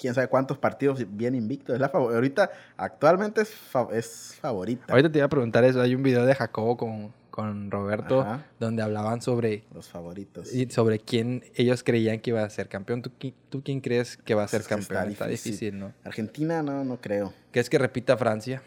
quién 0.00 0.14
sabe 0.14 0.28
cuántos 0.28 0.56
partidos 0.58 1.04
viene 1.16 1.36
invicto. 1.36 1.74
Es 1.74 1.80
la 1.80 1.90
favor- 1.90 2.14
ahorita, 2.14 2.50
actualmente 2.76 3.42
es, 3.42 3.50
fa- 3.54 3.88
es 3.92 4.36
favorita. 4.40 4.86
Ahorita 4.92 5.12
te 5.12 5.18
iba 5.18 5.26
a 5.26 5.28
preguntar 5.28 5.62
eso. 5.64 5.80
Hay 5.82 5.94
un 5.94 6.02
video 6.02 6.24
de 6.24 6.34
Jacobo 6.34 6.76
con, 6.78 7.12
con 7.30 7.70
Roberto 7.70 8.22
Ajá. 8.22 8.46
donde 8.58 8.82
hablaban 8.82 9.20
sobre, 9.20 9.64
Los 9.74 9.88
favoritos. 9.90 10.52
y 10.54 10.70
sobre 10.70 10.98
quién 11.00 11.44
ellos 11.54 11.82
creían 11.82 12.20
que 12.20 12.30
iba 12.30 12.42
a 12.42 12.48
ser 12.50 12.68
campeón. 12.68 13.02
¿Tú, 13.02 13.10
qui- 13.20 13.34
tú 13.50 13.62
quién 13.62 13.80
crees 13.82 14.16
que 14.16 14.34
va 14.34 14.44
a 14.44 14.48
ser 14.48 14.60
Es 14.62 14.66
está 14.70 14.76
campeón? 14.76 15.12
Está 15.12 15.26
difícil. 15.26 15.78
¿no? 15.78 15.92
Argentina, 16.04 16.62
no, 16.62 16.82
no 16.84 16.98
creo. 17.00 17.32
¿Crees 17.52 17.68
que 17.68 17.78
repita 17.78 18.16
Francia? 18.16 18.62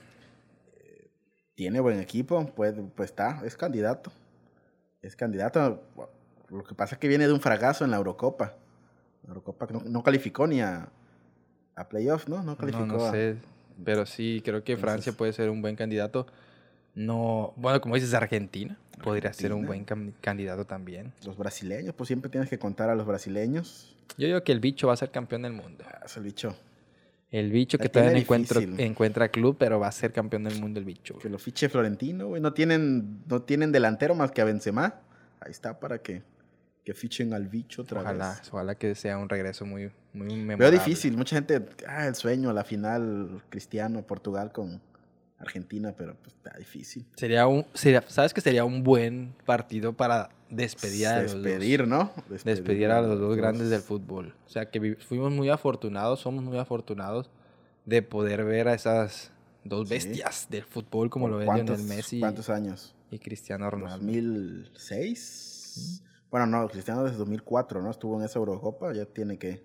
Tiene 1.56 1.80
buen 1.80 2.00
equipo, 2.00 2.46
pues, 2.56 2.74
pues 2.96 3.10
está, 3.12 3.42
es 3.46 3.56
candidato. 3.56 4.12
Es 5.02 5.16
candidato. 5.16 5.84
Lo 6.50 6.64
que 6.64 6.74
pasa 6.76 6.96
es 6.96 7.00
que 7.00 7.08
viene 7.08 7.28
de 7.28 7.34
un 7.34 7.42
fracaso 7.42 7.84
en 7.86 7.92
la 7.92 7.98
Eurocopa. 7.98 8.56
La 9.24 9.30
Eurocopa 9.30 9.68
no, 9.72 9.82
no 9.86 10.04
calificó 10.04 10.48
ni 10.48 10.62
a, 10.62 10.90
a 11.76 11.88
playoffs, 11.90 12.28
¿no? 12.30 12.44
No 12.44 12.56
calificó. 12.58 12.86
No, 12.86 12.98
no 12.98 13.06
a- 13.06 13.12
sé. 13.12 13.36
Pero 13.84 14.06
sí, 14.06 14.42
creo 14.46 14.64
que 14.64 14.78
Francia 14.78 15.14
puede 15.14 15.34
ser 15.34 15.50
un 15.50 15.62
buen 15.62 15.76
candidato. 15.76 16.28
No, 16.96 17.54
bueno, 17.56 17.82
como 17.82 17.96
dices, 17.96 18.14
Argentina 18.14 18.78
podría 19.04 19.34
ser 19.34 19.52
un 19.54 19.66
buen 19.66 19.84
candidato 20.22 20.66
también. 20.66 21.12
Los 21.26 21.38
brasileños, 21.38 21.96
pues 21.96 22.08
siempre 22.08 22.30
tienes 22.30 22.50
que 22.50 22.60
contar 22.60 22.90
a 22.92 22.96
los 22.96 23.08
brasileños. 23.08 23.96
Yo 24.18 24.28
digo 24.28 24.44
que 24.44 24.52
el 24.52 24.60
bicho 24.60 24.88
va 24.88 24.94
a 24.94 24.98
ser 24.98 25.10
campeón 25.10 25.42
del 25.42 25.54
mundo. 25.54 25.84
Ah, 25.88 26.02
Es 26.06 26.16
el 26.18 26.24
bicho. 26.24 26.56
El 27.32 27.52
bicho 27.52 27.80
que 27.80 27.90
todavía 27.90 28.20
encuentra, 28.20 28.60
difícil. 28.60 28.80
encuentra 28.80 29.30
club, 29.30 29.56
pero 29.58 29.80
va 29.80 29.88
a 29.88 29.92
ser 29.92 30.14
campeón 30.14 30.44
del 30.44 30.60
mundo 30.62 30.80
el 30.80 30.86
bicho. 30.86 31.18
Que 31.18 31.30
lo 31.30 31.40
fiche 31.40 31.68
Florentino, 31.68 32.28
güey. 32.28 32.40
No 32.40 32.54
tienen, 32.54 33.22
no 33.28 33.42
tienen 33.42 33.72
delantero 33.72 34.14
más 34.14 34.30
que 34.32 34.42
a 34.42 34.46
Benzema. 34.46 35.00
Ahí 35.40 35.50
está 35.50 35.80
para 35.80 35.98
que, 35.98 36.22
que 36.84 36.94
fichen 36.94 37.34
al 37.34 37.48
bicho 37.48 37.84
otra 37.84 38.02
Ojalá, 38.02 38.30
vez. 38.40 38.50
ojalá 38.52 38.76
que 38.76 38.94
sea 38.96 39.18
un 39.18 39.30
regreso 39.30 39.66
muy, 39.66 39.90
muy 40.14 40.28
memorable. 40.36 40.56
Veo 40.58 40.72
difícil. 40.72 41.16
Mucha 41.18 41.36
gente, 41.38 41.66
ah, 41.88 42.08
el 42.08 42.16
sueño, 42.16 42.52
la 42.52 42.64
final 42.64 43.42
Cristiano, 43.50 44.02
Portugal 44.06 44.52
con 44.52 44.82
Argentina, 45.40 45.94
pero 45.98 46.16
pues 46.22 46.36
está 46.36 46.58
difícil. 46.58 47.06
Sería 47.16 47.48
un, 47.48 47.66
sería, 47.74 48.04
¿sabes 48.08 48.34
que 48.34 48.42
sería 48.42 48.66
un 48.66 48.84
buen 48.84 49.34
partido 49.46 49.94
para 49.94 50.30
despedir 50.50 51.08
a 51.08 51.22
los 51.24 51.34
dos? 51.34 51.44
Despedir, 51.44 51.88
¿no? 51.88 52.12
despedir 52.44 52.92
a 52.92 53.02
los 53.02 53.20
dos 53.20 53.36
grandes 53.38 53.70
del 53.70 53.82
fútbol. 53.82 54.36
O 54.46 54.50
sea, 54.50 54.70
que 54.70 54.96
fuimos 54.96 55.32
muy 55.32 55.50
afortunados, 55.50 56.20
somos 56.20 56.44
muy 56.44 56.58
afortunados 56.58 57.30
de 57.86 58.02
poder 58.02 58.44
ver 58.46 58.68
a 58.68 58.74
esas 58.74 59.32
dos 59.64 59.88
Sí. 59.88 59.94
bestias 59.96 60.48
del 60.50 60.64
fútbol 60.64 61.10
como 61.10 61.28
lo 61.30 61.38
ven 61.38 61.46
¿Cuántos, 61.48 61.78
Lionel 61.80 61.96
Messi 61.98 62.20
¿Cuántos 62.20 62.50
años? 62.50 62.94
y 63.10 63.20
Cristiano 63.20 63.70
Ronaldo. 63.70 64.06
¿2006? 64.06 66.02
Bueno, 66.34 66.48
no, 66.48 66.68
Cristiano 66.68 67.04
desde 67.04 67.18
2004, 67.18 67.80
¿no? 67.84 67.92
Estuvo 67.92 68.18
en 68.18 68.26
esa 68.26 68.40
Eurocopa, 68.40 68.92
ya 68.92 69.06
tiene 69.06 69.38
que 69.38 69.64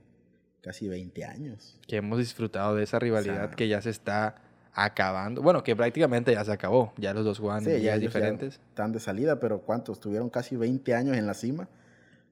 casi 0.60 0.86
20 0.86 1.24
años. 1.24 1.80
Que 1.88 1.96
hemos 1.96 2.18
disfrutado 2.18 2.74
de 2.74 2.84
esa 2.84 2.98
rivalidad 2.98 3.46
sea, 3.48 3.56
que 3.56 3.68
ya 3.68 3.80
se 3.80 3.88
está 3.88 4.34
acabando. 4.74 5.40
Bueno, 5.40 5.62
que 5.64 5.74
prácticamente 5.74 6.30
ya 6.34 6.44
se 6.44 6.52
acabó. 6.52 6.92
Ya 6.98 7.14
los 7.14 7.24
dos 7.24 7.38
juegan 7.38 7.64
Sí, 7.64 7.70
ya 7.70 7.76
ellos 7.76 7.84
ya 7.94 7.96
diferentes. 8.00 8.60
están 8.68 8.92
de 8.92 9.00
salida, 9.00 9.40
pero 9.40 9.62
¿cuántos? 9.62 9.98
Tuvieron 9.98 10.28
casi 10.28 10.56
20 10.56 10.94
años 10.94 11.16
en 11.16 11.26
la 11.26 11.32
cima. 11.32 11.70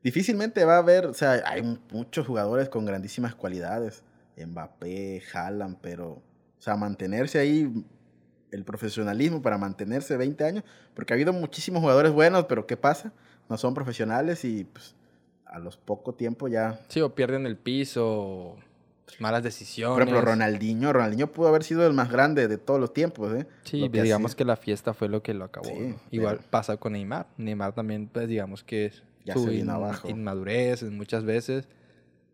Difícilmente 0.03 0.67
va 0.67 0.75
a 0.75 0.79
haber, 0.81 1.07
o 1.07 1.15
sea, 1.15 1.43
hay 1.47 1.63
mu- 1.63 1.79
muchos 1.91 2.27
jugadores 2.27 2.69
con 2.69 2.85
grandísimas 2.85 3.35
cualidades. 3.35 4.03
Mbappé, 4.37 5.23
Haaland, 5.33 5.79
pero, 5.81 6.09
o 6.11 6.23
sea, 6.59 6.77
mantenerse 6.77 7.39
ahí, 7.39 7.73
el 8.51 8.65
profesionalismo 8.65 9.41
para 9.41 9.57
mantenerse 9.57 10.15
20 10.19 10.45
años, 10.45 10.63
porque 10.93 11.15
ha 11.15 11.17
habido 11.17 11.33
muchísimos 11.33 11.81
jugadores 11.81 12.13
buenos, 12.13 12.45
pero 12.45 12.67
¿qué 12.67 12.77
pasa? 12.77 13.15
No 13.49 13.57
son 13.57 13.75
profesionales 13.75 14.45
y 14.45 14.65
pues, 14.65 14.95
a 15.45 15.59
los 15.59 15.77
poco 15.77 16.15
tiempo 16.15 16.49
ya... 16.49 16.81
Sí, 16.89 17.01
o 17.01 17.15
pierden 17.15 17.47
el 17.47 17.57
piso, 17.57 18.57
pues, 19.05 19.21
malas 19.21 19.43
decisiones. 19.43 19.95
Por 19.95 20.03
ejemplo, 20.03 20.21
Ronaldinho, 20.23 20.93
Ronaldinho 20.93 21.29
pudo 21.33 21.49
haber 21.49 21.63
sido 21.63 21.87
el 21.87 21.93
más 21.93 22.11
grande 22.11 22.49
de 22.49 22.59
todos 22.59 22.81
los 22.81 22.93
tiempos, 22.93 23.33
¿eh? 23.35 23.47
Sí, 23.63 23.79
Lo 23.81 23.91
que 23.91 24.03
digamos 24.03 24.35
que 24.35 24.45
la 24.45 24.57
fiesta 24.57 24.95
fue 24.95 25.09
lo 25.09 25.23
que 25.23 25.33
lo 25.35 25.45
acabó. 25.45 25.69
Sí, 25.69 25.79
¿no? 25.79 25.97
Igual 26.11 26.39
pero- 26.39 26.51
pasa 26.51 26.77
con 26.77 26.93
Neymar. 26.95 27.27
Neymar 27.37 27.73
también, 27.75 28.09
pues 28.09 28.27
digamos 28.29 28.65
que 28.65 28.93
Ya 29.25 29.35
su 29.35 29.51
in- 29.53 29.71
abajo. 29.71 30.09
inmadurez 30.09 30.83
muchas 30.85 31.25
veces 31.25 31.69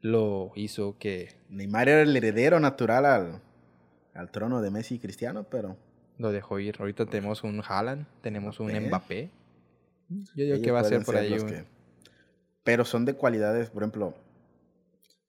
lo 0.00 0.50
hizo 0.56 0.96
que 0.98 1.34
Neymar 1.50 1.88
era 1.88 2.02
el 2.02 2.16
heredero 2.16 2.58
natural 2.58 3.04
al, 3.06 3.40
al 4.14 4.30
trono 4.30 4.60
de 4.62 4.70
Messi 4.70 4.96
y 4.96 4.98
Cristiano, 4.98 5.44
pero 5.48 5.76
lo 6.18 6.32
dejó 6.32 6.58
ir. 6.58 6.76
Ahorita 6.78 7.06
tenemos 7.06 7.44
un 7.44 7.62
Haaland, 7.66 8.06
tenemos 8.22 8.58
un 8.60 8.72
Mbappé. 8.72 9.30
Yo 10.34 10.44
digo 10.44 10.54
ellos 10.56 10.64
que 10.64 10.70
va 10.70 10.80
a 10.80 10.84
ser 10.84 11.04
por 11.04 11.16
ahí 11.16 11.36
que- 11.36 11.64
Pero 12.64 12.84
son 12.84 13.04
de 13.04 13.14
cualidades, 13.14 13.70
por 13.70 13.82
ejemplo, 13.82 14.14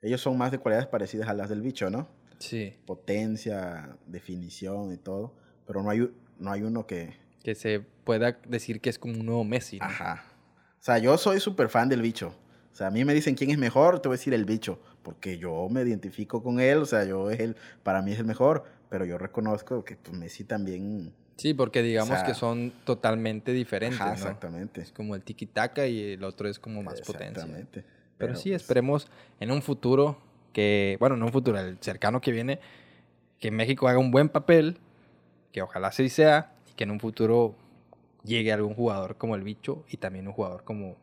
ellos 0.01 0.21
son 0.21 0.38
más 0.38 0.51
de 0.51 0.59
cualidades 0.59 0.88
parecidas 0.88 1.29
a 1.29 1.34
las 1.34 1.49
del 1.49 1.61
bicho, 1.61 1.89
¿no? 1.89 2.07
Sí, 2.39 2.73
Potencia, 2.86 3.97
definición 4.05 4.91
y 4.93 4.97
todo, 4.97 5.34
pero 5.65 5.81
no 5.81 5.89
hay, 5.89 6.11
no 6.39 6.51
hay 6.51 6.61
uno 6.63 6.86
que... 6.86 7.15
que 7.41 7.55
se 7.55 7.79
pueda 7.79 8.38
decir 8.47 8.81
que 8.81 8.89
es 8.89 8.99
como 8.99 9.13
un 9.13 9.25
nuevo 9.25 9.43
Messi. 9.45 9.79
¿no? 9.79 9.86
Ajá. 9.86 10.25
O 10.79 10.84
sea, 10.84 10.97
yo 10.97 11.17
soy 11.17 11.39
súper 11.39 11.69
fan 11.69 11.88
del 11.88 12.01
bicho. 12.01 12.36
O 12.71 12.75
sea, 12.75 12.88
a 12.88 12.91
mí 12.91 13.05
me 13.05 13.13
dicen 13.13 13.36
quién 13.36 13.51
es 13.51 13.57
mejor, 13.57 14.01
te 14.01 14.09
voy 14.09 14.15
a 14.15 14.17
decir 14.17 14.34
el 14.34 14.45
bicho, 14.45 14.79
porque 15.03 15.38
yo 15.38 15.69
me 15.69 15.81
identifico 15.84 16.43
con 16.43 16.59
él, 16.59 16.79
o 16.79 16.86
sea, 16.86 17.05
yo 17.05 17.29
es 17.29 17.39
el, 17.39 17.55
para 17.84 18.01
mí 18.01 18.11
es 18.11 18.19
el 18.19 18.25
mejor, 18.25 18.65
pero 18.89 19.05
yo 19.05 19.17
reconozco 19.17 19.86
que 19.86 19.95
pues, 19.95 20.17
Messi 20.17 20.43
también... 20.43 21.13
Sí, 21.36 21.53
porque 21.53 21.81
digamos 21.81 22.17
sea, 22.19 22.23
que 22.25 22.34
son 22.34 22.71
totalmente 22.86 23.53
diferentes, 23.53 23.99
Ajá, 23.99 24.09
¿no? 24.09 24.13
exactamente. 24.13 24.81
Es 24.81 24.91
como 24.91 25.15
el 25.15 25.23
tiki-taka 25.23 25.88
y 25.88 26.13
el 26.13 26.23
otro 26.23 26.47
es 26.47 26.59
como 26.59 26.84
más 26.84 27.01
potencia. 27.01 27.29
Exactamente. 27.29 27.84
Pero, 28.17 28.36
sí, 28.36 28.49
pues, 28.49 28.61
esperemos 28.61 29.07
en 29.39 29.51
un 29.51 29.61
futuro 29.61 30.17
que, 30.53 30.97
bueno, 30.99 31.15
en 31.15 31.23
un 31.23 31.31
futuro, 31.31 31.59
el 31.59 31.77
cercano 31.79 32.21
que 32.21 32.31
viene, 32.31 32.59
que 33.39 33.51
México 33.51 33.88
haga 33.88 33.99
un 33.99 34.11
buen 34.11 34.29
papel, 34.29 34.77
que 35.51 35.61
ojalá 35.61 35.88
así 35.88 36.07
sea, 36.09 36.53
y 36.71 36.73
que 36.73 36.84
en 36.84 36.91
un 36.91 36.99
futuro 36.99 37.55
llegue 38.23 38.53
algún 38.53 38.73
jugador 38.75 39.17
como 39.17 39.36
el 39.36 39.43
bicho 39.43 39.84
y 39.89 39.97
también 39.97 40.27
un 40.27 40.34
jugador 40.34 40.63
como, 40.63 40.95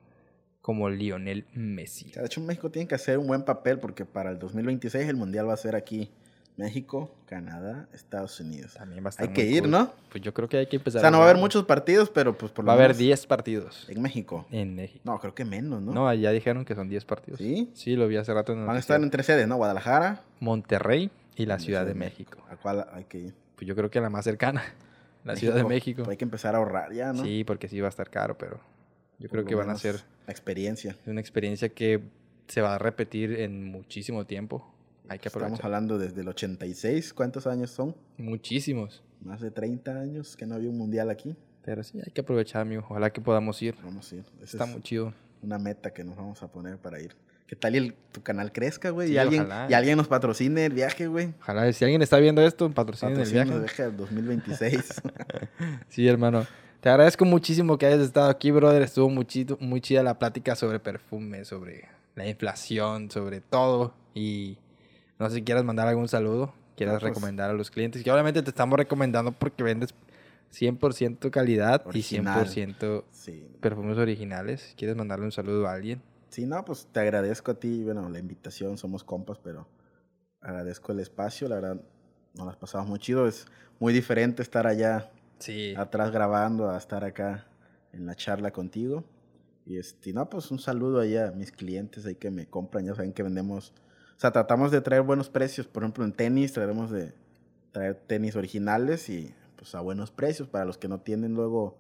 como 0.63 0.89
Lionel 0.89 1.47
Messi. 1.53 2.11
o 2.11 2.13
sea, 2.15 2.23
de 2.23 2.27
hecho, 2.27 2.41
México 2.41 2.71
tiene 2.71 2.89
que 2.89 2.95
hacer 2.95 3.19
un 3.19 3.27
buen 3.27 3.45
papel 3.45 3.79
porque 3.79 4.05
para 4.05 4.31
el 4.31 4.39
2026 4.39 5.09
el 5.09 5.17
Mundial 5.17 5.49
va 5.49 5.55
a 5.55 5.59
ser 5.59 5.75
aquí. 5.75 6.11
México, 6.61 7.11
Canadá, 7.27 7.89
Estados 7.93 8.39
Unidos. 8.39 8.75
También 8.75 9.03
va 9.03 9.09
a 9.09 9.11
estar 9.11 9.27
Hay 9.27 9.33
que 9.35 9.45
ir, 9.47 9.63
cool. 9.63 9.71
¿no? 9.71 9.93
Pues 10.11 10.23
yo 10.23 10.33
creo 10.35 10.49
que 10.49 10.59
hay 10.59 10.67
que 10.67 10.77
O 10.77 10.81
empezar. 10.81 11.01
sea, 11.01 11.11
no 11.11 11.19
va 11.19 11.25
a 11.25 11.31
haber 11.31 11.41
muchos 11.41 11.65
partidos, 11.65 12.11
pero 12.11 12.37
pues 12.37 12.53
por 12.53 12.65
lo 12.65 12.69
Va 12.69 12.75
a 12.75 12.77
haber 12.77 12.89
menos 12.91 12.99
10 12.99 13.27
partidos 13.27 13.87
en 13.89 14.01
México. 14.03 14.47
en 14.51 14.75
México. 14.77 15.01
No, 15.05 15.19
creo 15.19 15.35
que 15.35 15.45
menos, 15.45 15.81
¿no? 15.83 15.93
No, 15.93 16.15
ya 16.15 16.31
dijeron 16.31 16.65
que 16.65 16.75
son 16.75 16.89
10 16.89 17.05
partidos. 17.05 17.39
¿Sí? 17.39 17.71
Sí, 17.75 17.97
lo 17.97 18.07
vi 18.07 18.17
hace 18.17 18.33
rato 18.35 18.53
en 18.53 18.67
Van 18.67 18.77
a 18.77 18.79
estar 18.79 19.01
en 19.03 19.11
tres 19.11 19.27
sedes, 19.27 19.49
¿no? 19.49 19.57
Guadalajara. 19.57 20.23
Monterrey 20.41 21.11
y 21.37 21.47
la 21.47 21.59
Ciudad 21.59 21.85
de 21.87 21.95
México. 21.95 22.39
¿A 22.51 22.57
cuál 22.57 22.87
hay 22.93 23.05
que 23.05 23.19
ir? 23.19 23.35
Pues 23.57 23.67
yo 23.67 23.75
creo 23.75 23.91
que 23.91 24.01
la 24.01 24.11
más 24.11 24.25
cercana, 24.25 24.63
la 25.25 25.37
Ciudad 25.37 25.55
de 25.57 25.65
México. 25.65 26.03
Pues 26.05 26.11
hay 26.11 26.17
que 26.17 26.25
empezar 26.25 26.55
a 26.55 26.59
ahorrar 26.59 26.93
ya, 26.93 27.13
¿no? 27.13 27.23
Sí, 27.25 27.45
porque 27.45 27.69
sí 27.69 27.81
va 27.81 27.89
a 27.89 27.91
estar 27.91 28.11
caro, 28.11 28.37
pero 28.39 28.61
yo 29.19 29.29
creo 29.29 29.45
que 29.45 29.55
van 29.55 29.65
a 29.65 29.67
menos 29.69 29.83
ser 29.83 29.97
La 30.27 30.33
experiencia. 30.33 30.97
una 31.07 31.21
experiencia 31.21 31.69
que 31.71 32.01
se 32.49 32.61
va 32.63 32.75
a 32.75 32.79
repetir 32.79 33.39
en 33.41 33.65
muchísimo 33.65 34.27
tiempo. 34.27 34.67
Hay 35.11 35.19
que 35.19 35.27
Estamos 35.29 35.59
hablando 35.65 35.99
desde 35.99 36.21
el 36.21 36.29
86. 36.29 37.13
¿Cuántos 37.15 37.49
años 37.49 37.71
son? 37.73 37.97
Muchísimos. 38.17 39.03
Más 39.23 39.41
de 39.41 39.51
30 39.51 39.91
años 40.01 40.37
que 40.37 40.47
no 40.47 40.55
había 40.55 40.71
un 40.71 40.79
mundial 40.79 41.11
aquí. 41.11 41.35
Pero 41.65 41.83
sí, 41.83 41.99
hay 41.99 42.13
que 42.13 42.21
aprovechar, 42.21 42.63
amigo. 42.63 42.85
Ojalá 42.89 43.11
que 43.11 43.21
podamos 43.21 43.61
ir. 43.61 43.75
Vamos 43.83 44.11
a 44.13 44.15
ir. 44.15 44.25
Esa 44.37 44.45
Está 44.57 44.65
es 44.67 44.71
muy 44.71 44.83
chido. 44.83 45.13
una 45.43 45.59
meta 45.59 45.93
que 45.93 46.05
nos 46.05 46.17
vamos 46.17 46.41
a 46.45 46.49
poner 46.53 46.79
para 46.79 47.01
ir. 47.01 47.17
¿Qué 47.49 47.57
tal 47.57 47.75
y 47.75 47.79
el- 47.79 47.95
tu 48.13 48.23
canal 48.23 48.53
crezca, 48.53 48.91
güey? 48.91 49.09
Sí, 49.09 49.15
y, 49.15 49.19
alguien, 49.19 49.43
ojalá. 49.43 49.67
y 49.69 49.75
alguien 49.75 49.97
nos 49.97 50.07
patrocine 50.07 50.67
el 50.67 50.73
viaje, 50.75 51.09
güey. 51.09 51.35
Ojalá, 51.41 51.73
si 51.73 51.85
alguien 51.85 52.03
está 52.03 52.19
viendo 52.19 52.41
esto, 52.43 52.71
patrocinen 52.71 53.19
el 53.19 53.29
viaje. 53.33 53.59
viaje 53.59 53.83
al 53.83 53.97
2026. 53.97 55.03
Sí, 55.89 56.07
hermano. 56.07 56.47
Te 56.81 56.89
agradezco 56.89 57.25
muchísimo 57.25 57.77
que 57.77 57.87
hayas 57.87 58.01
estado 58.01 58.31
aquí, 58.31 58.53
brother. 58.53 58.83
Estuvo 58.83 59.11
muy, 59.11 59.25
chido- 59.25 59.59
muy 59.59 59.81
chida 59.81 60.05
la 60.05 60.21
plática 60.21 60.55
sobre 60.55 60.79
perfume, 60.79 61.45
sobre 61.45 61.89
la 62.15 62.29
inflación, 62.29 63.11
sobre 63.11 63.41
todo. 63.41 63.93
Y 64.15 64.57
no 65.21 65.29
sé 65.29 65.37
si 65.37 65.43
quieras 65.43 65.65
mandar 65.65 65.87
algún 65.87 66.09
saludo, 66.09 66.53
quieras 66.77 66.95
No, 66.95 67.01
pues- 67.01 67.11
recomendar 67.15 67.51
a 67.51 67.53
los 67.53 67.71
clientes. 67.71 68.03
Que 68.03 68.11
obviamente 68.11 68.43
te 68.43 68.51
estamos 68.51 68.77
recomendando 68.79 69.31
porque 69.33 69.63
vendes 69.63 69.95
100% 70.51 71.31
calidad 71.31 71.87
Original. 71.87 72.43
y 72.47 72.49
100% 72.51 73.05
sí. 73.13 73.47
perfumes 73.61 73.99
originales. 73.99 74.75
¿Quieres 74.77 74.97
mandarle 74.97 75.27
un 75.27 75.33
saludo 75.33 75.69
a 75.69 75.75
alguien? 75.75 76.03
Sí, 76.31 76.47
no, 76.47 76.65
pues 76.65 76.89
te 76.93 77.01
agradezco 77.01 77.53
a 77.53 77.55
ti, 77.55 77.83
bueno, 77.85 78.09
la 78.09 78.19
invitación, 78.19 78.79
somos 78.79 79.05
compas, 79.05 79.39
pero 79.39 79.67
agradezco 80.41 80.93
el 80.93 81.01
espacio, 81.01 81.49
la 81.49 81.57
verdad, 81.57 81.81
nos 82.35 82.47
las 82.47 82.57
pasamos 82.57 82.89
muy 82.89 82.99
chido, 82.99 83.27
es 83.27 83.47
muy 83.79 83.93
diferente 83.93 84.43
estar 84.43 84.67
allá 84.67 85.11
Sí. 85.39 85.75
atrás 85.77 86.11
grabando 86.13 86.71
a 86.71 86.77
estar 86.79 87.05
acá 87.05 87.47
en 87.93 88.07
la 88.07 88.15
charla 88.15 88.51
contigo. 88.53 89.05
Y 89.67 89.77
este, 89.79 90.13
no, 90.13 90.29
pues 90.29 90.51
un 90.51 90.59
saludo 90.59 91.01
allá 91.01 91.29
a 91.29 91.33
mis 91.33 91.51
clientes 91.53 92.07
ahí 92.07 92.15
que 92.15 92.31
me 92.31 92.47
compran, 92.47 92.87
ya 92.87 92.95
saben 92.95 93.13
que 93.13 93.23
vendemos, 93.23 93.73
o 94.21 94.23
sea, 94.23 94.33
tratamos 94.33 94.71
de 94.71 94.83
traer 94.83 95.01
buenos 95.01 95.31
precios, 95.31 95.67
por 95.67 95.83
ejemplo, 95.83 96.05
en 96.05 96.13
tenis 96.13 96.53
trataremos 96.53 96.91
de 96.91 97.15
traer 97.73 97.95
tenis 97.95 98.37
originales 98.37 99.09
y 99.09 99.35
pues 99.57 99.75
a 99.75 99.81
buenos 99.81 100.11
precios 100.11 100.47
para 100.47 100.67
los 100.67 100.77
que 100.77 100.89
no 100.89 101.01
tienen 101.01 101.33
luego 101.35 101.79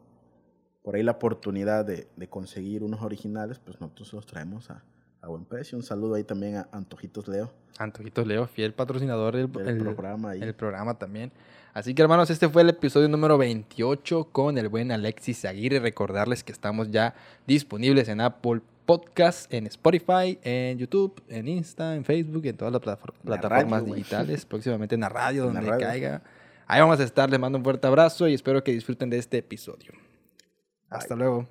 por 0.82 0.94
ahí 0.94 1.02
la 1.02 1.12
oportunidad 1.12 1.84
de, 1.84 2.08
de 2.16 2.28
conseguir 2.30 2.82
unos 2.82 3.02
originales, 3.02 3.58
pues 3.58 3.78
nosotros 3.80 4.12
los 4.14 4.24
traemos 4.26 4.70
a, 4.70 4.82
a 5.20 5.28
buen 5.28 5.44
precio. 5.44 5.76
Un 5.76 5.84
saludo 5.84 6.14
ahí 6.14 6.24
también 6.24 6.56
a 6.56 6.68
Antojitos 6.72 7.28
Leo, 7.28 7.52
Antojitos 7.78 8.26
Leo, 8.26 8.46
fiel 8.46 8.72
patrocinador 8.72 9.36
del, 9.36 9.52
del 9.52 9.68
el- 9.68 9.78
programa 9.78 10.30
ahí. 10.30 10.40
el 10.42 10.54
programa 10.54 10.98
también. 10.98 11.32
Así 11.74 11.94
que 11.94 12.00
hermanos, 12.02 12.30
este 12.30 12.48
fue 12.48 12.62
el 12.62 12.70
episodio 12.70 13.08
número 13.08 13.36
28 13.38 14.28
con 14.32 14.56
el 14.58 14.68
buen 14.68 14.90
Alexis 14.90 15.44
Aguirre. 15.44 15.78
Recordarles 15.78 16.42
que 16.42 16.50
estamos 16.52 16.90
ya 16.90 17.14
disponibles 17.46 18.08
en 18.08 18.20
Apple 18.22 18.62
Podcast, 18.90 19.54
en 19.54 19.68
Spotify, 19.68 20.36
en 20.42 20.76
YouTube, 20.76 21.22
en 21.28 21.46
Insta, 21.46 21.94
en 21.94 22.04
Facebook, 22.04 22.44
en 22.46 22.56
todas 22.56 22.72
las 22.72 22.82
la 22.84 22.96
plataformas 23.38 23.82
radio, 23.82 23.94
digitales, 23.94 24.44
próximamente 24.48 24.96
en 24.96 25.02
la 25.02 25.08
radio, 25.08 25.46
En 25.46 25.54
la 25.54 25.60
donde 25.60 25.70
radio. 25.70 25.86
caiga. 25.86 26.22
Ahí 26.66 26.80
vamos 26.80 26.98
a 26.98 27.04
estar, 27.04 27.30
les 27.30 27.38
mando 27.38 27.56
un 27.56 27.62
fuerte 27.62 27.86
abrazo 27.86 28.26
y 28.26 28.34
espero 28.34 28.64
que 28.64 28.72
disfruten 28.72 29.08
de 29.08 29.18
este 29.18 29.38
episodio. 29.38 29.92
Hasta 30.88 31.14
luego. 31.14 31.46